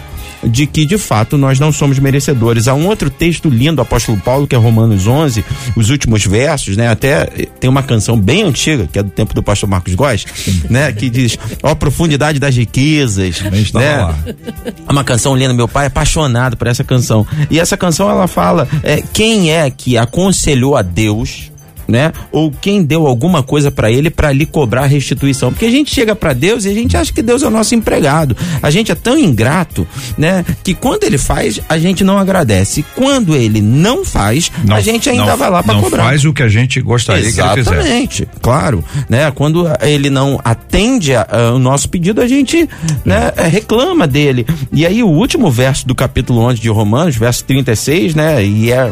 de 0.43 0.65
que 0.65 0.85
de 0.85 0.97
fato 0.97 1.37
nós 1.37 1.59
não 1.59 1.71
somos 1.71 1.99
merecedores. 1.99 2.67
Há 2.67 2.73
um 2.73 2.87
outro 2.87 3.09
texto 3.09 3.49
lindo 3.49 3.77
do 3.77 3.81
apóstolo 3.81 4.17
Paulo, 4.19 4.47
que 4.47 4.55
é 4.55 4.57
Romanos 4.57 5.07
11, 5.07 5.43
os 5.75 5.89
últimos 5.89 6.25
versos, 6.25 6.75
né? 6.75 6.87
Até 6.87 7.25
tem 7.59 7.69
uma 7.69 7.83
canção 7.83 8.19
bem 8.19 8.43
antiga, 8.43 8.87
que 8.91 8.99
é 8.99 9.03
do 9.03 9.09
tempo 9.09 9.33
do 9.33 9.43
pastor 9.43 9.69
Marcos 9.69 9.93
Góes, 9.95 10.25
né? 10.69 10.91
Que 10.91 11.09
diz: 11.09 11.37
Ó, 11.63 11.73
profundidade 11.75 12.39
das 12.39 12.55
riquezas. 12.55 13.41
Né? 13.41 14.13
É 14.87 14.91
uma 14.91 15.03
canção 15.03 15.35
linda, 15.35 15.53
meu 15.53 15.67
pai 15.67 15.85
é 15.85 15.87
apaixonado 15.87 16.57
por 16.57 16.67
essa 16.67 16.83
canção. 16.83 17.25
E 17.49 17.59
essa 17.59 17.77
canção 17.77 18.09
ela 18.09 18.27
fala: 18.27 18.67
é, 18.83 19.01
quem 19.13 19.51
é 19.51 19.69
que 19.69 19.97
aconselhou 19.97 20.75
a 20.75 20.81
Deus 20.81 21.48
né? 21.89 22.13
Ou 22.31 22.51
quem 22.51 22.83
deu 22.83 23.07
alguma 23.07 23.41
coisa 23.41 23.71
para 23.71 23.91
ele 23.91 24.09
para 24.09 24.31
lhe 24.31 24.45
cobrar 24.45 24.85
restituição. 24.85 25.51
Porque 25.51 25.65
a 25.65 25.71
gente 25.71 25.93
chega 25.93 26.15
para 26.15 26.33
Deus 26.33 26.65
e 26.65 26.69
a 26.69 26.73
gente 26.73 26.95
acha 26.95 27.11
que 27.11 27.21
Deus 27.21 27.41
é 27.41 27.47
o 27.47 27.49
nosso 27.49 27.73
empregado. 27.75 28.37
A 28.61 28.69
gente 28.69 28.91
é 28.91 28.95
tão 28.95 29.17
ingrato, 29.17 29.87
né? 30.17 30.45
Que 30.63 30.73
quando 30.73 31.03
ele 31.03 31.17
faz, 31.17 31.59
a 31.67 31.77
gente 31.77 32.03
não 32.03 32.17
agradece. 32.17 32.85
Quando 32.95 33.35
ele 33.35 33.61
não 33.61 34.05
faz, 34.05 34.51
não, 34.63 34.75
a 34.75 34.81
gente 34.81 35.09
ainda 35.09 35.25
não, 35.25 35.37
vai 35.37 35.49
lá 35.49 35.63
para 35.63 35.79
cobrar. 35.79 36.03
Não 36.03 36.09
faz 36.09 36.25
o 36.25 36.33
que 36.33 36.43
a 36.43 36.47
gente 36.47 36.79
gostaria 36.81 37.25
Exatamente, 37.25 37.53
que 37.53 37.69
ele 37.69 37.81
fizesse. 37.81 37.83
Exatamente, 37.85 38.27
claro, 38.41 38.83
né? 39.09 39.31
Quando 39.31 39.65
ele 39.81 40.09
não 40.09 40.39
atende 40.43 41.15
a, 41.15 41.27
a, 41.29 41.53
o 41.53 41.59
nosso 41.59 41.89
pedido, 41.89 42.21
a 42.21 42.27
gente, 42.27 42.69
né, 43.03 43.31
reclama 43.49 44.05
dele. 44.05 44.45
E 44.71 44.85
aí 44.85 45.01
o 45.01 45.07
último 45.07 45.49
verso 45.49 45.87
do 45.87 45.95
capítulo 45.95 46.41
11 46.41 46.61
de 46.61 46.69
Romanos, 46.69 47.15
verso 47.15 47.43
36, 47.45 48.13
né? 48.15 48.45
E 48.45 48.71
é, 48.71 48.91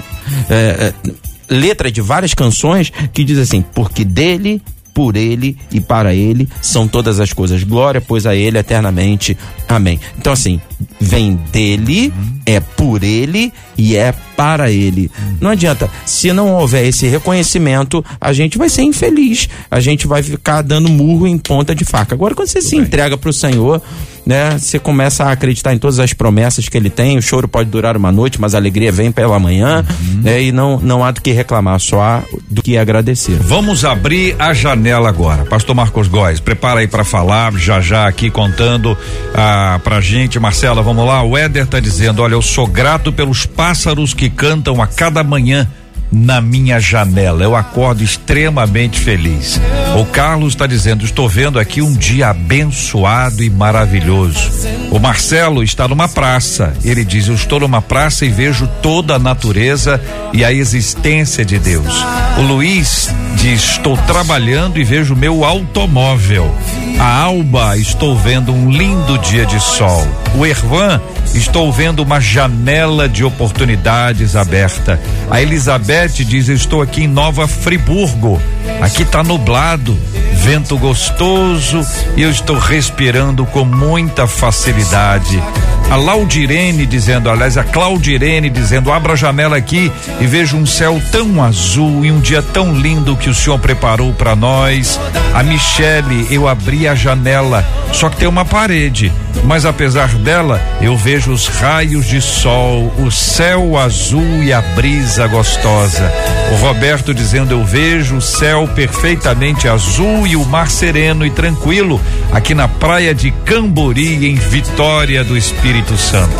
é, 0.49 0.93
é 1.05 1.26
letra 1.49 1.91
de 1.91 2.01
várias 2.01 2.33
canções 2.33 2.91
que 3.13 3.23
diz 3.23 3.37
assim: 3.37 3.61
porque 3.61 4.03
dele 4.03 4.61
por 4.97 5.15
ele 5.15 5.55
e 5.71 5.79
para 5.79 6.15
ele 6.15 6.49
são 6.59 6.87
todas 6.87 7.19
as 7.19 7.31
coisas. 7.31 7.63
Glória, 7.63 8.01
pois 8.01 8.25
a 8.25 8.35
ele 8.35 8.57
eternamente. 8.57 9.37
Amém. 9.69 9.99
Então, 10.17 10.33
assim, 10.33 10.59
vem 10.99 11.35
dele, 11.51 12.11
é 12.47 12.59
por 12.59 13.03
ele 13.03 13.53
e 13.77 13.95
é 13.95 14.11
para 14.35 14.71
ele. 14.71 15.11
Não 15.39 15.51
adianta. 15.51 15.87
Se 16.03 16.33
não 16.33 16.55
houver 16.55 16.87
esse 16.87 17.05
reconhecimento, 17.05 18.03
a 18.19 18.33
gente 18.33 18.57
vai 18.57 18.69
ser 18.69 18.81
infeliz. 18.81 19.47
A 19.69 19.79
gente 19.79 20.07
vai 20.07 20.23
ficar 20.23 20.63
dando 20.63 20.89
murro 20.89 21.27
em 21.27 21.37
ponta 21.37 21.75
de 21.75 21.85
faca. 21.85 22.15
Agora, 22.15 22.33
quando 22.33 22.47
você 22.47 22.57
Tudo 22.57 22.69
se 22.69 22.75
bem. 22.77 22.85
entrega 22.85 23.15
para 23.15 23.29
o 23.29 23.33
Senhor, 23.33 23.79
né? 24.27 24.57
Você 24.59 24.77
começa 24.77 25.23
a 25.23 25.31
acreditar 25.31 25.73
em 25.73 25.77
todas 25.77 25.99
as 25.99 26.11
promessas 26.11 26.67
que 26.67 26.75
ele 26.75 26.89
tem. 26.89 27.17
O 27.17 27.21
choro 27.21 27.47
pode 27.47 27.69
durar 27.69 27.95
uma 27.95 28.11
noite, 28.11 28.41
mas 28.41 28.53
a 28.53 28.57
alegria 28.57 28.91
vem 28.91 29.09
pela 29.09 29.39
manhã, 29.39 29.85
uhum. 29.89 30.21
né? 30.21 30.43
E 30.43 30.51
não, 30.51 30.77
não 30.81 31.01
há 31.01 31.11
do 31.11 31.21
que 31.21 31.31
reclamar, 31.31 31.79
só 31.79 32.01
há 32.01 32.23
do 32.49 32.61
que 32.61 32.77
agradecer. 32.77 33.37
Vamos 33.39 33.85
abrir 33.85 34.35
a 34.37 34.53
janela 34.53 35.07
agora. 35.07 35.45
Pastor 35.45 35.73
Marcos 35.73 36.09
Góes, 36.09 36.41
prepara 36.41 36.81
aí 36.81 36.87
para 36.87 37.05
falar, 37.05 37.53
já 37.53 37.79
já 37.79 38.05
aqui 38.05 38.29
contando 38.29 38.97
ah, 39.33 39.79
pra 39.81 40.01
gente. 40.01 40.37
Marcela, 40.39 40.81
vamos 40.81 41.05
lá. 41.05 41.23
O 41.23 41.37
Éder 41.37 41.65
tá 41.65 41.79
dizendo: 41.79 42.21
olha, 42.21 42.33
eu 42.33 42.41
sou 42.41 42.67
grato 42.67 43.13
pelos 43.13 43.45
pássaros 43.45 44.13
que 44.13 44.29
cantam 44.29 44.81
a 44.81 44.87
cada 44.87 45.23
manhã 45.23 45.65
na 46.11 46.41
minha 46.41 46.79
janela. 46.79 47.43
Eu 47.43 47.55
acordo 47.55 48.03
extremamente 48.03 48.99
feliz. 48.99 49.59
O 49.99 50.05
Carlos 50.05 50.53
está 50.53 50.67
dizendo: 50.67 51.05
estou 51.05 51.27
vendo 51.27 51.59
aqui 51.59 51.81
um 51.81 51.93
dia 51.93 52.29
abençoado 52.29 53.43
e 53.43 53.49
maravilhoso. 53.49 54.51
O 54.91 54.99
Marcelo 54.99 55.63
está 55.63 55.87
numa 55.87 56.07
praça. 56.07 56.73
Ele 56.83 57.03
diz: 57.03 57.27
Eu 57.27 57.35
estou 57.35 57.59
numa 57.59 57.81
praça 57.81 58.25
e 58.25 58.29
vejo 58.29 58.67
toda 58.81 59.15
a 59.15 59.19
natureza 59.19 60.01
e 60.33 60.43
a 60.43 60.51
existência 60.51 61.43
de 61.43 61.59
Deus. 61.59 61.93
O 62.37 62.41
Luiz 62.41 63.13
diz: 63.35 63.61
Estou 63.63 63.97
trabalhando 63.97 64.79
e 64.79 64.83
vejo 64.83 65.15
meu 65.15 65.43
automóvel. 65.43 66.53
A 66.99 67.23
Alba, 67.23 67.77
estou 67.77 68.15
vendo 68.17 68.51
um 68.51 68.71
lindo 68.71 69.17
dia 69.19 69.45
de 69.45 69.59
sol. 69.59 70.07
O 70.35 70.45
Ervan, 70.45 70.99
estou 71.33 71.71
vendo 71.71 72.01
uma 72.01 72.19
janela 72.19 73.07
de 73.07 73.23
oportunidades 73.23 74.35
aberta. 74.35 74.99
A 75.29 75.41
Elizabeth 75.41 76.23
diz: 76.25 76.47
Estou 76.47 76.81
aqui 76.81 77.03
em 77.03 77.07
Nova 77.07 77.47
Friburgo. 77.47 78.41
Aqui 78.81 79.03
está 79.03 79.23
nublado, 79.23 79.97
vento 80.33 80.77
gostoso 80.77 81.81
e 82.15 82.21
eu 82.21 82.29
estou 82.29 82.57
respirando 82.57 83.45
com 83.45 83.65
muita 83.65 84.27
facilidade. 84.27 85.41
A 85.89 85.95
Laudirene 85.95 86.85
dizendo, 86.85 87.29
aliás, 87.29 87.57
a 87.57 87.63
Claudirene 87.63 88.49
dizendo: 88.49 88.91
abra 88.91 89.13
a 89.13 89.15
janela 89.15 89.55
aqui 89.55 89.91
e 90.19 90.27
vejo 90.27 90.57
um 90.57 90.65
céu 90.65 91.01
tão 91.11 91.41
azul 91.41 92.05
e 92.05 92.11
um 92.11 92.19
dia 92.19 92.41
tão 92.41 92.73
lindo 92.73 93.15
que 93.15 93.29
o 93.29 93.33
Senhor 93.33 93.57
preparou 93.57 94.13
para 94.13 94.35
nós. 94.35 94.99
A 95.33 95.41
Michele, 95.43 96.27
eu 96.29 96.47
abri 96.47 96.87
a 96.87 96.93
janela, 96.93 97.65
só 97.93 98.09
que 98.09 98.17
tem 98.17 98.27
uma 98.27 98.43
parede, 98.43 99.11
mas 99.43 99.65
apesar 99.65 100.09
dela, 100.15 100.61
eu 100.81 100.97
vejo 100.97 101.31
os 101.31 101.47
raios 101.47 102.05
de 102.05 102.21
sol, 102.21 102.93
o 102.99 103.11
céu 103.11 103.77
azul 103.77 104.43
e 104.43 104.51
a 104.51 104.61
brisa 104.61 105.27
gostosa. 105.27 106.11
O 106.51 106.55
Roberto 106.55 107.13
dizendo: 107.13 107.51
eu 107.51 107.63
vejo 107.63 108.17
o 108.17 108.21
céu 108.21 108.67
perfeitamente 108.67 109.67
azul 109.67 110.27
e 110.27 110.35
o 110.35 110.45
mar 110.45 110.69
sereno 110.69 111.25
e 111.25 111.29
tranquilo 111.29 111.99
aqui 112.31 112.53
na 112.53 112.67
praia 112.67 113.13
de 113.13 113.31
Cambori, 113.31 114.27
em 114.27 114.35
Vitória 114.35 115.23
do 115.23 115.37
Espírito 115.37 115.97
Santo. 115.97 116.35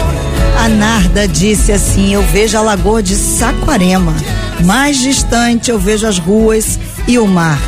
A 0.58 0.68
Narda 0.68 1.28
disse 1.28 1.72
assim: 1.72 2.14
Eu 2.14 2.24
vejo 2.24 2.58
a 2.58 2.62
lagoa 2.62 3.02
de 3.04 3.16
Saquarema. 3.16 4.16
Mais 4.66 4.98
distante 4.98 5.70
eu 5.70 5.78
vejo 5.78 6.08
as 6.08 6.18
ruas 6.18 6.80
e 7.08 7.20
o 7.20 7.28
mar. 7.28 7.60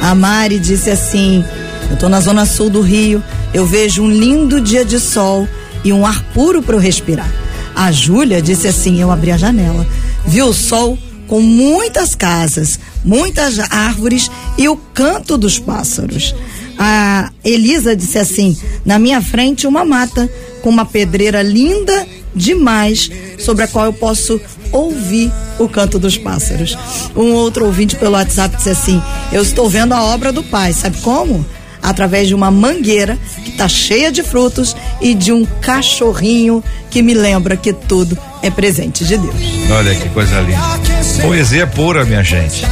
A 0.00 0.14
Mari 0.14 0.58
disse 0.58 0.90
assim: 0.90 1.44
Eu 1.88 1.94
estou 1.94 2.08
na 2.08 2.20
zona 2.20 2.44
sul 2.44 2.68
do 2.68 2.80
Rio, 2.80 3.22
eu 3.54 3.66
vejo 3.66 4.02
um 4.02 4.10
lindo 4.10 4.60
dia 4.60 4.84
de 4.84 4.98
sol 4.98 5.46
e 5.84 5.92
um 5.92 6.06
ar 6.06 6.22
puro 6.32 6.62
para 6.62 6.76
eu 6.76 6.80
respirar. 6.80 7.30
A 7.74 7.90
Júlia 7.90 8.40
disse 8.40 8.66
assim: 8.66 9.00
Eu 9.00 9.10
abri 9.10 9.30
a 9.30 9.36
janela, 9.36 9.86
vi 10.26 10.42
o 10.42 10.52
sol 10.52 10.98
com 11.26 11.40
muitas 11.40 12.14
casas, 12.14 12.78
muitas 13.04 13.58
árvores 13.58 14.30
e 14.58 14.68
o 14.68 14.76
canto 14.76 15.36
dos 15.36 15.58
pássaros. 15.58 16.34
A 16.78 17.30
Elisa 17.44 17.96
disse 17.96 18.18
assim: 18.18 18.56
Na 18.84 18.98
minha 18.98 19.20
frente, 19.20 19.66
uma 19.66 19.84
mata 19.84 20.30
com 20.62 20.70
uma 20.70 20.84
pedreira 20.84 21.42
linda 21.42 22.06
demais, 22.34 23.10
sobre 23.38 23.64
a 23.64 23.68
qual 23.68 23.86
eu 23.86 23.92
posso 23.92 24.40
ouvir 24.70 25.30
o 25.58 25.68
canto 25.68 25.98
dos 25.98 26.16
pássaros. 26.16 26.76
Um 27.14 27.32
outro 27.32 27.66
ouvinte 27.66 27.96
pelo 27.96 28.12
WhatsApp 28.12 28.56
disse 28.56 28.70
assim: 28.70 29.02
Eu 29.30 29.42
estou 29.42 29.68
vendo 29.68 29.92
a 29.92 30.02
obra 30.02 30.32
do 30.32 30.42
Pai, 30.42 30.72
sabe 30.72 30.98
como? 30.98 31.44
Através 31.82 32.28
de 32.28 32.34
uma 32.34 32.50
mangueira 32.50 33.18
que 33.42 33.50
está 33.50 33.68
cheia 33.68 34.12
de 34.12 34.22
frutos 34.22 34.76
e 35.00 35.14
de 35.14 35.32
um 35.32 35.44
cachorrinho 35.44 36.62
que 36.90 37.02
me 37.02 37.12
lembra 37.12 37.56
que 37.56 37.72
tudo 37.72 38.16
é 38.42 38.50
presente 38.50 39.04
de 39.04 39.16
Deus. 39.16 39.34
Olha 39.70 39.94
que 39.94 40.08
coisa 40.10 40.40
linda. 40.40 40.60
Poesia 41.22 41.66
pura, 41.66 42.04
minha 42.04 42.22
gente. 42.22 42.64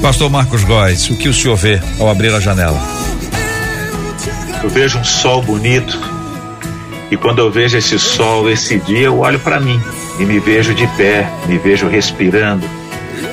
Pastor 0.00 0.30
Marcos 0.30 0.64
Góes, 0.64 1.10
o 1.10 1.16
que 1.16 1.28
o 1.28 1.34
senhor 1.34 1.56
vê 1.56 1.80
ao 1.98 2.08
abrir 2.08 2.32
a 2.34 2.40
janela? 2.40 2.80
Eu 4.62 4.70
vejo 4.70 4.98
um 4.98 5.04
sol 5.04 5.42
bonito, 5.42 5.98
e 7.10 7.16
quando 7.16 7.40
eu 7.40 7.50
vejo 7.50 7.76
esse 7.76 7.98
sol, 7.98 8.48
esse 8.48 8.78
dia, 8.78 9.06
eu 9.06 9.18
olho 9.18 9.38
para 9.38 9.60
mim 9.60 9.80
e 10.18 10.24
me 10.24 10.38
vejo 10.38 10.74
de 10.74 10.86
pé, 10.96 11.28
me 11.46 11.58
vejo 11.58 11.88
respirando, 11.88 12.66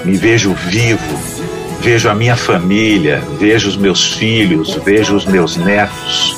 me 0.03 0.17
vejo 0.17 0.53
vivo, 0.67 1.19
vejo 1.81 2.09
a 2.09 2.15
minha 2.15 2.35
família, 2.35 3.21
vejo 3.39 3.69
os 3.69 3.77
meus 3.77 4.13
filhos, 4.13 4.75
vejo 4.83 5.15
os 5.15 5.25
meus 5.25 5.55
netos, 5.55 6.35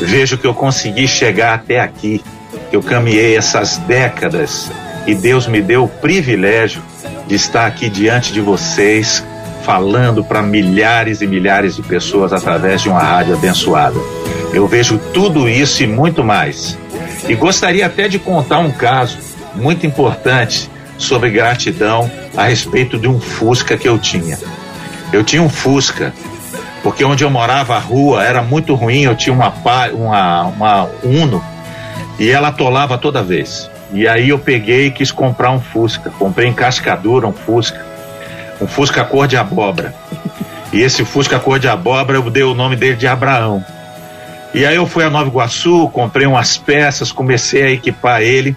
vejo 0.00 0.36
que 0.36 0.46
eu 0.46 0.54
consegui 0.54 1.08
chegar 1.08 1.54
até 1.54 1.80
aqui, 1.80 2.22
que 2.70 2.76
eu 2.76 2.82
caminhei 2.82 3.36
essas 3.36 3.78
décadas 3.78 4.70
e 5.06 5.14
Deus 5.14 5.46
me 5.46 5.60
deu 5.60 5.84
o 5.84 5.88
privilégio 5.88 6.82
de 7.26 7.34
estar 7.34 7.66
aqui 7.66 7.88
diante 7.88 8.32
de 8.32 8.40
vocês, 8.40 9.24
falando 9.62 10.24
para 10.24 10.42
milhares 10.42 11.20
e 11.20 11.26
milhares 11.26 11.76
de 11.76 11.82
pessoas 11.82 12.32
através 12.32 12.82
de 12.82 12.88
uma 12.88 13.02
rádio 13.02 13.34
abençoada. 13.34 13.98
Eu 14.52 14.66
vejo 14.66 14.98
tudo 15.12 15.48
isso 15.48 15.82
e 15.82 15.86
muito 15.86 16.22
mais. 16.22 16.78
E 17.28 17.34
gostaria 17.34 17.86
até 17.86 18.08
de 18.08 18.18
contar 18.18 18.58
um 18.58 18.70
caso 18.70 19.18
muito 19.54 19.86
importante 19.86 20.70
sobre 20.96 21.30
gratidão 21.30 22.10
a 22.36 22.44
respeito 22.44 22.98
de 22.98 23.08
um 23.08 23.20
Fusca 23.20 23.76
que 23.76 23.88
eu 23.88 23.98
tinha. 23.98 24.38
Eu 25.14 25.22
tinha 25.22 25.40
um 25.40 25.48
Fusca, 25.48 26.12
porque 26.82 27.04
onde 27.04 27.22
eu 27.22 27.30
morava 27.30 27.76
a 27.76 27.78
rua 27.78 28.24
era 28.24 28.42
muito 28.42 28.74
ruim, 28.74 29.02
eu 29.02 29.14
tinha 29.14 29.32
uma, 29.32 29.54
uma, 29.92 30.42
uma 30.42 30.90
Uno 31.04 31.40
e 32.18 32.28
ela 32.28 32.48
atolava 32.48 32.98
toda 32.98 33.22
vez. 33.22 33.70
E 33.92 34.08
aí 34.08 34.30
eu 34.30 34.40
peguei 34.40 34.86
e 34.86 34.90
quis 34.90 35.12
comprar 35.12 35.52
um 35.52 35.60
Fusca. 35.60 36.10
Comprei 36.10 36.48
em 36.48 36.52
Cascadura 36.52 37.28
um 37.28 37.32
Fusca. 37.32 37.80
Um 38.60 38.66
Fusca 38.66 39.04
cor 39.04 39.28
de 39.28 39.36
abóbora. 39.36 39.94
E 40.72 40.82
esse 40.82 41.04
Fusca 41.04 41.38
cor 41.38 41.60
de 41.60 41.68
abóbora 41.68 42.18
eu 42.18 42.28
dei 42.28 42.42
o 42.42 42.52
nome 42.52 42.74
dele 42.74 42.96
de 42.96 43.06
Abraão. 43.06 43.64
E 44.52 44.66
aí 44.66 44.74
eu 44.74 44.86
fui 44.86 45.04
a 45.04 45.10
Nova 45.10 45.28
Iguaçu, 45.28 45.88
comprei 45.90 46.26
umas 46.26 46.58
peças, 46.58 47.12
comecei 47.12 47.62
a 47.62 47.70
equipar 47.70 48.20
ele. 48.20 48.56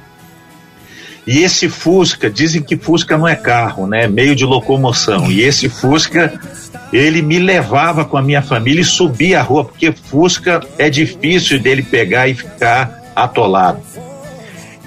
E 1.27 1.39
esse 1.39 1.67
Fusca, 1.67 2.29
dizem 2.29 2.61
que 2.61 2.77
Fusca 2.77 3.17
não 3.17 3.27
é 3.27 3.35
carro, 3.35 3.85
né? 3.85 4.05
É 4.05 4.07
meio 4.07 4.33
de 4.33 4.45
locomoção. 4.45 5.29
E 5.29 5.41
esse 5.41 5.67
Fusca, 5.67 6.39
ele 6.93 7.21
me 7.21 7.37
levava 7.37 8.05
com 8.05 8.15
a 8.15 8.21
minha 8.21 8.41
família 8.41 8.79
e 8.79 8.85
subia 8.85 9.41
a 9.41 9.43
rua, 9.43 9.65
porque 9.65 9.91
Fusca 9.91 10.61
é 10.77 10.89
difícil 10.89 11.59
dele 11.59 11.83
pegar 11.83 12.29
e 12.29 12.33
ficar 12.33 13.11
atolado. 13.13 13.81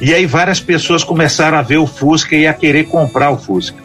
E 0.00 0.14
aí 0.14 0.24
várias 0.24 0.58
pessoas 0.58 1.04
começaram 1.04 1.58
a 1.58 1.62
ver 1.62 1.76
o 1.76 1.86
Fusca 1.86 2.34
e 2.34 2.46
a 2.46 2.54
querer 2.54 2.84
comprar 2.84 3.30
o 3.30 3.36
Fusca. 3.36 3.76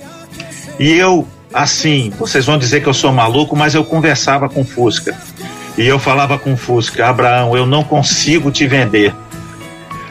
E 0.80 0.94
eu, 0.94 1.28
assim, 1.54 2.10
vocês 2.18 2.46
vão 2.46 2.58
dizer 2.58 2.82
que 2.82 2.88
eu 2.88 2.94
sou 2.94 3.12
maluco, 3.12 3.54
mas 3.54 3.76
eu 3.76 3.84
conversava 3.84 4.48
com 4.48 4.62
o 4.62 4.66
Fusca. 4.66 5.14
E 5.78 5.86
eu 5.86 6.00
falava 6.00 6.40
com 6.40 6.54
o 6.54 6.58
Fusca, 6.58 7.06
Abraão, 7.06 7.58
eu 7.58 7.66
não 7.66 7.84
consigo 7.84 8.50
te 8.50 8.66
vender. 8.66 9.14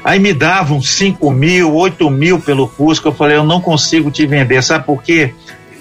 Aí 0.04 0.20
me 0.20 0.34
davam 0.34 0.82
5 0.82 1.30
mil, 1.30 1.74
8 1.74 2.10
mil 2.10 2.38
pelo 2.38 2.68
Fusca. 2.68 3.08
Eu 3.08 3.14
falei, 3.14 3.38
eu 3.38 3.44
não 3.44 3.58
consigo 3.58 4.10
te 4.10 4.26
vender, 4.26 4.62
sabe 4.62 4.84
por 4.84 5.02
quê? 5.02 5.34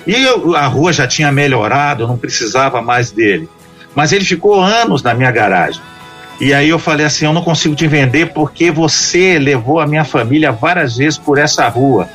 E 0.07 0.13
eu, 0.13 0.55
a 0.55 0.65
rua 0.65 0.93
já 0.93 1.05
tinha 1.05 1.31
melhorado, 1.31 2.03
eu 2.03 2.07
não 2.07 2.17
precisava 2.17 2.81
mais 2.81 3.11
dele. 3.11 3.49
Mas 3.93 4.13
ele 4.13 4.23
ficou 4.23 4.59
anos 4.61 5.03
na 5.03 5.13
minha 5.13 5.29
garagem. 5.29 5.81
E 6.39 6.53
aí 6.53 6.69
eu 6.69 6.79
falei 6.79 7.05
assim: 7.05 7.25
eu 7.25 7.33
não 7.33 7.43
consigo 7.43 7.75
te 7.75 7.85
vender 7.87 8.33
porque 8.33 8.71
você 8.71 9.37
levou 9.37 9.79
a 9.79 9.87
minha 9.87 10.03
família 10.03 10.51
várias 10.51 10.97
vezes 10.97 11.17
por 11.17 11.37
essa 11.37 11.67
rua. 11.67 12.09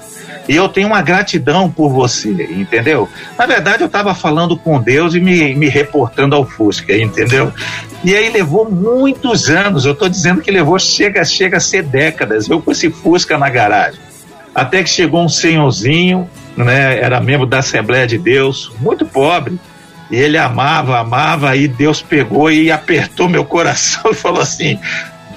E 0.49 0.57
eu 0.57 0.68
tenho 0.68 0.88
uma 0.88 1.03
gratidão 1.03 1.70
por 1.70 1.90
você, 1.90 2.30
entendeu? 2.51 3.09
Na 3.36 3.44
verdade, 3.44 3.82
eu 3.82 3.86
estava 3.86 4.14
falando 4.14 4.57
com 4.57 4.80
Deus 4.80 5.14
e 5.14 5.20
me, 5.20 5.55
me 5.55 5.68
reportando 5.68 6.34
ao 6.34 6.44
Fusca, 6.44 6.96
entendeu? 6.96 7.53
E 8.03 8.16
aí 8.16 8.30
levou 8.30 8.70
muitos 8.70 9.51
anos, 9.51 9.84
eu 9.84 9.92
estou 9.92 10.09
dizendo 10.09 10.40
que 10.40 10.51
levou, 10.51 10.78
chega, 10.78 11.22
chega 11.24 11.59
a 11.59 11.61
ser 11.61 11.82
décadas, 11.82 12.49
eu 12.49 12.62
com 12.62 12.72
esse 12.72 12.88
Fusca 12.90 13.36
na 13.36 13.51
garagem. 13.51 14.01
Até 14.55 14.82
que 14.82 14.88
chegou 14.88 15.22
um 15.22 15.28
senhorzinho, 15.28 16.28
né, 16.57 16.99
era 16.99 17.20
membro 17.20 17.46
da 17.46 17.59
Assembleia 17.59 18.07
de 18.07 18.16
Deus, 18.16 18.72
muito 18.80 19.05
pobre, 19.05 19.59
e 20.11 20.16
ele 20.16 20.38
amava, 20.38 20.99
amava, 20.99 21.51
aí 21.51 21.68
Deus 21.68 22.01
pegou 22.01 22.51
e 22.51 22.70
apertou 22.70 23.28
meu 23.28 23.44
coração 23.44 24.11
e 24.12 24.14
falou 24.14 24.40
assim: 24.40 24.78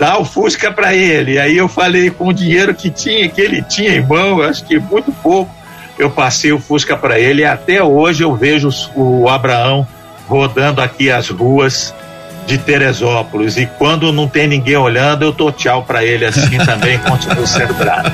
dá 0.01 0.17
o 0.17 0.25
Fusca 0.25 0.71
para 0.71 0.95
ele. 0.95 1.37
Aí 1.37 1.55
eu 1.55 1.67
falei 1.67 2.09
com 2.09 2.29
o 2.29 2.33
dinheiro 2.33 2.73
que 2.73 2.89
tinha, 2.89 3.29
que 3.29 3.39
ele 3.39 3.61
tinha 3.61 3.91
em 3.91 4.01
mão, 4.01 4.41
acho 4.41 4.65
que 4.65 4.79
muito 4.79 5.11
pouco, 5.11 5.53
eu 5.95 6.09
passei 6.09 6.51
o 6.51 6.57
Fusca 6.57 6.97
para 6.97 7.19
ele 7.19 7.43
e 7.43 7.45
até 7.45 7.83
hoje 7.83 8.23
eu 8.23 8.35
vejo 8.35 8.69
o 8.95 9.29
Abraão 9.29 9.87
rodando 10.27 10.81
aqui 10.81 11.11
as 11.11 11.29
ruas 11.29 11.93
de 12.47 12.57
Teresópolis 12.57 13.57
e 13.57 13.67
quando 13.67 14.11
não 14.11 14.27
tem 14.27 14.47
ninguém 14.47 14.75
olhando 14.75 15.23
eu 15.23 15.31
dou 15.31 15.51
tchau 15.51 15.83
para 15.83 16.03
ele 16.03 16.25
assim 16.25 16.57
também 16.65 16.97
continuo 17.05 17.45
sendo 17.45 17.75
grato. 17.75 18.11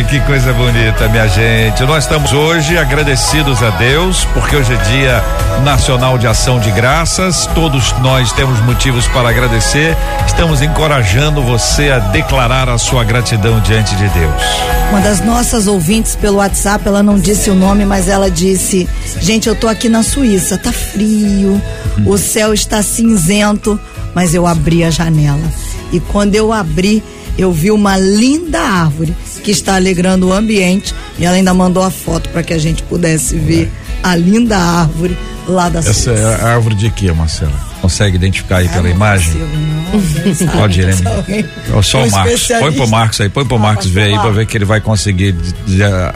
Ai, 0.00 0.06
que 0.06 0.18
coisa 0.20 0.50
bonita, 0.54 1.08
minha 1.08 1.28
gente. 1.28 1.82
Nós 1.82 2.04
estamos 2.04 2.32
hoje 2.32 2.78
agradecidos 2.78 3.62
a 3.62 3.68
Deus, 3.68 4.24
porque 4.32 4.56
hoje 4.56 4.72
é 4.72 4.76
dia 4.76 5.22
nacional 5.62 6.16
de 6.16 6.26
ação 6.26 6.58
de 6.58 6.70
graças. 6.70 7.44
Todos 7.54 7.92
nós 8.00 8.32
temos 8.32 8.58
motivos 8.60 9.06
para 9.08 9.28
agradecer. 9.28 9.94
Estamos 10.26 10.62
encorajando 10.62 11.42
você 11.42 11.90
a 11.90 11.98
declarar 11.98 12.66
a 12.70 12.78
sua 12.78 13.04
gratidão 13.04 13.60
diante 13.60 13.94
de 13.94 14.08
Deus. 14.08 14.42
Uma 14.88 15.02
das 15.02 15.20
nossas 15.20 15.66
ouvintes 15.66 16.16
pelo 16.16 16.38
WhatsApp, 16.38 16.88
ela 16.88 17.02
não 17.02 17.18
disse 17.18 17.50
o 17.50 17.54
nome, 17.54 17.84
mas 17.84 18.08
ela 18.08 18.30
disse: 18.30 18.88
Gente, 19.20 19.50
eu 19.50 19.54
tô 19.54 19.68
aqui 19.68 19.90
na 19.90 20.02
Suíça, 20.02 20.56
tá 20.56 20.72
frio, 20.72 21.60
o 22.06 22.16
céu 22.16 22.54
está 22.54 22.82
cinzento, 22.82 23.78
mas 24.14 24.32
eu 24.32 24.46
abri 24.46 24.82
a 24.82 24.90
janela. 24.90 25.46
E 25.92 26.00
quando 26.00 26.34
eu 26.34 26.54
abri, 26.54 27.02
eu 27.40 27.50
vi 27.50 27.70
uma 27.70 27.96
linda 27.96 28.60
árvore 28.60 29.16
que 29.42 29.50
está 29.50 29.76
alegrando 29.76 30.28
o 30.28 30.32
ambiente 30.32 30.94
e 31.18 31.24
ela 31.24 31.36
ainda 31.36 31.54
mandou 31.54 31.82
a 31.82 31.90
foto 31.90 32.28
para 32.28 32.42
que 32.42 32.52
a 32.52 32.58
gente 32.58 32.82
pudesse 32.82 33.36
ver 33.36 33.70
a 34.02 34.14
linda 34.14 34.58
árvore 34.58 35.16
lá 35.50 35.68
da 35.68 35.80
Essa 35.80 35.92
Suíça. 35.92 36.10
é 36.12 36.44
a 36.44 36.54
árvore 36.54 36.74
de 36.74 36.90
quê, 36.90 37.10
Marcela? 37.12 37.52
Consegue 37.80 38.16
identificar 38.16 38.58
aí 38.58 38.68
pela 38.68 38.88
imagem? 38.90 39.32
Pode, 40.52 40.80
Irene. 40.80 41.02
Ou 41.72 41.82
só 41.82 42.04
o 42.04 42.10
Marcos. 42.10 42.46
Põe 42.60 42.72
pro 42.72 42.86
Marcos 42.88 43.20
aí, 43.20 43.28
põe 43.28 43.44
pro 43.46 43.56
Ah, 43.56 43.60
Marcos 43.60 43.86
ver 43.86 44.02
aí 44.04 44.18
pra 44.18 44.30
ver 44.30 44.46
que 44.46 44.56
ele 44.56 44.64
vai 44.66 44.80
conseguir 44.80 45.34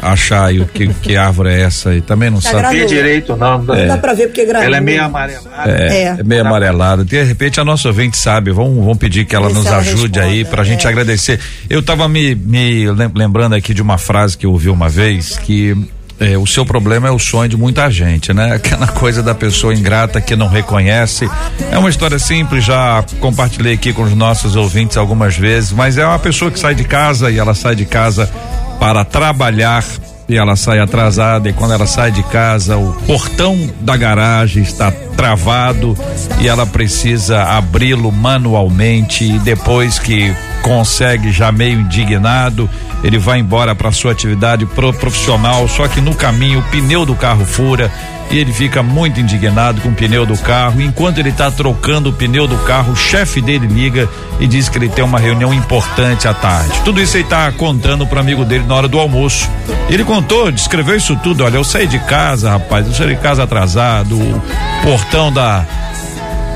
achar 0.03 0.45
aí 0.47 0.61
o 0.61 0.67
que, 0.67 0.89
que 0.89 1.17
árvore 1.17 1.49
é 1.51 1.63
essa 1.63 1.91
aí. 1.91 2.01
Também 2.01 2.31
não 2.31 2.41
Tá 2.41 2.51
sabe. 2.51 2.77
Tem 2.79 2.87
direito 2.87 3.35
não. 3.37 3.63
não 3.63 3.75
Não 3.75 3.87
dá 3.87 3.97
pra 3.97 4.13
ver 4.13 4.27
porque 4.29 4.43
é 4.43 4.45
gravou. 4.45 4.67
Ela 4.67 4.77
é 4.77 4.81
meio 4.81 5.03
amarelada. 5.05 5.71
É, 5.71 5.97
É. 6.03 6.17
é 6.19 6.23
meio 6.23 6.43
amarelada. 6.43 7.05
De 7.05 7.23
repente 7.23 7.59
a 7.61 7.65
nossa 7.65 7.89
ouvinte 7.89 8.17
sabe. 8.19 8.51
Vamos, 8.53 8.77
vamos 8.77 8.99
pedir 8.99 9.25
que 9.25 9.35
ela 9.35 9.47
Ver 9.49 9.55
se 9.55 9.59
nos 9.61 9.67
ela 9.67 9.77
ajude 9.79 10.21
aí 10.21 10.29
responda, 10.39 10.51
pra 10.57 10.65
gente 10.65 10.87
é. 10.87 10.91
agradecer. 10.91 11.41
Eu 11.69 11.83
tava 11.83 12.07
me, 12.09 12.35
me 12.35 12.91
lem- 12.91 13.11
lembrando 13.15 13.55
aqui 13.55 13.73
de 13.73 13.81
uma 13.83 13.97
frase 13.99 14.37
que 14.37 14.45
eu 14.47 14.53
ouvi 14.53 14.69
uma 14.69 14.89
vez 14.89 15.39
que 15.39 15.75
é, 16.21 16.39
o 16.39 16.47
seu 16.47 16.65
problema 16.65 17.09
é 17.09 17.11
o 17.11 17.19
sonho 17.19 17.49
de 17.49 17.57
muita 17.57 17.91
gente, 17.91 18.33
né? 18.33 18.55
Aquela 18.55 18.87
coisa 18.89 19.23
da 19.23 19.35
pessoa 19.35 19.75
ingrata 19.75 20.21
que 20.21 20.37
não 20.37 20.49
reconhece. 20.49 21.29
É 21.71 21.79
uma 21.79 21.91
história 21.91 22.19
simples, 22.19 22.65
já 22.65 23.05
compartilhei 23.21 23.75
aqui 23.75 23.93
com 23.93 24.03
os 24.03 24.15
nossos 24.15 24.57
ouvintes 24.57 24.97
algumas 24.97 25.37
vezes, 25.37 25.73
mas 25.73 25.99
é 25.99 26.07
uma 26.07 26.19
pessoa 26.19 26.51
que 26.51 26.59
sai 26.59 26.75
de 26.75 26.85
casa 26.85 27.31
e 27.31 27.39
ela 27.39 27.55
sai 27.55 27.75
de 27.75 27.85
casa 27.85 28.31
para 28.79 29.05
trabalhar 29.05 29.85
e 30.29 30.37
ela 30.37 30.57
sai 30.57 30.79
atrasada 30.79 31.49
e 31.49 31.53
quando 31.53 31.75
ela 31.75 31.87
sai 31.87 32.11
de 32.11 32.23
casa 32.25 32.77
o 32.77 32.93
portão 33.07 33.59
da 33.81 33.97
garagem 33.97 34.63
está 34.63 34.91
travado 35.17 35.97
e 36.41 36.49
ela 36.49 36.67
precisa 36.67 37.43
abri-lo 37.43 38.11
manualmente 38.11 39.25
e 39.25 39.39
depois 39.39 39.99
que 39.99 40.35
consegue 40.63 41.31
já 41.31 41.53
meio 41.53 41.81
indignado 41.81 42.69
ele 43.03 43.19
vai 43.19 43.39
embora 43.39 43.75
para 43.75 43.93
sua 43.93 44.13
atividade 44.13 44.65
pro 44.67 44.93
profissional 44.95 45.69
só 45.69 45.87
que 45.87 46.01
no 46.01 46.15
caminho 46.15 46.61
o 46.61 46.63
pneu 46.65 47.05
do 47.05 47.15
carro 47.15 47.45
fura 47.45 47.93
e 48.31 48.39
ele 48.39 48.53
fica 48.53 48.83
muito 48.83 49.21
indignado 49.21 49.81
com 49.81 49.91
o 49.91 49.95
pneu 49.95 50.27
do 50.27 50.37
carro. 50.39 50.81
Enquanto 50.81 51.19
ele 51.19 51.29
está 51.29 51.51
trocando 51.51 52.11
o 52.11 52.13
pneu 52.13 52.47
do 52.47 52.57
carro, 52.59 52.93
o 52.93 52.97
chefe 52.97 53.41
dele 53.41 53.67
liga 53.67 54.09
e 54.41 54.47
diz 54.47 54.69
que 54.69 54.79
ele 54.79 54.89
tem 54.89 55.05
uma 55.05 55.19
reunião 55.19 55.53
importante 55.53 56.27
à 56.27 56.35
tarde. 56.35 56.81
Tudo 56.85 57.01
isso 57.01 57.17
ele 57.17 57.25
está 57.25 57.51
contando 57.53 58.07
pro 58.07 58.21
amigo 58.21 58.45
dele 58.45 58.65
na 58.67 58.75
hora 58.75 58.89
do 58.89 58.99
almoço. 58.99 59.49
Ele 59.89 60.05
contou, 60.05 60.51
descreveu 60.51 60.97
isso 60.97 61.17
tudo. 61.17 61.45
Olha, 61.45 61.57
eu 61.57 61.65
saí 61.65 61.87
de 61.87 61.99
casa, 62.01 62.51
rapaz, 62.51 62.87
eu 62.87 62.93
saí 62.93 63.09
de 63.09 63.17
casa 63.17 63.45
atrasado, 63.45 64.17
o 64.17 64.43
portão 64.83 65.33
da 65.33 65.65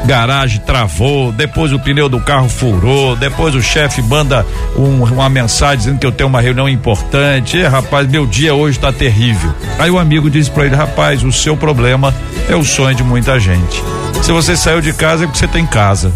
garagem 0.05 0.61
travou, 0.61 1.33
depois 1.33 1.73
o 1.73 1.79
pneu 1.79 2.09
do 2.09 2.21
carro 2.21 2.49
furou, 2.49 3.15
depois 3.17 3.55
o 3.55 3.63
chefe 3.63 4.01
manda 4.01 4.45
um- 4.77 5.03
uma 5.05 5.29
mensagem 5.29 5.79
dizendo 5.79 5.99
que 5.99 6.07
eu 6.07 6.13
tenho 6.13 6.29
uma 6.29 6.41
reunião 6.41 6.69
importante. 6.69 7.57
E, 7.59 7.63
rapaz, 7.67 8.07
meu 8.09 8.27
dia 8.27 8.55
hoje 8.55 8.79
tá 8.79 8.93
terrível. 8.93 9.53
Aí 9.79 9.91
o 9.91 9.99
amigo 9.99 10.31
disse 10.31 10.51
pra 10.51 10.65
ele, 10.67 10.75
rapaz, 10.77 11.23
o 11.23 11.33
seu 11.33 11.57
problema 11.57 12.15
é 12.49 12.57
o 12.57 12.65
sonho 12.65 12.95
de 12.95 13.03
muita 13.03 13.39
gente. 13.39 13.83
Se 14.23 14.33
você 14.33 14.57
saiu 14.57 14.81
de 14.81 14.93
casa 14.93 15.25
é 15.25 15.27
porque 15.27 15.39
você 15.39 15.49
tem 15.49 15.67
casa. 15.67 16.13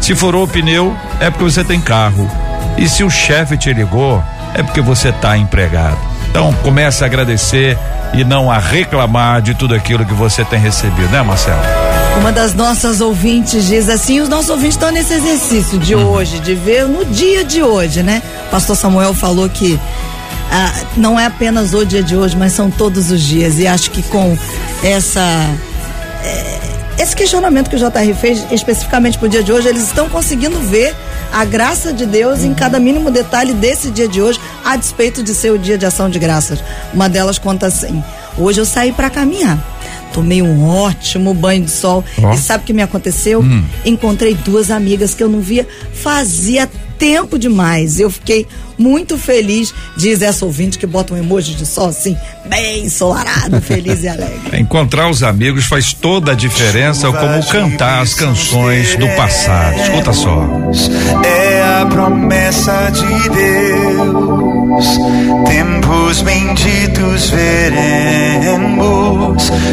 Se 0.00 0.14
furou 0.14 0.44
o 0.44 0.48
pneu 0.48 0.94
é 1.20 1.30
porque 1.30 1.44
você 1.44 1.62
tem 1.64 1.80
carro. 1.80 2.30
E 2.76 2.88
se 2.88 3.04
o 3.04 3.10
chefe 3.10 3.56
te 3.56 3.72
ligou 3.72 4.22
é 4.54 4.62
porque 4.62 4.80
você 4.80 5.12
tá 5.12 5.36
empregado. 5.36 5.98
Então 6.30 6.52
comece 6.62 7.04
a 7.04 7.06
agradecer 7.06 7.78
e 8.12 8.24
não 8.24 8.50
a 8.50 8.58
reclamar 8.58 9.40
de 9.42 9.54
tudo 9.54 9.74
aquilo 9.74 10.04
que 10.04 10.14
você 10.14 10.44
tem 10.44 10.58
recebido, 10.58 11.08
né, 11.10 11.22
Marcelo? 11.22 11.83
Uma 12.18 12.32
das 12.32 12.54
nossas 12.54 13.00
ouvintes 13.00 13.66
diz 13.66 13.88
assim: 13.88 14.20
os 14.20 14.28
nossos 14.28 14.48
ouvintes 14.50 14.76
estão 14.76 14.90
nesse 14.90 15.12
exercício 15.14 15.78
de 15.78 15.94
Uhum. 15.94 16.10
hoje, 16.10 16.38
de 16.40 16.54
ver 16.54 16.86
no 16.86 17.04
dia 17.04 17.44
de 17.44 17.62
hoje, 17.62 18.02
né? 18.02 18.22
Pastor 18.50 18.76
Samuel 18.76 19.12
falou 19.12 19.48
que 19.48 19.78
ah, 20.50 20.72
não 20.96 21.18
é 21.20 21.26
apenas 21.26 21.74
o 21.74 21.84
dia 21.84 22.02
de 22.02 22.16
hoje, 22.16 22.36
mas 22.36 22.52
são 22.52 22.70
todos 22.70 23.10
os 23.10 23.20
dias. 23.20 23.58
E 23.58 23.66
acho 23.66 23.90
que 23.90 24.02
com 24.04 24.36
essa. 24.82 25.20
eh, 26.24 26.60
esse 26.96 27.14
questionamento 27.14 27.68
que 27.68 27.76
o 27.76 27.78
JR 27.78 28.14
fez 28.18 28.46
especificamente 28.52 29.18
para 29.18 29.26
o 29.26 29.28
dia 29.28 29.42
de 29.42 29.52
hoje, 29.52 29.68
eles 29.68 29.82
estão 29.82 30.08
conseguindo 30.08 30.58
ver 30.60 30.94
a 31.32 31.44
graça 31.44 31.92
de 31.92 32.06
Deus 32.06 32.44
em 32.44 32.54
cada 32.54 32.78
mínimo 32.78 33.10
detalhe 33.10 33.52
desse 33.52 33.90
dia 33.90 34.06
de 34.08 34.22
hoje, 34.22 34.40
a 34.64 34.76
despeito 34.76 35.22
de 35.22 35.34
ser 35.34 35.50
o 35.50 35.58
dia 35.58 35.76
de 35.76 35.84
ação 35.84 36.08
de 36.08 36.18
graças. 36.18 36.60
Uma 36.94 37.08
delas 37.08 37.36
conta 37.38 37.66
assim: 37.66 38.02
hoje 38.38 38.60
eu 38.60 38.64
saí 38.64 38.92
para 38.92 39.10
caminhar. 39.10 39.58
Tomei 40.14 40.40
um 40.40 40.64
ótimo 40.64 41.34
banho 41.34 41.64
de 41.64 41.70
sol. 41.72 42.04
Ó. 42.22 42.32
E 42.32 42.38
sabe 42.38 42.62
o 42.62 42.66
que 42.66 42.72
me 42.72 42.82
aconteceu? 42.82 43.40
Hum. 43.40 43.64
Encontrei 43.84 44.32
duas 44.34 44.70
amigas 44.70 45.12
que 45.12 45.22
eu 45.22 45.28
não 45.28 45.40
via 45.40 45.66
fazia 45.92 46.70
tempo 47.04 47.38
demais. 47.38 48.00
Eu 48.00 48.10
fiquei 48.10 48.46
muito 48.78 49.18
feliz, 49.18 49.74
diz 49.94 50.22
essa 50.22 50.46
ouvinte 50.46 50.78
que 50.78 50.86
bota 50.86 51.12
um 51.12 51.18
emoji 51.18 51.54
de 51.54 51.66
sol 51.66 51.88
assim, 51.88 52.16
bem 52.46 52.86
ensolarado, 52.86 53.60
feliz 53.60 54.02
e 54.02 54.08
alegre. 54.08 54.40
Encontrar 54.58 55.10
os 55.10 55.22
amigos 55.22 55.66
faz 55.66 55.92
toda 55.92 56.32
a 56.32 56.34
diferença, 56.34 57.12
como 57.12 57.46
cantar 57.46 58.00
as 58.00 58.14
canções 58.14 58.96
do 58.96 59.06
passado. 59.16 59.78
Escuta 59.82 60.14
só. 60.14 60.48
É 61.22 61.62
a 61.82 61.84
promessa 61.84 62.90
de 62.90 63.28
Deus. 63.28 64.98
Tempos 65.46 66.22
benditos 66.22 67.28
veremos, 67.30 68.72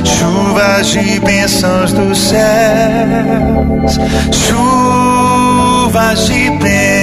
chuvas 0.03 0.87
de 0.87 1.19
bênçãos 1.21 1.93
dos 1.93 2.17
céus, 2.19 3.97
chuvas 4.33 6.27
de 6.27 6.49
bênçãos, 6.59 7.00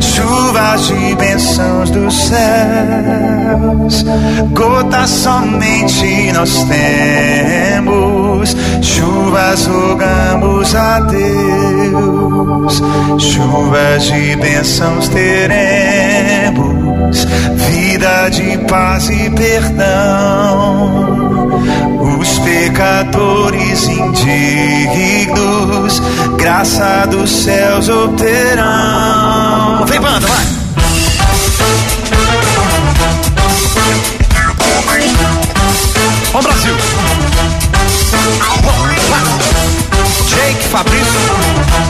chuvas 0.00 0.86
de 0.88 1.14
bênçãos 1.14 1.90
dos 1.90 2.14
céus. 2.14 4.04
Gotas 4.52 5.10
somente 5.10 6.32
nós 6.32 6.64
temos, 6.64 8.56
chuvas 8.82 9.66
rogamos 9.66 10.74
a 10.74 11.00
Deus, 11.00 12.82
chuvas 13.18 14.04
de 14.04 14.36
bênçãos 14.36 15.08
teremos, 15.08 16.87
vida 17.56 18.28
de 18.30 18.56
paz 18.66 19.08
e 19.10 19.30
perdão. 19.30 21.08
Os 22.20 22.38
pecadores 22.40 23.88
indignos, 23.88 26.02
graça 26.36 27.06
dos 27.10 27.30
céus 27.30 27.88
obterão. 27.88 29.86
Vem, 29.86 30.00
banda, 30.00 30.26
vai! 30.26 30.46
Ó 36.34 36.42
Brasil! 36.42 36.74
Jake, 40.28 40.68
Fabrício. 40.68 41.87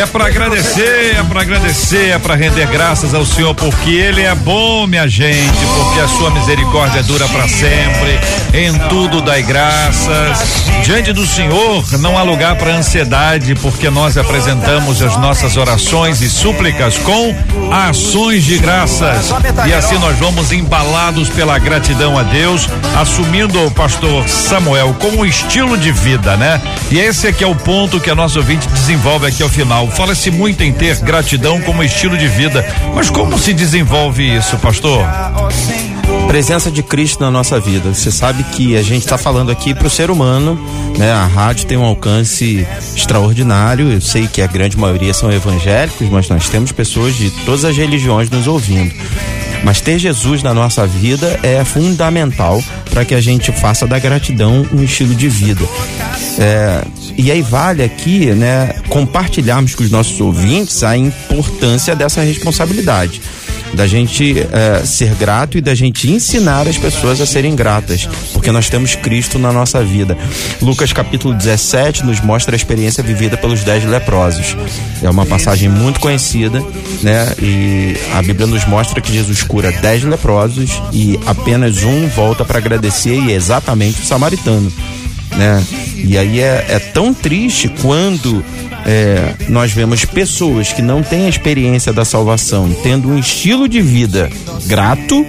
É 0.00 0.06
para 0.06 0.26
agradecer, 0.26 1.16
é 1.18 1.22
para 1.22 1.40
agradecer, 1.40 2.10
é 2.10 2.18
para 2.18 2.34
render 2.34 2.66
graças 2.66 3.14
ao 3.14 3.24
Senhor, 3.24 3.54
porque 3.54 3.90
Ele 3.90 4.22
é 4.22 4.34
bom, 4.34 4.86
minha 4.86 5.08
gente, 5.08 5.66
porque 5.76 6.00
a 6.00 6.08
sua 6.08 6.30
misericórdia 6.30 7.02
dura 7.02 7.26
para 7.28 7.48
sempre. 7.48 8.20
Em 8.52 8.76
tudo 8.88 9.20
dai 9.20 9.42
graças. 9.42 10.64
Diante 10.84 11.12
do 11.12 11.26
Senhor 11.26 11.84
não 11.98 12.18
há 12.18 12.22
lugar 12.22 12.56
para 12.56 12.74
ansiedade, 12.74 13.54
porque 13.56 13.88
nós 13.90 14.16
apresentamos 14.16 15.00
as 15.00 15.16
nossas 15.16 15.56
orações 15.56 16.20
e 16.20 16.28
súplicas 16.28 16.98
com 16.98 17.34
ações 17.72 18.44
de 18.44 18.58
graças. 18.58 19.32
E 19.66 19.72
assim 19.72 19.98
nós 19.98 20.18
vamos 20.18 20.52
embalados 20.52 21.28
pela 21.28 21.58
gratidão 21.58 22.18
a 22.18 22.22
Deus, 22.22 22.68
assumindo 22.96 23.64
o 23.64 23.70
pastor 23.70 24.28
Samuel 24.28 24.94
como 25.00 25.20
um 25.20 25.26
estilo 25.26 25.78
de 25.78 25.90
vida, 25.90 26.36
né? 26.36 26.60
E 26.90 26.98
esse 26.98 27.26
aqui 27.26 27.42
é 27.42 27.46
o 27.46 27.56
ponto 27.56 27.98
que 27.98 28.10
a 28.10 28.14
nossa 28.14 28.38
ouvinte 28.38 28.68
desenvolve 28.68 29.26
aqui 29.26 29.33
ao 29.42 29.48
final. 29.48 29.88
Fala-se 29.90 30.30
muito 30.30 30.62
em 30.62 30.72
ter 30.72 30.98
gratidão 31.00 31.60
como 31.60 31.82
estilo 31.82 32.16
de 32.16 32.28
vida, 32.28 32.64
mas 32.94 33.10
como 33.10 33.38
se 33.38 33.52
desenvolve 33.52 34.22
isso, 34.36 34.56
pastor? 34.58 35.04
presença 36.34 36.68
de 36.68 36.82
Cristo 36.82 37.20
na 37.20 37.30
nossa 37.30 37.60
vida. 37.60 37.94
Você 37.94 38.10
sabe 38.10 38.42
que 38.42 38.76
a 38.76 38.82
gente 38.82 39.04
está 39.04 39.16
falando 39.16 39.52
aqui 39.52 39.72
para 39.72 39.86
o 39.86 39.90
ser 39.90 40.10
humano, 40.10 40.58
né? 40.98 41.12
A 41.12 41.26
rádio 41.26 41.66
tem 41.66 41.76
um 41.76 41.84
alcance 41.84 42.66
extraordinário. 42.96 43.92
Eu 43.92 44.00
sei 44.00 44.26
que 44.26 44.42
a 44.42 44.46
grande 44.46 44.76
maioria 44.76 45.14
são 45.14 45.30
evangélicos, 45.32 46.08
mas 46.08 46.28
nós 46.28 46.48
temos 46.48 46.72
pessoas 46.72 47.14
de 47.14 47.30
todas 47.44 47.64
as 47.64 47.76
religiões 47.76 48.28
nos 48.30 48.48
ouvindo. 48.48 48.92
Mas 49.62 49.80
ter 49.80 49.98
Jesus 49.98 50.42
na 50.42 50.52
nossa 50.52 50.86
vida 50.86 51.38
é 51.42 51.64
fundamental 51.64 52.60
para 52.90 53.04
que 53.04 53.14
a 53.14 53.20
gente 53.20 53.52
faça 53.52 53.86
da 53.86 53.98
gratidão 53.98 54.66
um 54.72 54.82
estilo 54.82 55.14
de 55.14 55.28
vida. 55.28 55.64
É, 56.38 56.84
e 57.16 57.30
aí 57.30 57.42
vale 57.42 57.82
aqui, 57.82 58.26
né, 58.26 58.74
compartilharmos 58.88 59.74
com 59.74 59.84
os 59.84 59.90
nossos 59.90 60.20
ouvintes 60.20 60.82
a 60.82 60.96
importância 60.96 61.94
dessa 61.94 62.22
responsabilidade 62.22 63.20
da 63.74 63.86
gente 63.86 64.38
eh, 64.38 64.82
ser 64.84 65.14
grato 65.14 65.58
e 65.58 65.60
da 65.60 65.74
gente 65.74 66.10
ensinar 66.10 66.68
as 66.68 66.78
pessoas 66.78 67.20
a 67.20 67.26
serem 67.26 67.54
gratas, 67.54 68.08
porque 68.32 68.50
nós 68.50 68.68
temos 68.70 68.94
Cristo 68.94 69.38
na 69.38 69.52
nossa 69.52 69.82
vida. 69.82 70.16
Lucas 70.62 70.92
capítulo 70.92 71.34
17 71.34 72.04
nos 72.04 72.20
mostra 72.20 72.54
a 72.54 72.56
experiência 72.56 73.02
vivida 73.02 73.36
pelos 73.36 73.64
dez 73.64 73.84
leprosos. 73.84 74.56
É 75.02 75.10
uma 75.10 75.26
passagem 75.26 75.68
muito 75.68 76.00
conhecida, 76.00 76.60
né? 77.02 77.34
E 77.40 77.96
a 78.14 78.22
Bíblia 78.22 78.46
nos 78.46 78.64
mostra 78.64 79.00
que 79.00 79.12
Jesus 79.12 79.42
cura 79.42 79.72
dez 79.72 80.02
leprosos 80.04 80.70
e 80.92 81.18
apenas 81.26 81.82
um 81.82 82.08
volta 82.08 82.44
para 82.44 82.58
agradecer 82.58 83.18
e 83.18 83.32
é 83.32 83.34
exatamente 83.34 84.02
o 84.02 84.04
samaritano. 84.04 84.72
Né? 85.36 85.64
E 85.96 86.18
aí 86.18 86.40
é, 86.40 86.66
é 86.68 86.78
tão 86.78 87.14
triste 87.14 87.68
quando 87.80 88.44
é, 88.86 89.34
nós 89.48 89.72
vemos 89.72 90.04
pessoas 90.04 90.72
que 90.72 90.82
não 90.82 91.02
têm 91.02 91.26
a 91.26 91.28
experiência 91.28 91.92
da 91.92 92.04
salvação 92.04 92.74
tendo 92.82 93.08
um 93.08 93.18
estilo 93.18 93.68
de 93.68 93.80
vida 93.80 94.30
grato 94.66 95.26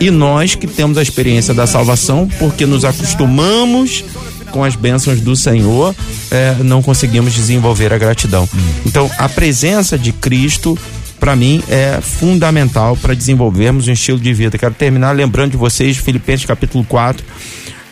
e 0.00 0.10
nós 0.10 0.54
que 0.54 0.66
temos 0.66 0.98
a 0.98 1.02
experiência 1.02 1.52
da 1.52 1.66
salvação 1.66 2.28
porque 2.38 2.66
nos 2.66 2.84
acostumamos 2.84 4.04
com 4.52 4.62
as 4.62 4.76
bênçãos 4.76 5.20
do 5.20 5.34
Senhor, 5.34 5.94
é, 6.30 6.56
não 6.62 6.82
conseguimos 6.82 7.32
desenvolver 7.32 7.92
a 7.92 7.96
gratidão. 7.96 8.46
Então, 8.84 9.10
a 9.16 9.26
presença 9.26 9.98
de 9.98 10.12
Cristo 10.12 10.78
para 11.18 11.34
mim 11.34 11.62
é 11.68 12.00
fundamental 12.00 12.96
para 12.96 13.14
desenvolvermos 13.14 13.88
um 13.88 13.92
estilo 13.92 14.18
de 14.18 14.34
vida. 14.34 14.58
Quero 14.58 14.74
terminar 14.74 15.12
lembrando 15.12 15.52
de 15.52 15.56
vocês 15.56 15.96
Filipenses 15.96 16.44
capítulo 16.44 16.84
4, 16.84 17.24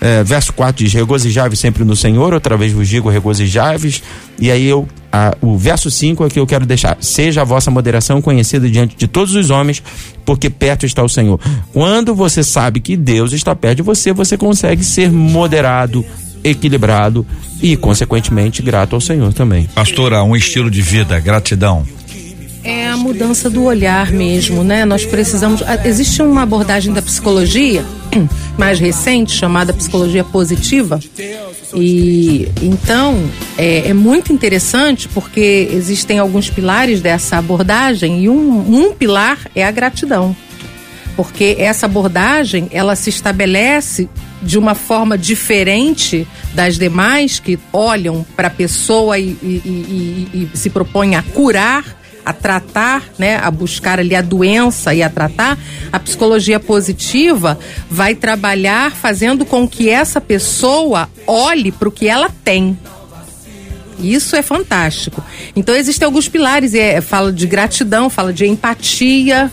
é, 0.01 0.25
verso 0.25 0.53
4 0.53 0.85
diz: 0.85 0.93
Regozijai-vos 0.95 1.59
sempre 1.59 1.85
no 1.85 1.95
Senhor, 1.95 2.33
outra 2.33 2.57
vez 2.57 2.73
vos 2.73 2.89
digo, 2.89 3.11
regozijai-vos. 3.11 4.03
E 4.39 4.51
aí 4.51 4.67
eu, 4.67 4.89
a, 5.13 5.37
o 5.41 5.59
verso 5.59 5.91
5 5.91 6.25
é 6.25 6.29
que 6.31 6.41
eu 6.41 6.47
quero 6.47 6.65
deixar: 6.65 6.97
Seja 7.01 7.43
a 7.43 7.45
vossa 7.45 7.71
moderação 7.71 8.23
conhecida 8.23 8.69
diante 8.69 8.97
de 8.97 9.07
todos 9.07 9.35
os 9.35 9.51
homens, 9.51 9.83
porque 10.25 10.49
perto 10.49 10.87
está 10.87 11.03
o 11.03 11.09
Senhor. 11.09 11.39
Quando 11.73 12.15
você 12.15 12.43
sabe 12.43 12.81
que 12.81 12.97
Deus 12.97 13.33
está 13.33 13.55
perto 13.55 13.77
de 13.77 13.83
você, 13.83 14.13
você 14.13 14.39
consegue 14.39 14.83
ser 14.83 15.13
moderado, 15.13 16.05
equilibrado 16.43 17.27
e, 17.61 17.77
consequentemente, 17.77 18.63
grato 18.63 18.95
ao 18.95 19.01
Senhor 19.01 19.35
também. 19.35 19.69
Pastora, 19.75 20.23
um 20.23 20.35
estilo 20.35 20.71
de 20.71 20.81
vida, 20.81 21.21
gratidão. 21.21 21.87
É 22.63 22.89
a 22.89 22.97
mudança 22.97 23.49
do 23.49 23.65
olhar 23.65 24.11
mesmo, 24.13 24.63
né? 24.63 24.85
Nós 24.85 25.07
precisamos. 25.07 25.63
ah, 25.63 25.81
Existe 25.87 26.21
uma 26.23 26.43
abordagem 26.43 26.93
da 26.93 27.01
psicologia 27.01 27.85
mais 28.59 28.79
recente 28.81 29.33
chamada 29.33 29.73
psicologia 29.73 30.25
positiva 30.25 30.99
e 31.77 32.49
então 32.61 33.23
é, 33.57 33.89
é 33.89 33.95
muito 33.95 34.33
interessante 34.33 35.09
porque 35.09 35.69
existem 35.73 36.19
alguns 36.19 36.51
pilares 36.51 37.01
dessa 37.01 37.37
abordagem 37.39 38.25
e 38.25 38.29
um, 38.29 38.87
um 38.89 38.93
pilar 38.93 39.39
é 39.55 39.65
a 39.65 39.71
gratidão 39.71 40.35
porque 41.15 41.55
essa 41.59 41.87
abordagem 41.87 42.69
ela 42.73 42.97
se 42.97 43.11
estabelece 43.11 44.09
de 44.43 44.59
uma 44.59 44.75
forma 44.75 45.17
diferente 45.17 46.27
das 46.53 46.77
demais 46.77 47.39
que 47.39 47.59
olham 47.73 48.27
para 48.35 48.49
a 48.49 48.51
pessoa 48.51 49.19
e- 49.19 49.37
e- 49.43 49.63
e- 50.35 50.49
e 50.53 50.57
se 50.57 50.69
propõem 50.71 51.15
a 51.15 51.23
curar, 51.23 51.85
a 52.31 52.33
tratar, 52.33 53.05
né, 53.19 53.37
a 53.37 53.51
buscar 53.51 53.99
ali 53.99 54.15
a 54.15 54.23
doença 54.23 54.95
e 54.95 55.03
a 55.03 55.11
tratar. 55.11 55.59
A 55.93 55.99
psicologia 55.99 56.59
positiva 56.59 57.59
vai 57.91 58.15
trabalhar 58.15 58.93
fazendo 58.93 59.45
com 59.45 59.69
que 59.69 59.89
essa 59.89 60.21
pessoa 60.21 61.09
olhe 61.27 61.71
para 61.71 61.89
o 61.89 61.93
que 61.93 62.09
ela 62.09 62.31
tem. 62.45 62.79
Isso 63.99 64.35
é 64.35 64.43
fantástico. 64.43 65.23
Então 65.55 65.75
existem 65.75 66.07
alguns 66.07 66.29
pilares, 66.29 66.75
é, 66.75 67.01
fala 67.01 67.33
de 67.33 67.47
gratidão, 67.47 68.09
fala 68.09 68.33
de 68.33 68.47
empatia. 68.47 69.51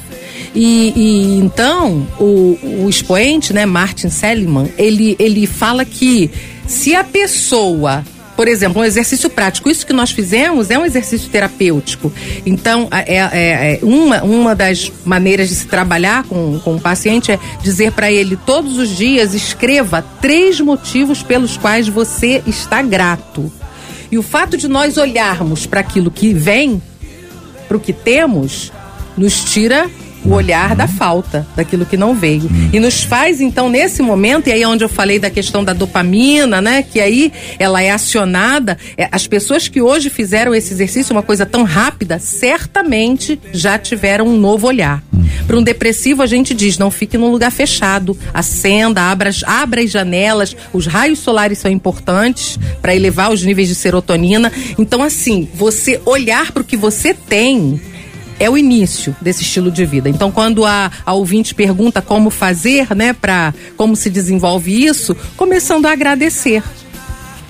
E, 0.55 0.93
e 0.95 1.39
então 1.39 2.07
o, 2.19 2.57
o 2.83 2.89
expoente, 2.89 3.53
né, 3.53 3.65
Martin 3.65 4.09
Seligman, 4.09 4.71
ele, 4.77 5.15
ele 5.19 5.45
fala 5.45 5.83
que 5.83 6.31
se 6.65 6.95
a 6.95 7.03
pessoa 7.03 8.03
por 8.37 8.47
exemplo, 8.47 8.81
um 8.81 8.85
exercício 8.85 9.29
prático. 9.29 9.69
Isso 9.69 9.85
que 9.85 9.91
nós 9.91 10.11
fizemos 10.11 10.69
é 10.69 10.77
um 10.77 10.85
exercício 10.85 11.27
terapêutico. 11.29 12.13
Então, 12.45 12.87
é, 12.91 13.15
é- 13.17 13.73
é 13.73 13.79
uma, 13.81 14.21
uma 14.23 14.55
das 14.55 14.89
maneiras 15.03 15.49
de 15.49 15.55
se 15.55 15.65
trabalhar 15.65 16.23
com, 16.23 16.59
com 16.59 16.75
o 16.75 16.79
paciente 16.79 17.31
é 17.31 17.39
dizer 17.63 17.91
para 17.91 18.11
ele 18.11 18.37
todos 18.45 18.77
os 18.77 18.95
dias 18.95 19.33
escreva 19.33 20.05
três 20.21 20.61
motivos 20.61 21.23
pelos 21.23 21.57
quais 21.57 21.87
você 21.87 22.43
está 22.45 22.81
grato. 22.81 23.51
E 24.11 24.17
o 24.17 24.23
fato 24.23 24.55
de 24.55 24.67
nós 24.67 24.97
olharmos 24.97 25.65
para 25.65 25.79
aquilo 25.81 26.11
que 26.11 26.31
vem, 26.33 26.81
para 27.67 27.75
o 27.75 27.79
que 27.79 27.91
temos, 27.91 28.71
nos 29.17 29.43
tira 29.43 29.89
o 30.23 30.33
olhar 30.33 30.75
da 30.75 30.87
falta, 30.87 31.47
daquilo 31.55 31.85
que 31.85 31.97
não 31.97 32.15
veio. 32.15 32.49
E 32.71 32.79
nos 32.79 33.03
faz, 33.03 33.39
então, 33.41 33.69
nesse 33.69 34.01
momento, 34.01 34.47
e 34.47 34.51
aí 34.51 34.61
é 34.61 34.67
onde 34.67 34.83
eu 34.83 34.89
falei 34.89 35.19
da 35.19 35.29
questão 35.29 35.63
da 35.63 35.73
dopamina, 35.73 36.61
né? 36.61 36.83
Que 36.83 36.99
aí 36.99 37.31
ela 37.59 37.81
é 37.81 37.91
acionada. 37.91 38.77
é, 38.97 39.07
as 39.11 39.27
pessoas 39.27 39.67
que 39.67 39.81
hoje 39.81 40.09
fizeram 40.09 40.53
esse 40.53 40.73
exercício, 40.73 41.15
uma 41.15 41.23
coisa 41.23 41.45
tão 41.45 41.63
rápida, 41.63 42.19
certamente 42.19 43.39
já 43.53 43.77
tiveram 43.77 44.27
um 44.27 44.37
novo 44.37 44.67
olhar. 44.67 45.03
Para 45.45 45.57
um 45.57 45.63
depressivo, 45.63 46.21
a 46.21 46.25
gente 46.25 46.53
diz: 46.53 46.77
não 46.77 46.91
fique 46.91 47.17
num 47.17 47.31
lugar 47.31 47.51
fechado, 47.51 48.17
acenda, 48.33 49.01
abra, 49.01 49.29
abra 49.45 49.81
as 49.81 49.89
janelas, 49.89 50.55
os 50.73 50.85
raios 50.85 51.19
solares 51.19 51.57
são 51.57 51.71
importantes 51.71 52.59
para 52.81 52.95
elevar 52.95 53.31
os 53.31 53.43
níveis 53.43 53.67
de 53.67 53.75
serotonina. 53.75 54.51
Então, 54.77 55.01
assim, 55.01 55.47
você 55.53 56.01
olhar 56.05 56.51
para 56.51 56.61
o 56.61 56.65
que 56.65 56.75
você 56.75 57.13
tem 57.13 57.79
é 58.39 58.49
o 58.49 58.57
início 58.57 59.15
desse 59.21 59.43
estilo 59.43 59.71
de 59.71 59.85
vida. 59.85 60.09
Então, 60.09 60.31
quando 60.31 60.65
a, 60.65 60.91
a 61.05 61.13
ouvinte 61.13 61.55
pergunta 61.55 62.01
como 62.01 62.29
fazer, 62.29 62.95
né, 62.95 63.13
para 63.13 63.53
como 63.75 63.95
se 63.95 64.09
desenvolve 64.09 64.85
isso, 64.85 65.15
começando 65.35 65.85
a 65.85 65.91
agradecer. 65.91 66.63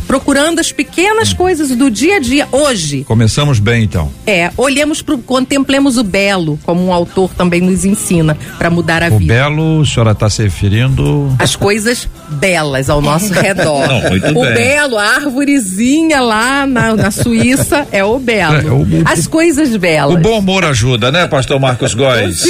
Procurando 0.07 0.59
as 0.59 0.71
pequenas 0.71 1.33
coisas 1.33 1.69
do 1.75 1.91
dia 1.91 2.15
a 2.15 2.19
dia 2.19 2.47
hoje. 2.51 3.03
Começamos 3.03 3.59
bem 3.59 3.83
então. 3.83 4.09
É, 4.25 4.49
olhemos 4.55 5.01
pro, 5.01 5.17
contemplemos 5.17 5.97
o 5.97 6.03
belo, 6.03 6.57
como 6.63 6.85
um 6.85 6.93
autor 6.93 7.29
também 7.33 7.59
nos 7.59 7.83
ensina 7.83 8.37
para 8.57 8.69
mudar 8.69 9.03
a 9.03 9.07
O 9.09 9.17
vida. 9.19 9.33
belo, 9.33 9.81
a 9.81 9.85
senhora 9.85 10.11
está 10.11 10.29
se 10.29 10.41
referindo. 10.43 11.35
As 11.37 11.55
coisas 11.55 12.07
belas 12.29 12.89
ao 12.89 13.01
nosso 13.01 13.33
redor. 13.35 13.85
Não, 13.87 14.09
muito 14.09 14.27
o 14.29 14.41
bem. 14.43 14.53
belo, 14.53 14.97
a 14.97 15.03
árvorezinha 15.15 16.21
lá 16.21 16.65
na, 16.65 16.95
na 16.95 17.11
Suíça 17.11 17.85
é 17.91 18.03
o 18.03 18.17
belo. 18.17 18.55
É, 18.55 18.71
o- 18.71 18.81
o- 18.83 19.03
As 19.05 19.27
coisas 19.27 19.75
belas. 19.75 20.13
O 20.15 20.17
bom 20.17 20.39
humor 20.39 20.63
ajuda, 20.63 21.11
né, 21.11 21.27
pastor 21.27 21.59
Marcos 21.59 21.93
Góes? 21.93 22.43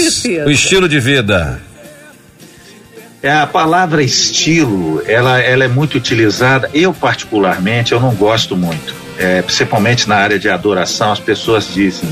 O 0.45 0.51
estilo 0.51 0.88
de 0.88 0.99
vida. 0.99 1.60
É, 3.28 3.34
a 3.34 3.45
palavra 3.45 4.01
estilo, 4.01 5.03
ela, 5.05 5.38
ela 5.41 5.65
é 5.65 5.67
muito 5.67 5.95
utilizada. 5.97 6.69
Eu, 6.73 6.93
particularmente, 6.93 7.91
eu 7.91 7.99
não 7.99 8.15
gosto 8.15 8.55
muito. 8.55 8.95
É, 9.19 9.41
principalmente 9.41 10.07
na 10.07 10.15
área 10.15 10.39
de 10.39 10.47
adoração, 10.47 11.11
as 11.11 11.19
pessoas 11.19 11.67
dizem 11.73 12.07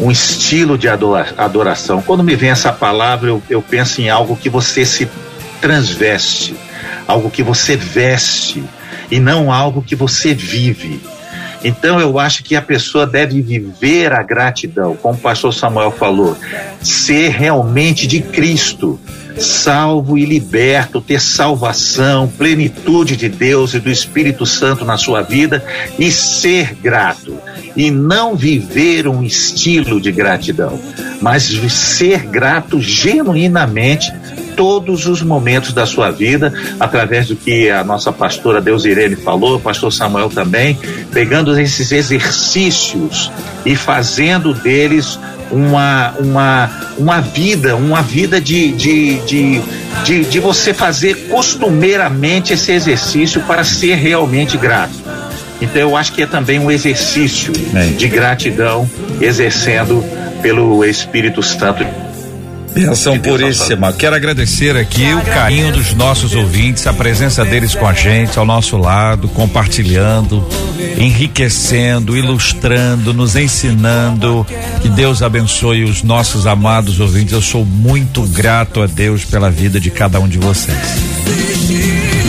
um 0.00 0.10
estilo 0.10 0.78
de 0.78 0.88
adora- 0.88 1.34
adoração. 1.36 2.00
Quando 2.00 2.24
me 2.24 2.34
vem 2.36 2.48
essa 2.48 2.72
palavra, 2.72 3.28
eu, 3.28 3.42
eu 3.50 3.60
penso 3.60 4.00
em 4.00 4.08
algo 4.08 4.34
que 4.34 4.48
você 4.48 4.82
se 4.86 5.06
transveste, 5.60 6.56
algo 7.06 7.28
que 7.30 7.42
você 7.42 7.76
veste, 7.76 8.64
e 9.10 9.20
não 9.20 9.52
algo 9.52 9.82
que 9.82 9.94
você 9.94 10.32
vive. 10.32 11.02
Então 11.62 12.00
eu 12.00 12.18
acho 12.18 12.42
que 12.42 12.56
a 12.56 12.62
pessoa 12.62 13.06
deve 13.06 13.42
viver 13.42 14.12
a 14.12 14.22
gratidão, 14.22 14.96
como 14.96 15.14
o 15.14 15.20
pastor 15.20 15.52
Samuel 15.52 15.90
falou, 15.90 16.36
ser 16.80 17.30
realmente 17.30 18.06
de 18.06 18.20
Cristo, 18.20 18.98
salvo 19.36 20.16
e 20.16 20.24
liberto, 20.24 21.00
ter 21.00 21.20
salvação, 21.20 22.28
plenitude 22.28 23.16
de 23.16 23.28
Deus 23.28 23.74
e 23.74 23.80
do 23.80 23.90
Espírito 23.90 24.46
Santo 24.46 24.84
na 24.84 24.96
sua 24.96 25.22
vida 25.22 25.64
e 25.98 26.10
ser 26.10 26.74
grato. 26.74 27.38
E 27.76 27.90
não 27.90 28.34
viver 28.34 29.06
um 29.06 29.22
estilo 29.22 30.00
de 30.00 30.10
gratidão, 30.10 30.80
mas 31.20 31.44
ser 31.44 32.26
grato 32.26 32.80
genuinamente 32.80 34.12
todos 34.56 35.06
os 35.06 35.22
momentos 35.22 35.72
da 35.72 35.86
sua 35.86 36.10
vida, 36.10 36.52
através 36.78 37.28
do 37.28 37.36
que 37.36 37.70
a 37.70 37.82
nossa 37.84 38.12
pastora 38.12 38.60
Deus 38.60 38.84
Irene 38.84 39.16
falou, 39.16 39.56
o 39.56 39.60
pastor 39.60 39.92
Samuel 39.92 40.30
também, 40.30 40.78
pegando 41.12 41.58
esses 41.58 41.92
exercícios 41.92 43.30
e 43.64 43.74
fazendo 43.76 44.52
deles 44.54 45.18
uma, 45.50 46.14
uma, 46.18 46.70
uma 46.96 47.20
vida, 47.20 47.76
uma 47.76 48.02
vida 48.02 48.40
de, 48.40 48.72
de, 48.72 49.18
de, 49.20 49.62
de, 50.04 50.24
de 50.24 50.40
você 50.40 50.72
fazer 50.72 51.28
costumeiramente 51.28 52.52
esse 52.52 52.72
exercício 52.72 53.40
para 53.42 53.64
ser 53.64 53.94
realmente 53.96 54.56
grato. 54.56 54.94
Então 55.60 55.80
eu 55.82 55.96
acho 55.96 56.12
que 56.12 56.22
é 56.22 56.26
também 56.26 56.58
um 56.58 56.70
exercício 56.70 57.52
de 57.96 58.08
gratidão 58.08 58.88
exercendo 59.20 60.02
pelo 60.40 60.84
Espírito 60.84 61.42
Santo. 61.42 61.84
Benção 62.72 63.18
puríssima. 63.18 63.92
Quero 63.92 64.14
agradecer 64.14 64.76
aqui 64.76 65.12
o 65.12 65.22
carinho 65.22 65.72
dos 65.72 65.92
nossos 65.94 66.34
ouvintes, 66.34 66.86
a 66.86 66.92
presença 66.92 67.44
deles 67.44 67.74
com 67.74 67.86
a 67.86 67.92
gente, 67.92 68.38
ao 68.38 68.44
nosso 68.44 68.76
lado, 68.76 69.28
compartilhando, 69.28 70.46
enriquecendo, 70.96 72.16
ilustrando, 72.16 73.12
nos 73.12 73.36
ensinando. 73.36 74.46
Que 74.80 74.88
Deus 74.88 75.22
abençoe 75.22 75.84
os 75.84 76.02
nossos 76.02 76.46
amados 76.46 77.00
ouvintes. 77.00 77.32
Eu 77.32 77.42
sou 77.42 77.64
muito 77.64 78.22
grato 78.22 78.82
a 78.82 78.86
Deus 78.86 79.24
pela 79.24 79.50
vida 79.50 79.80
de 79.80 79.90
cada 79.90 80.20
um 80.20 80.28
de 80.28 80.38
vocês. 80.38 80.78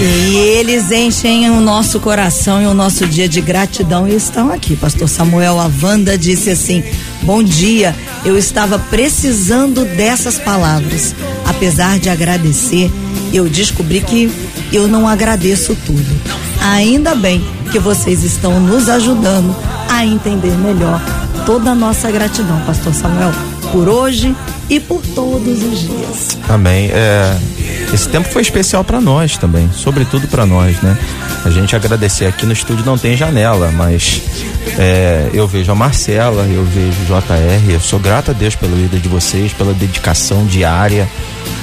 E 0.02 0.36
eles 0.36 0.92
enchem 0.92 1.50
o 1.52 1.62
nosso 1.62 2.00
coração 2.00 2.62
e 2.62 2.66
o 2.66 2.74
nosso 2.74 3.06
dia 3.06 3.30
de 3.30 3.39
gratidão 3.39 4.08
e 4.08 4.16
estão 4.16 4.52
aqui. 4.52 4.76
Pastor 4.76 5.08
Samuel, 5.08 5.60
a 5.60 5.70
Wanda 5.82 6.18
disse 6.18 6.50
assim: 6.50 6.84
Bom 7.24 7.43
dia, 7.43 7.95
eu 8.26 8.38
estava 8.38 8.80
precisando 8.80 9.86
dessas 9.86 10.39
palavras. 10.39 11.15
Apesar 11.45 11.99
de 11.99 12.09
agradecer, 12.09 12.91
eu 13.32 13.47
descobri 13.47 14.01
que 14.01 14.32
eu 14.74 14.88
não 14.88 15.07
agradeço 15.07 15.76
tudo. 15.86 16.22
Ainda 16.61 17.13
bem 17.13 17.45
que 17.72 17.80
vocês 17.80 18.24
estão 18.24 18.59
nos 18.59 18.89
ajudando 18.89 19.55
a 19.89 20.05
entender 20.05 20.57
melhor 20.57 21.01
toda 21.45 21.72
a 21.72 21.76
nossa 21.76 22.09
gratidão, 22.09 22.59
Pastor 22.65 22.93
Samuel, 22.93 23.32
por 23.72 23.88
hoje 23.88 24.36
e 24.69 24.80
por 24.80 25.01
todos 25.01 25.63
os 25.63 25.80
dias. 25.80 26.38
Amém. 26.49 26.89
É, 26.91 27.38
esse 27.94 28.08
tempo 28.08 28.30
foi 28.30 28.42
especial 28.42 28.84
para 28.84 29.02
nós 29.02 29.38
também, 29.38 29.70
sobretudo 29.74 30.28
para 30.28 30.46
nós, 30.46 30.82
né? 30.82 30.98
A 31.44 31.50
gente 31.50 31.76
agradecer 31.76 32.26
aqui 32.26 32.46
no 32.46 32.54
estúdio 32.54 32.86
não 32.86 32.98
tem 32.98 33.18
janela, 33.18 33.70
mas 33.72 34.22
é, 34.78 35.30
eu 35.34 35.48
vejo 35.48 35.72
a 35.72 35.76
Marcela, 35.76 36.44
eu 36.44 36.64
vejo 36.64 36.98
o 37.02 37.06
JR, 37.06 37.72
eu 37.72 37.80
sou 37.80 38.00
grato 38.00 38.32
a 38.32 38.34
Deus 38.34 38.56
pela 38.56 38.76
vida 38.76 38.98
de 38.98 39.10
vocês, 39.10 39.52
pela 39.52 39.74
dedicação 39.74 40.46
diária, 40.46 41.08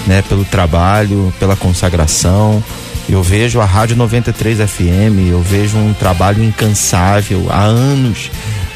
né? 0.06 0.22
Pelo 0.28 0.44
trabalho, 0.44 1.32
pela 1.40 1.56
consagração. 1.56 2.62
Eu 3.08 3.22
vejo 3.22 3.58
a 3.58 3.64
Rádio 3.64 3.96
93 3.96 4.58
FM, 4.70 5.30
eu 5.30 5.40
vejo 5.40 5.78
um 5.78 5.94
trabalho 5.94 6.44
incansável 6.44 7.46
há 7.48 7.62
anos 7.62 8.30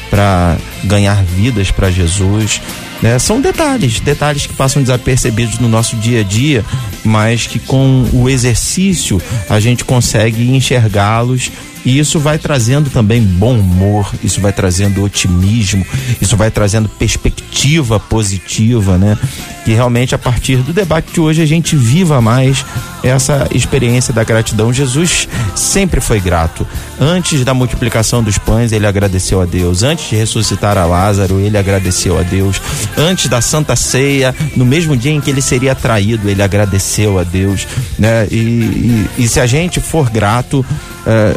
para 0.09 0.57
ganhar 0.83 1.23
vidas 1.23 1.69
para 1.69 1.91
Jesus. 1.91 2.61
Né? 3.03 3.19
São 3.19 3.41
detalhes, 3.41 3.99
detalhes 3.99 4.45
que 4.45 4.53
passam 4.53 4.81
desapercebidos 4.81 5.59
no 5.59 5.67
nosso 5.67 5.97
dia 5.97 6.21
a 6.21 6.23
dia, 6.23 6.63
mas 7.03 7.45
que 7.45 7.59
com 7.59 8.07
o 8.13 8.29
exercício 8.29 9.21
a 9.49 9.59
gente 9.59 9.83
consegue 9.83 10.49
enxergá-los 10.49 11.51
e 11.85 11.99
isso 11.99 12.19
vai 12.19 12.37
trazendo 12.37 12.89
também 12.89 13.21
bom 13.21 13.57
humor, 13.57 14.09
isso 14.23 14.39
vai 14.39 14.53
trazendo 14.53 15.03
otimismo, 15.03 15.85
isso 16.21 16.37
vai 16.37 16.49
trazendo 16.49 16.87
perspectiva 16.87 17.99
positiva, 17.99 18.97
né? 18.97 19.17
Que 19.65 19.73
realmente 19.73 20.15
a 20.15 20.17
partir 20.17 20.57
do 20.57 20.73
debate 20.73 21.13
de 21.13 21.19
hoje 21.19 21.41
a 21.41 21.45
gente 21.45 21.75
viva 21.75 22.21
mais 22.21 22.65
essa 23.03 23.47
experiência 23.53 24.13
da 24.13 24.23
gratidão. 24.23 24.73
Jesus 24.73 25.27
sempre 25.55 25.99
foi 25.99 26.19
grato. 26.19 26.65
Antes 26.99 27.43
da 27.43 27.53
multiplicação 27.53 28.23
dos 28.23 28.37
pães, 28.37 28.71
ele 28.71 28.87
agradeceu 28.87 29.41
a 29.41 29.45
Deus. 29.45 29.83
Antes 29.83 30.09
de 30.09 30.15
ressuscitar 30.15 30.77
a 30.77 30.85
Lázaro, 30.85 31.39
ele 31.39 31.57
agradeceu 31.57 32.17
a 32.17 32.23
Deus. 32.23 32.61
Antes 32.97 33.27
da 33.27 33.41
Santa 33.41 33.75
Ceia, 33.75 34.33
no 34.55 34.65
mesmo 34.65 34.95
dia 34.95 35.11
em 35.11 35.19
que 35.19 35.29
ele 35.29 35.41
seria 35.41 35.75
traído, 35.75 36.29
ele 36.29 36.41
agradeceu 36.41 37.19
a 37.19 37.23
Deus, 37.23 37.67
né? 37.99 38.27
E, 38.31 38.35
e, 38.35 39.09
e 39.19 39.27
se 39.27 39.39
a 39.39 39.45
gente 39.45 39.81
for 39.81 40.09
grato, 40.09 40.65
eh, 41.05 41.35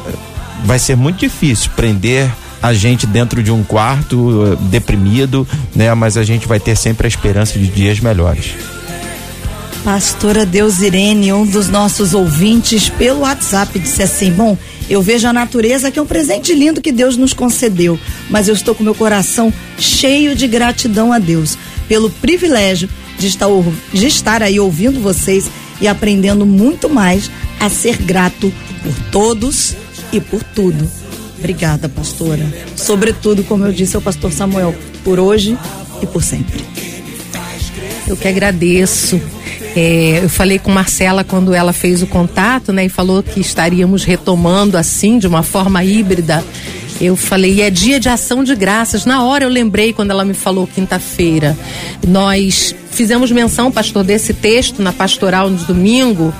vai 0.65 0.79
ser 0.79 0.97
muito 0.97 1.19
difícil 1.19 1.71
prender 1.77 2.31
a 2.63 2.73
gente 2.73 3.07
dentro 3.07 3.43
de 3.43 3.53
um 3.53 3.63
quarto 3.63 4.17
uh, 4.17 4.57
deprimido, 4.57 5.47
né? 5.75 5.93
Mas 5.95 6.17
a 6.17 6.25
gente 6.25 6.49
vai 6.49 6.59
ter 6.59 6.77
sempre 6.77 7.07
a 7.07 7.09
esperança 7.09 7.59
de 7.59 7.67
dias 7.69 8.01
melhores. 8.01 8.55
Pastora 9.85 10.45
Deus 10.45 10.81
Irene, 10.81 11.33
um 11.33 11.47
dos 11.47 11.69
nossos 11.69 12.13
ouvintes 12.13 12.89
pelo 12.89 13.21
WhatsApp, 13.21 13.79
disse 13.79 14.03
assim: 14.03 14.33
Bom, 14.33 14.59
eu 14.91 15.01
vejo 15.01 15.29
a 15.29 15.33
natureza 15.33 15.91
que 15.91 15.99
é 15.99 16.03
um 16.03 16.07
presente 16.07 16.53
lindo 16.55 16.83
que 16.83 16.91
Deus 16.91 17.17
nos 17.17 17.33
concedeu, 17.33 17.99
mas 18.29 18.49
eu 18.49 18.55
estou 18.55 18.75
com 18.75 18.83
meu 18.83 18.95
coração 18.95 19.53
cheio 19.79 20.35
de 20.35 20.49
gratidão 20.49 21.13
a 21.13 21.19
Deus 21.19 21.57
pelo 21.89 22.11
privilégio 22.11 22.89
de 23.17 23.29
estar, 23.29 23.47
de 23.93 24.07
estar 24.07 24.43
aí 24.43 24.59
ouvindo 24.59 25.01
vocês 25.01 25.49
e 25.81 25.87
aprendendo 25.87 26.45
muito 26.45 26.89
mais 26.89 27.31
a 27.61 27.69
ser 27.69 27.97
grato 27.99 28.53
por 28.83 28.95
todos 29.13 29.77
e 30.13 30.21
por 30.21 30.43
tudo. 30.43 30.89
Obrigada, 31.39 31.89
pastora. 31.89 32.45
Sobretudo, 32.75 33.45
como 33.45 33.65
eu 33.65 33.73
disse 33.73 33.97
ao 33.97 34.03
pastor 34.03 34.33
Samuel, 34.33 34.75
por 35.05 35.19
hoje 35.19 35.57
e 36.03 36.07
por 36.07 36.23
sempre. 36.23 36.65
Eu 38.07 38.17
que 38.17 38.29
agradeço. 38.29 39.21
É, 39.75 40.21
eu 40.23 40.29
falei 40.29 40.59
com 40.59 40.71
Marcela 40.71 41.23
quando 41.23 41.53
ela 41.53 41.73
fez 41.73 42.03
o 42.03 42.07
contato, 42.07 42.73
né, 42.73 42.87
e 42.87 42.89
falou 42.89 43.23
que 43.23 43.41
estaríamos 43.41 44.05
retomando 44.05 44.79
assim, 44.79 45.19
de 45.19 45.27
uma 45.27 45.43
forma 45.43 45.85
híbrida. 45.85 46.43
Eu 46.99 47.15
falei, 47.15 47.61
é 47.61 47.69
dia 47.69 48.01
de 48.01 48.09
ação 48.09 48.43
de 48.43 48.55
graças. 48.55 49.05
Na 49.05 49.23
hora 49.23 49.45
eu 49.45 49.51
lembrei 49.51 49.93
quando 49.93 50.13
ela 50.13 50.25
me 50.25 50.33
falou 50.33 50.67
quinta-feira. 50.67 51.57
Nós 52.07 52.75
fizemos 52.91 53.31
menção, 53.31 53.71
pastor, 53.71 54.03
desse 54.03 54.33
texto 54.33 54.81
na 54.81 54.93
pastoral 54.93 55.51
no 55.51 55.59
domingo 55.65 56.33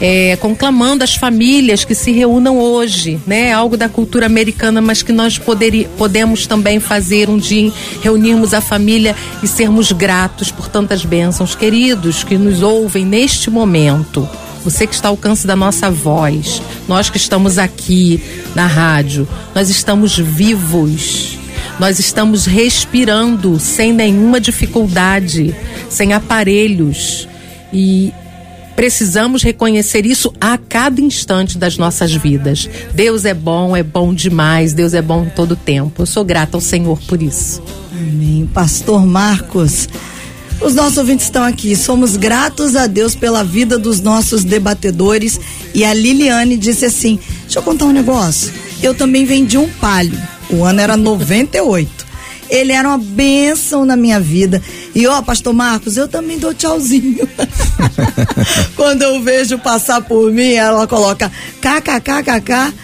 é, 0.00 0.36
conclamando 0.36 1.04
as 1.04 1.14
famílias 1.14 1.84
que 1.84 1.94
se 1.94 2.12
reúnam 2.12 2.58
hoje, 2.58 3.20
né? 3.26 3.52
Algo 3.52 3.76
da 3.76 3.88
cultura 3.88 4.26
americana, 4.26 4.80
mas 4.80 5.02
que 5.02 5.12
nós 5.12 5.38
poderi, 5.38 5.88
podemos 5.96 6.46
também 6.46 6.80
fazer 6.80 7.28
um 7.28 7.38
dia, 7.38 7.72
reunirmos 8.02 8.54
a 8.54 8.60
família 8.60 9.14
e 9.42 9.46
sermos 9.46 9.92
gratos 9.92 10.50
por 10.50 10.68
tantas 10.68 11.04
bênçãos. 11.04 11.54
Queridos 11.54 12.24
que 12.24 12.36
nos 12.36 12.62
ouvem 12.62 13.04
neste 13.04 13.50
momento, 13.50 14.28
você 14.64 14.86
que 14.86 14.94
está 14.94 15.08
ao 15.08 15.14
alcance 15.14 15.46
da 15.46 15.54
nossa 15.54 15.90
voz, 15.90 16.62
nós 16.88 17.10
que 17.10 17.18
estamos 17.18 17.58
aqui 17.58 18.22
na 18.54 18.66
rádio, 18.66 19.28
nós 19.54 19.68
estamos 19.68 20.18
vivos. 20.18 21.38
Nós 21.78 21.98
estamos 21.98 22.46
respirando 22.46 23.58
sem 23.58 23.92
nenhuma 23.92 24.40
dificuldade, 24.40 25.54
sem 25.88 26.12
aparelhos. 26.12 27.26
E 27.72 28.12
Precisamos 28.76 29.42
reconhecer 29.42 30.04
isso 30.04 30.32
a 30.40 30.58
cada 30.58 31.00
instante 31.00 31.56
das 31.56 31.78
nossas 31.78 32.12
vidas. 32.12 32.68
Deus 32.92 33.24
é 33.24 33.32
bom, 33.32 33.76
é 33.76 33.82
bom 33.82 34.12
demais, 34.12 34.72
Deus 34.72 34.94
é 34.94 35.02
bom 35.02 35.26
todo 35.26 35.56
tempo. 35.56 36.02
Eu 36.02 36.06
sou 36.06 36.24
grata 36.24 36.56
ao 36.56 36.60
Senhor 36.60 36.98
por 37.06 37.22
isso. 37.22 37.62
Amém. 37.92 38.48
Pastor 38.52 39.06
Marcos, 39.06 39.88
os 40.60 40.74
nossos 40.74 40.98
ouvintes 40.98 41.26
estão 41.26 41.44
aqui. 41.44 41.76
Somos 41.76 42.16
gratos 42.16 42.74
a 42.74 42.86
Deus 42.86 43.14
pela 43.14 43.44
vida 43.44 43.78
dos 43.78 44.00
nossos 44.00 44.44
debatedores. 44.44 45.38
E 45.72 45.84
a 45.84 45.94
Liliane 45.94 46.56
disse 46.56 46.84
assim: 46.84 47.18
Deixa 47.42 47.58
eu 47.58 47.62
contar 47.62 47.86
um 47.86 47.92
negócio. 47.92 48.52
Eu 48.82 48.94
também 48.94 49.24
vendi 49.24 49.56
um 49.56 49.68
palio. 49.68 50.20
O 50.50 50.64
ano 50.64 50.80
era 50.80 50.96
98. 50.96 52.04
Ele 52.48 52.72
era 52.72 52.88
uma 52.88 52.98
bênção 52.98 53.84
na 53.84 53.96
minha 53.96 54.20
vida. 54.20 54.62
E 54.94 55.06
ó, 55.06 55.22
pastor 55.22 55.52
Marcos, 55.52 55.96
eu 55.96 56.08
também 56.08 56.38
dou 56.38 56.54
tchauzinho. 56.54 57.28
Quando 58.76 59.02
eu 59.02 59.22
vejo 59.22 59.58
passar 59.58 60.00
por 60.02 60.30
mim, 60.30 60.52
ela 60.52 60.86
coloca 60.86 61.30
kkkk. 61.60 62.74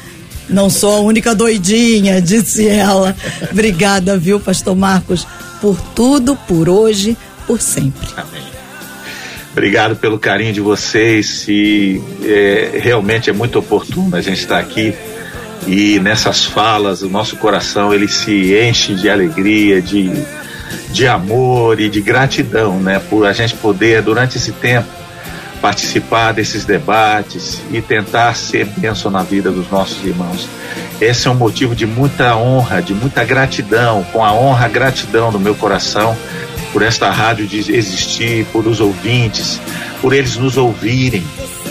Não 0.48 0.68
sou 0.68 0.96
a 0.96 1.00
única 1.00 1.34
doidinha, 1.34 2.20
disse 2.20 2.66
ela. 2.66 3.16
Obrigada, 3.50 4.16
viu, 4.18 4.40
pastor 4.40 4.74
Marcos, 4.74 5.26
por 5.60 5.80
tudo, 5.94 6.34
por 6.48 6.68
hoje, 6.68 7.16
por 7.46 7.60
sempre. 7.60 8.08
Amém. 8.16 8.50
Obrigado 9.52 9.96
pelo 9.96 10.18
carinho 10.18 10.52
de 10.52 10.60
vocês 10.60 11.44
e 11.48 12.00
é, 12.24 12.78
realmente 12.80 13.30
é 13.30 13.32
muito 13.32 13.58
oportuno 13.58 14.14
a 14.16 14.20
gente 14.20 14.38
estar 14.38 14.58
aqui 14.58 14.94
e 15.66 15.98
nessas 16.00 16.44
falas 16.44 17.02
o 17.02 17.08
nosso 17.08 17.36
coração 17.36 17.92
ele 17.92 18.08
se 18.08 18.54
enche 18.58 18.94
de 18.94 19.08
alegria, 19.08 19.80
de, 19.80 20.10
de 20.90 21.06
amor 21.06 21.80
e 21.80 21.88
de 21.88 22.00
gratidão, 22.00 22.80
né, 22.80 23.00
por 23.10 23.26
a 23.26 23.32
gente 23.32 23.54
poder 23.54 24.02
durante 24.02 24.36
esse 24.36 24.52
tempo 24.52 24.88
participar 25.60 26.32
desses 26.32 26.64
debates 26.64 27.60
e 27.70 27.82
tentar 27.82 28.34
ser 28.34 28.64
bênção 28.64 29.10
na 29.10 29.22
vida 29.22 29.50
dos 29.50 29.70
nossos 29.70 30.02
irmãos. 30.04 30.48
Esse 31.00 31.28
é 31.28 31.30
um 31.30 31.34
motivo 31.34 31.74
de 31.74 31.86
muita 31.86 32.34
honra, 32.36 32.80
de 32.80 32.94
muita 32.94 33.24
gratidão, 33.24 34.02
com 34.04 34.24
a 34.24 34.32
honra, 34.32 34.66
a 34.66 34.68
gratidão 34.68 35.30
do 35.30 35.38
meu 35.38 35.54
coração 35.54 36.16
por 36.72 36.82
esta 36.82 37.10
rádio 37.10 37.46
de 37.46 37.58
existir, 37.74 38.46
por 38.46 38.66
os 38.66 38.80
ouvintes, 38.80 39.60
por 40.00 40.12
eles 40.12 40.36
nos 40.36 40.56
ouvirem, 40.56 41.24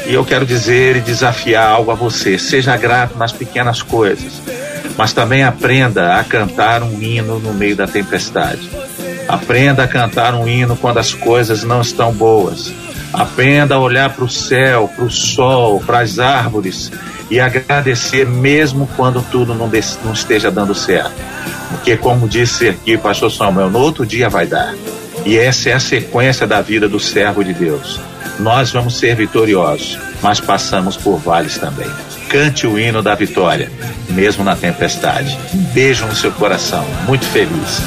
e 0.09 0.15
eu 0.15 0.25
quero 0.25 0.43
dizer 0.43 0.95
e 0.95 1.01
desafiar 1.01 1.69
algo 1.69 1.91
a 1.91 1.93
você: 1.93 2.39
seja 2.39 2.75
grato 2.75 3.15
nas 3.15 3.31
pequenas 3.31 3.83
coisas, 3.83 4.41
mas 4.97 5.13
também 5.13 5.43
aprenda 5.43 6.15
a 6.15 6.23
cantar 6.23 6.81
um 6.81 6.99
hino 6.99 7.37
no 7.39 7.53
meio 7.53 7.75
da 7.75 7.85
tempestade. 7.85 8.67
Aprenda 9.27 9.83
a 9.83 9.87
cantar 9.87 10.33
um 10.33 10.47
hino 10.47 10.75
quando 10.75 10.97
as 10.97 11.13
coisas 11.13 11.63
não 11.63 11.81
estão 11.81 12.11
boas. 12.11 12.73
Aprenda 13.13 13.75
a 13.75 13.79
olhar 13.79 14.09
para 14.09 14.25
o 14.25 14.29
céu, 14.29 14.89
para 14.95 15.05
o 15.05 15.11
sol, 15.11 15.79
para 15.79 15.99
as 15.99 16.17
árvores 16.17 16.91
e 17.29 17.39
agradecer 17.39 18.25
mesmo 18.25 18.89
quando 18.95 19.21
tudo 19.29 19.53
não, 19.53 19.69
não 20.03 20.13
esteja 20.13 20.49
dando 20.49 20.73
certo. 20.73 21.13
Porque, 21.69 21.95
como 21.95 22.27
disse 22.27 22.67
aqui 22.67 22.95
o 22.95 22.99
pastor 22.99 23.31
Samuel, 23.31 23.69
no 23.69 23.77
outro 23.77 24.07
dia 24.07 24.27
vai 24.27 24.47
dar. 24.47 24.73
E 25.23 25.37
essa 25.37 25.69
é 25.69 25.73
a 25.73 25.79
sequência 25.79 26.47
da 26.47 26.61
vida 26.61 26.89
do 26.89 26.99
servo 26.99 27.43
de 27.43 27.53
Deus 27.53 27.99
nós 28.39 28.71
vamos 28.71 28.97
ser 28.97 29.15
vitoriosos, 29.15 29.99
mas 30.21 30.39
passamos 30.39 30.95
por 30.95 31.17
vales 31.17 31.57
também. 31.57 31.89
Cante 32.29 32.65
o 32.65 32.79
hino 32.79 33.01
da 33.01 33.13
vitória, 33.15 33.71
mesmo 34.09 34.43
na 34.43 34.55
tempestade. 34.55 35.37
beijo 35.73 36.05
no 36.05 36.15
seu 36.15 36.31
coração, 36.31 36.85
muito 37.05 37.25
feliz. 37.25 37.81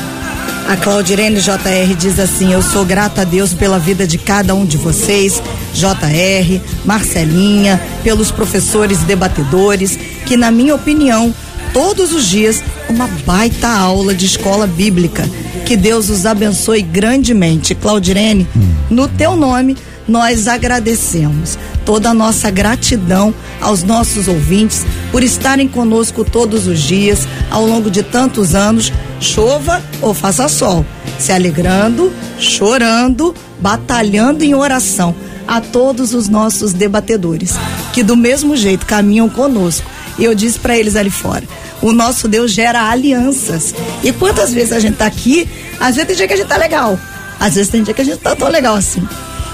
A 0.69 0.77
Claudirene 0.77 1.41
JR 1.41 1.95
diz 1.99 2.19
assim: 2.19 2.53
Eu 2.53 2.63
sou 2.63 2.85
grata 2.85 3.23
a 3.23 3.25
Deus 3.25 3.53
pela 3.53 3.79
vida 3.79 4.07
de 4.07 4.19
cada 4.19 4.55
um 4.55 4.65
de 4.65 4.77
vocês, 4.77 5.43
JR, 5.75 6.61
Marcelinha, 6.85 7.81
pelos 8.05 8.31
professores 8.31 9.03
e 9.03 9.05
debatedores, 9.05 9.99
que, 10.25 10.37
na 10.37 10.51
minha 10.51 10.75
opinião, 10.75 11.35
todos 11.73 12.13
os 12.13 12.29
dias, 12.29 12.63
uma 12.89 13.09
baita 13.27 13.69
aula 13.69 14.15
de 14.15 14.27
escola 14.27 14.67
bíblica. 14.67 15.29
Que 15.67 15.77
Deus 15.77 16.09
os 16.11 16.27
abençoe 16.27 16.83
grandemente. 16.83 17.75
Claudirene, 17.75 18.47
hum. 18.55 18.75
no 18.91 19.09
teu 19.09 19.37
nome, 19.37 19.77
nós 20.07 20.49
agradecemos. 20.49 21.59
toda 21.85 22.11
a 22.11 22.15
nossa 22.15 22.49
gratidão 22.49 23.35
aos 23.61 23.83
nossos 23.83 24.29
ouvintes 24.29 24.87
por 25.11 25.23
estarem 25.23 25.67
conosco 25.67 26.25
todos 26.25 26.69
os 26.69 26.81
dias, 26.81 27.27
ao 27.51 27.67
longo 27.67 27.91
de 27.91 28.05
tantos 28.05 28.55
anos, 28.55 28.93
chova 29.21 29.83
ou 30.01 30.15
faça 30.15 30.49
sol, 30.49 30.87
se 31.19 31.33
alegrando, 31.33 32.13
chorando, 32.39 33.35
batalhando 33.61 34.45
em 34.45 34.55
oração 34.55 35.15
a 35.47 35.61
todos 35.61 36.15
os 36.15 36.29
nossos 36.29 36.73
debatedores, 36.73 37.55
que 37.93 38.03
do 38.03 38.17
mesmo 38.17 38.57
jeito 38.57 38.87
caminham 38.87 39.29
conosco. 39.29 39.89
E 40.19 40.25
eu 40.25 40.35
disse 40.35 40.59
para 40.59 40.77
eles 40.77 40.97
ali 40.97 41.11
fora: 41.11 41.45
o 41.81 41.93
nosso 41.93 42.29
Deus 42.29 42.53
gera 42.53 42.89
alianças. 42.89 43.75
E 44.03 44.13
quantas 44.13 44.53
vezes 44.53 44.73
a 44.73 44.79
gente 44.79 44.97
tá 44.97 45.07
aqui, 45.07 45.49
às 45.81 45.97
vezes 45.97 46.07
tem 46.07 46.17
dia 46.17 46.29
que 46.29 46.35
a 46.35 46.37
gente 46.37 46.49
tá 46.49 46.57
legal, 46.57 46.99
às 47.41 47.55
vezes 47.55 47.71
tem 47.71 47.83
dia 47.83 47.95
que 47.95 48.03
a 48.03 48.05
gente 48.05 48.19
tá 48.19 48.37
tão 48.37 48.49
legal 48.49 48.75
assim. 48.75 49.07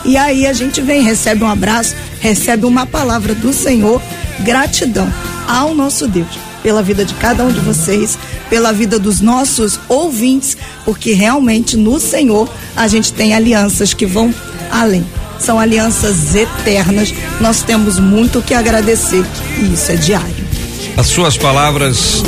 E 0.05 0.17
aí 0.17 0.47
a 0.47 0.53
gente 0.53 0.81
vem, 0.81 1.03
recebe 1.03 1.45
um 1.45 1.51
abraço, 1.51 1.95
recebe 2.21 2.67
uma 2.67 2.87
palavra 2.87 3.35
do 3.35 3.53
Senhor, 3.53 4.01
gratidão 4.41 5.13
ao 5.47 5.75
nosso 5.75 6.07
Deus 6.07 6.49
pela 6.63 6.83
vida 6.83 7.05
de 7.05 7.15
cada 7.15 7.45
um 7.45 7.53
de 7.53 7.61
vocês, 7.61 8.19
pela 8.51 8.73
vida 8.73 8.99
dos 8.99 9.21
nossos 9.21 9.79
ouvintes, 9.89 10.57
porque 10.85 11.13
realmente 11.13 11.77
no 11.77 11.99
Senhor 12.01 12.49
a 12.77 12.87
gente 12.89 13.13
tem 13.13 13.35
alianças 13.35 13.95
que 13.95 14.07
vão 14.07 14.35
além. 14.71 15.05
São 15.39 15.59
alianças 15.59 16.35
eternas. 16.35 17.15
Nós 17.41 17.63
temos 17.63 17.99
muito 17.99 18.43
que 18.43 18.55
agradecer 18.55 19.25
e 19.59 19.73
isso 19.73 19.93
é 19.93 19.97
diário. 19.97 20.49
As 20.97 21.07
suas 21.07 21.37
palavras 21.37 22.23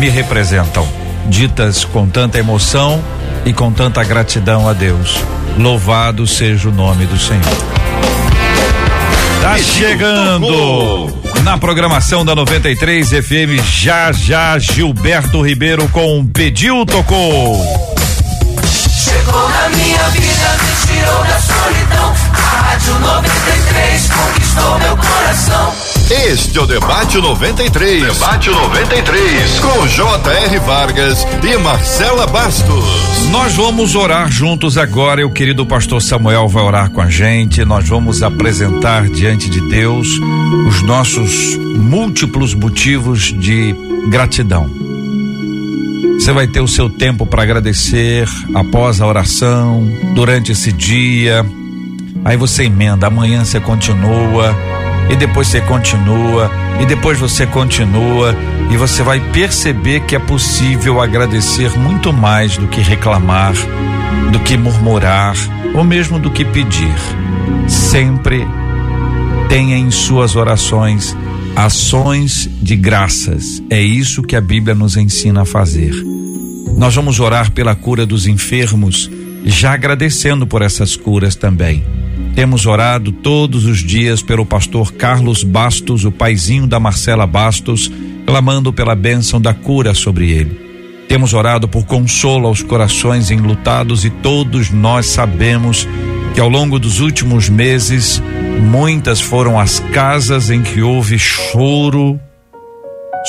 me 0.00 0.08
representam, 0.08 0.88
ditas 1.28 1.84
com 1.84 2.08
tanta 2.08 2.38
emoção 2.38 3.02
e 3.44 3.52
com 3.52 3.70
tanta 3.70 4.02
gratidão 4.02 4.66
a 4.66 4.72
Deus. 4.72 5.22
Louvado 5.58 6.26
seja 6.26 6.68
o 6.68 6.72
nome 6.72 7.06
do 7.06 7.18
Senhor. 7.18 7.42
Tá 9.40 9.56
chegando 9.58 11.14
na 11.42 11.56
programação 11.58 12.24
da 12.24 12.34
93 12.34 13.10
FM 13.10 13.62
já 13.62 14.10
já 14.10 14.58
Gilberto 14.58 15.42
Ribeiro 15.42 15.88
com 15.88 16.26
Pediu 16.26 16.84
Tocou. 16.84 17.62
Chegou 18.90 19.48
na 19.48 19.68
minha 19.68 20.08
vida, 20.10 20.56
me 20.62 20.86
tirou 20.86 21.24
da 21.24 21.40
solidão. 21.40 22.14
A 22.32 22.70
Rádio 22.70 22.98
93 22.98 24.10
conquistou 24.10 24.78
meu 24.78 24.96
coração. 24.96 25.83
Este 26.10 26.58
é 26.58 26.60
o 26.60 26.66
Debate 26.66 27.16
93. 27.16 28.02
Debate 28.02 28.50
93. 28.50 29.60
Com 29.60 29.86
J.R. 29.86 30.58
Vargas 30.58 31.26
e 31.42 31.56
Marcela 31.56 32.26
Bastos. 32.26 32.84
Nós 33.30 33.54
vamos 33.54 33.94
orar 33.94 34.30
juntos 34.30 34.76
agora. 34.76 35.22
E 35.22 35.24
o 35.24 35.30
querido 35.30 35.64
pastor 35.64 36.02
Samuel 36.02 36.46
vai 36.46 36.62
orar 36.62 36.90
com 36.90 37.00
a 37.00 37.08
gente. 37.08 37.64
Nós 37.64 37.88
vamos 37.88 38.22
apresentar 38.22 39.08
diante 39.08 39.48
de 39.48 39.62
Deus 39.62 40.06
os 40.68 40.82
nossos 40.82 41.56
múltiplos 41.56 42.52
motivos 42.52 43.32
de 43.32 43.74
gratidão. 44.08 44.68
Você 46.18 46.32
vai 46.32 46.46
ter 46.46 46.60
o 46.60 46.68
seu 46.68 46.90
tempo 46.90 47.24
para 47.24 47.42
agradecer 47.42 48.28
após 48.54 49.00
a 49.00 49.06
oração, 49.06 49.88
durante 50.14 50.52
esse 50.52 50.70
dia. 50.70 51.44
Aí 52.26 52.36
você 52.36 52.64
emenda, 52.64 53.06
amanhã 53.06 53.42
você 53.42 53.58
continua 53.58 54.54
e 55.10 55.16
depois 55.16 55.48
você 55.48 55.60
continua, 55.60 56.50
e 56.80 56.86
depois 56.86 57.18
você 57.18 57.46
continua, 57.46 58.34
e 58.70 58.76
você 58.76 59.02
vai 59.02 59.20
perceber 59.32 60.00
que 60.00 60.16
é 60.16 60.18
possível 60.18 61.00
agradecer 61.00 61.76
muito 61.78 62.12
mais 62.12 62.56
do 62.56 62.66
que 62.66 62.80
reclamar, 62.80 63.54
do 64.32 64.40
que 64.40 64.56
murmurar, 64.56 65.36
ou 65.74 65.84
mesmo 65.84 66.18
do 66.18 66.30
que 66.30 66.44
pedir. 66.44 66.94
Sempre 67.68 68.46
tenha 69.48 69.76
em 69.76 69.90
suas 69.90 70.36
orações 70.36 71.16
ações 71.56 72.48
de 72.60 72.74
graças. 72.74 73.62
É 73.70 73.80
isso 73.80 74.22
que 74.22 74.36
a 74.36 74.40
Bíblia 74.40 74.74
nos 74.74 74.96
ensina 74.96 75.42
a 75.42 75.46
fazer. 75.46 75.94
Nós 76.76 76.94
vamos 76.94 77.20
orar 77.20 77.52
pela 77.52 77.74
cura 77.74 78.04
dos 78.04 78.26
enfermos, 78.26 79.10
já 79.44 79.72
agradecendo 79.72 80.46
por 80.46 80.62
essas 80.62 80.96
curas 80.96 81.36
também. 81.36 81.84
Temos 82.34 82.66
orado 82.66 83.12
todos 83.12 83.64
os 83.64 83.78
dias 83.78 84.20
pelo 84.20 84.44
pastor 84.44 84.92
Carlos 84.92 85.44
Bastos, 85.44 86.04
o 86.04 86.10
paizinho 86.10 86.66
da 86.66 86.80
Marcela 86.80 87.28
Bastos, 87.28 87.90
clamando 88.26 88.72
pela 88.72 88.96
bênção 88.96 89.40
da 89.40 89.54
cura 89.54 89.94
sobre 89.94 90.32
ele. 90.32 90.60
Temos 91.08 91.32
orado 91.32 91.68
por 91.68 91.86
consolo 91.86 92.48
aos 92.48 92.60
corações 92.60 93.30
enlutados 93.30 94.04
e 94.04 94.10
todos 94.10 94.70
nós 94.70 95.06
sabemos 95.06 95.86
que 96.34 96.40
ao 96.40 96.48
longo 96.48 96.80
dos 96.80 96.98
últimos 96.98 97.48
meses, 97.48 98.20
muitas 98.60 99.20
foram 99.20 99.58
as 99.58 99.78
casas 99.78 100.50
em 100.50 100.60
que 100.60 100.82
houve 100.82 101.16
choro, 101.16 102.18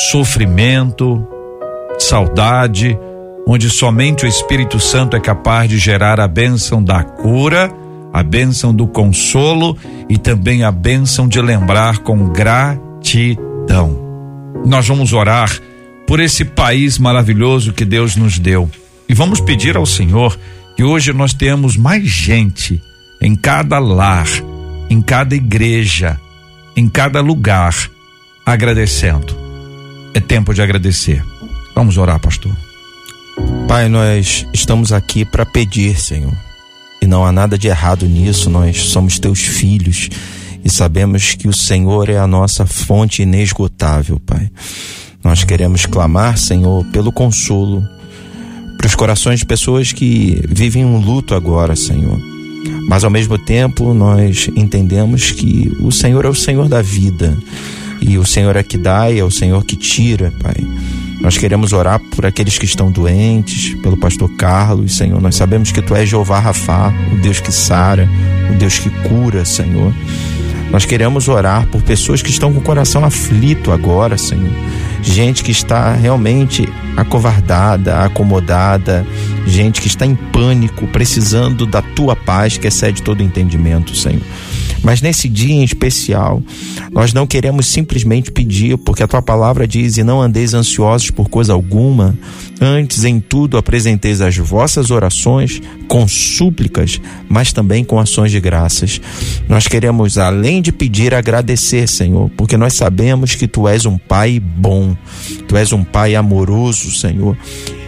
sofrimento, 0.09 1.27
saudade, 1.99 2.97
onde 3.47 3.69
somente 3.69 4.25
o 4.25 4.27
Espírito 4.27 4.79
Santo 4.79 5.15
é 5.15 5.19
capaz 5.19 5.69
de 5.69 5.77
gerar 5.77 6.19
a 6.19 6.27
bênção 6.27 6.83
da 6.83 7.03
cura 7.03 7.84
a 8.15 8.23
bênção 8.23 8.73
do 8.73 8.87
consolo 8.87 9.77
e 10.07 10.17
também 10.17 10.63
a 10.63 10.71
bênção 10.71 11.27
de 11.27 11.41
lembrar 11.41 11.97
com 11.97 12.29
gratidão. 12.29 13.99
Nós 14.65 14.87
vamos 14.87 15.11
orar 15.11 15.51
por 16.07 16.21
esse 16.21 16.45
país 16.45 16.97
maravilhoso 16.97 17.73
que 17.73 17.83
Deus 17.83 18.15
nos 18.15 18.39
deu 18.39 18.71
e 19.09 19.13
vamos 19.13 19.41
pedir 19.41 19.75
ao 19.75 19.85
Senhor 19.85 20.39
que 20.77 20.83
hoje 20.83 21.11
nós 21.11 21.33
temos 21.33 21.75
mais 21.75 22.07
gente 22.07 22.81
em 23.21 23.35
cada 23.35 23.79
lar, 23.79 24.29
em 24.89 25.01
cada 25.01 25.35
igreja, 25.35 26.17
em 26.73 26.87
cada 26.87 27.19
lugar, 27.19 27.75
agradecendo. 28.45 29.35
É 30.13 30.21
tempo 30.21 30.53
de 30.53 30.61
agradecer. 30.61 31.21
Vamos 31.75 31.97
orar, 31.97 32.21
pastor. 32.21 32.55
Pai, 33.67 33.89
nós 33.89 34.47
estamos 34.53 34.93
aqui 34.93 35.25
para 35.25 35.45
pedir, 35.45 35.99
Senhor 35.99 36.54
e 37.05 37.07
não 37.07 37.23
há 37.23 37.31
nada 37.31 37.55
de 37.55 37.67
errado 37.67 38.07
nisso, 38.07 38.49
nós 38.49 38.77
somos 38.85 39.19
teus 39.19 39.39
filhos 39.39 40.09
e 40.63 40.69
sabemos 40.71 41.35
que 41.35 41.47
o 41.47 41.53
Senhor 41.53 42.09
é 42.09 42.17
a 42.17 42.25
nossa 42.25 42.65
fonte 42.65 43.21
inesgotável, 43.21 44.19
Pai. 44.19 44.49
Nós 45.23 45.43
queremos 45.43 45.85
clamar, 45.85 46.35
Senhor, 46.35 46.83
pelo 46.85 47.11
consolo 47.11 47.87
para 48.75 48.87
os 48.87 48.95
corações 48.95 49.39
de 49.41 49.45
pessoas 49.45 49.93
que 49.93 50.41
vivem 50.49 50.83
um 50.83 50.99
luto 50.99 51.35
agora, 51.35 51.75
Senhor. 51.75 52.19
Mas 52.89 53.03
ao 53.03 53.11
mesmo 53.11 53.37
tempo, 53.37 53.93
nós 53.93 54.49
entendemos 54.55 55.29
que 55.29 55.77
o 55.81 55.91
Senhor 55.91 56.25
é 56.25 56.29
o 56.29 56.35
Senhor 56.35 56.67
da 56.67 56.81
vida 56.81 57.37
e 58.01 58.17
o 58.17 58.25
Senhor 58.25 58.55
é 58.55 58.63
que 58.63 58.77
dá 58.77 59.09
e 59.11 59.19
é 59.19 59.23
o 59.23 59.31
Senhor 59.31 59.63
que 59.63 59.75
tira, 59.75 60.31
Pai. 60.41 60.55
Nós 61.21 61.37
queremos 61.37 61.73
orar 61.73 61.99
por 62.11 62.25
aqueles 62.25 62.57
que 62.57 62.65
estão 62.65 62.91
doentes, 62.91 63.73
pelo 63.81 63.97
pastor 63.97 64.29
Carlos, 64.35 64.97
Senhor. 64.97 65.21
Nós 65.21 65.35
sabemos 65.35 65.71
que 65.71 65.81
tu 65.81 65.95
és 65.95 66.07
Jeová 66.07 66.39
Rafá, 66.39 66.93
o 67.11 67.17
Deus 67.17 67.39
que 67.39 67.51
sara, 67.51 68.07
o 68.51 68.53
Deus 68.53 68.77
que 68.77 68.89
cura, 68.89 69.43
Senhor. 69.43 69.93
Nós 70.71 70.85
queremos 70.85 71.27
orar 71.27 71.65
por 71.67 71.81
pessoas 71.81 72.21
que 72.21 72.29
estão 72.29 72.51
com 72.51 72.59
o 72.59 72.63
coração 72.63 73.05
aflito 73.05 73.71
agora, 73.71 74.17
Senhor. 74.17 74.51
Gente 75.01 75.43
que 75.43 75.51
está 75.51 75.93
realmente 75.93 76.67
acovardada, 76.97 77.99
acomodada, 77.99 79.05
gente 79.47 79.79
que 79.79 79.87
está 79.87 80.05
em 80.05 80.15
pânico, 80.15 80.87
precisando 80.87 81.65
da 81.65 81.81
tua 81.81 82.15
paz 82.15 82.57
que 82.57 82.67
excede 82.67 83.01
todo 83.01 83.23
entendimento, 83.23 83.95
Senhor. 83.95 84.21
Mas 84.83 85.01
nesse 85.01 85.27
dia 85.27 85.53
em 85.53 85.63
especial, 85.63 86.41
nós 86.91 87.13
não 87.13 87.25
queremos 87.25 87.67
simplesmente 87.67 88.31
pedir, 88.31 88.77
porque 88.77 89.03
a 89.03 89.07
tua 89.07 89.21
palavra 89.21 89.67
diz: 89.67 89.97
e 89.97 90.03
não 90.03 90.21
andeis 90.21 90.53
ansiosos 90.53 91.09
por 91.09 91.29
coisa 91.29 91.53
alguma, 91.53 92.17
antes 92.61 93.03
em 93.03 93.19
tudo 93.19 93.57
apresenteis 93.57 94.21
as 94.21 94.37
vossas 94.37 94.91
orações 94.91 95.61
com 95.87 96.07
súplicas, 96.07 96.99
mas 97.27 97.51
também 97.51 97.83
com 97.83 97.99
ações 97.99 98.31
de 98.31 98.39
graças. 98.39 99.01
Nós 99.47 99.67
queremos, 99.67 100.17
além 100.17 100.61
de 100.61 100.71
pedir, 100.71 101.13
agradecer, 101.13 101.87
Senhor, 101.87 102.29
porque 102.37 102.57
nós 102.57 102.73
sabemos 102.73 103.35
que 103.35 103.47
tu 103.47 103.67
és 103.67 103.85
um 103.85 103.97
Pai 103.97 104.39
bom, 104.39 104.95
tu 105.47 105.57
és 105.57 105.73
um 105.73 105.83
Pai 105.83 106.15
amoroso, 106.15 106.91
Senhor 106.91 107.37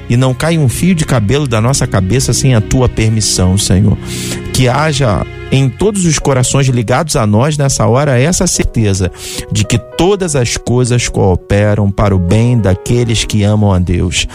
e 0.10 0.16
não 0.16 0.34
cai 0.34 0.58
um 0.58 0.70
fio 0.70 0.96
de 0.96 1.06
cabelo 1.06 1.48
da 1.48 1.60
nossa 1.60 1.86
cabeça 1.86 2.34
sem 2.34 2.56
a 2.56 2.62
tua 2.62 2.88
permissão, 2.88 3.58
Senhor. 3.58 3.98
Que 4.54 4.68
haja 4.68 5.26
em 5.52 5.70
todos 5.70 6.06
os 6.06 6.20
corações 6.20 6.68
ligados 6.68 7.16
a 7.16 7.26
nós 7.26 7.58
nessa 7.58 7.88
hora 7.88 8.20
essa 8.20 8.46
certeza 8.48 9.12
de 9.52 9.64
que 9.64 9.78
todas 9.78 10.36
as 10.36 10.58
coisas 10.58 11.08
cooperam 11.10 11.90
para 11.90 12.16
o 12.16 12.20
bem 12.20 12.60
daqueles 12.60 13.24
que 13.24 13.44
amam 13.44 13.72
a 13.72 13.80
Deus. 13.80 14.28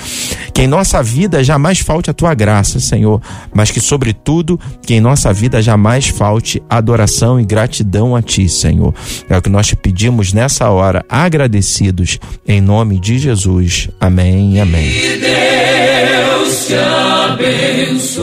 Que 0.52 0.62
em 0.62 0.66
nossa 0.66 1.02
vida 1.02 1.42
jamais 1.42 1.78
falte 1.80 2.10
a 2.10 2.14
tua 2.14 2.34
graça, 2.34 2.78
Senhor, 2.80 3.20
mas 3.54 3.70
que, 3.70 3.80
sobretudo, 3.80 4.60
que 4.82 4.94
em 4.94 5.00
nossa 5.00 5.32
vida 5.32 5.62
jamais 5.62 6.08
falte 6.08 6.62
adoração 6.68 7.40
e 7.40 7.44
gratidão 7.44 8.14
a 8.14 8.22
ti, 8.22 8.48
Senhor. 8.48 8.94
É 9.28 9.36
o 9.36 9.42
que 9.42 9.48
nós 9.48 9.66
te 9.66 9.76
pedimos 9.76 10.32
nessa 10.32 10.70
hora, 10.70 11.04
agradecidos, 11.08 12.18
em 12.46 12.60
nome 12.60 13.00
de 13.00 13.18
Jesus. 13.18 13.88
Amém 14.00 14.60
amém. 14.60 14.90
Que 14.90 15.16
Deus 15.18 16.66
te 16.66 16.74
abençoe. 16.74 18.22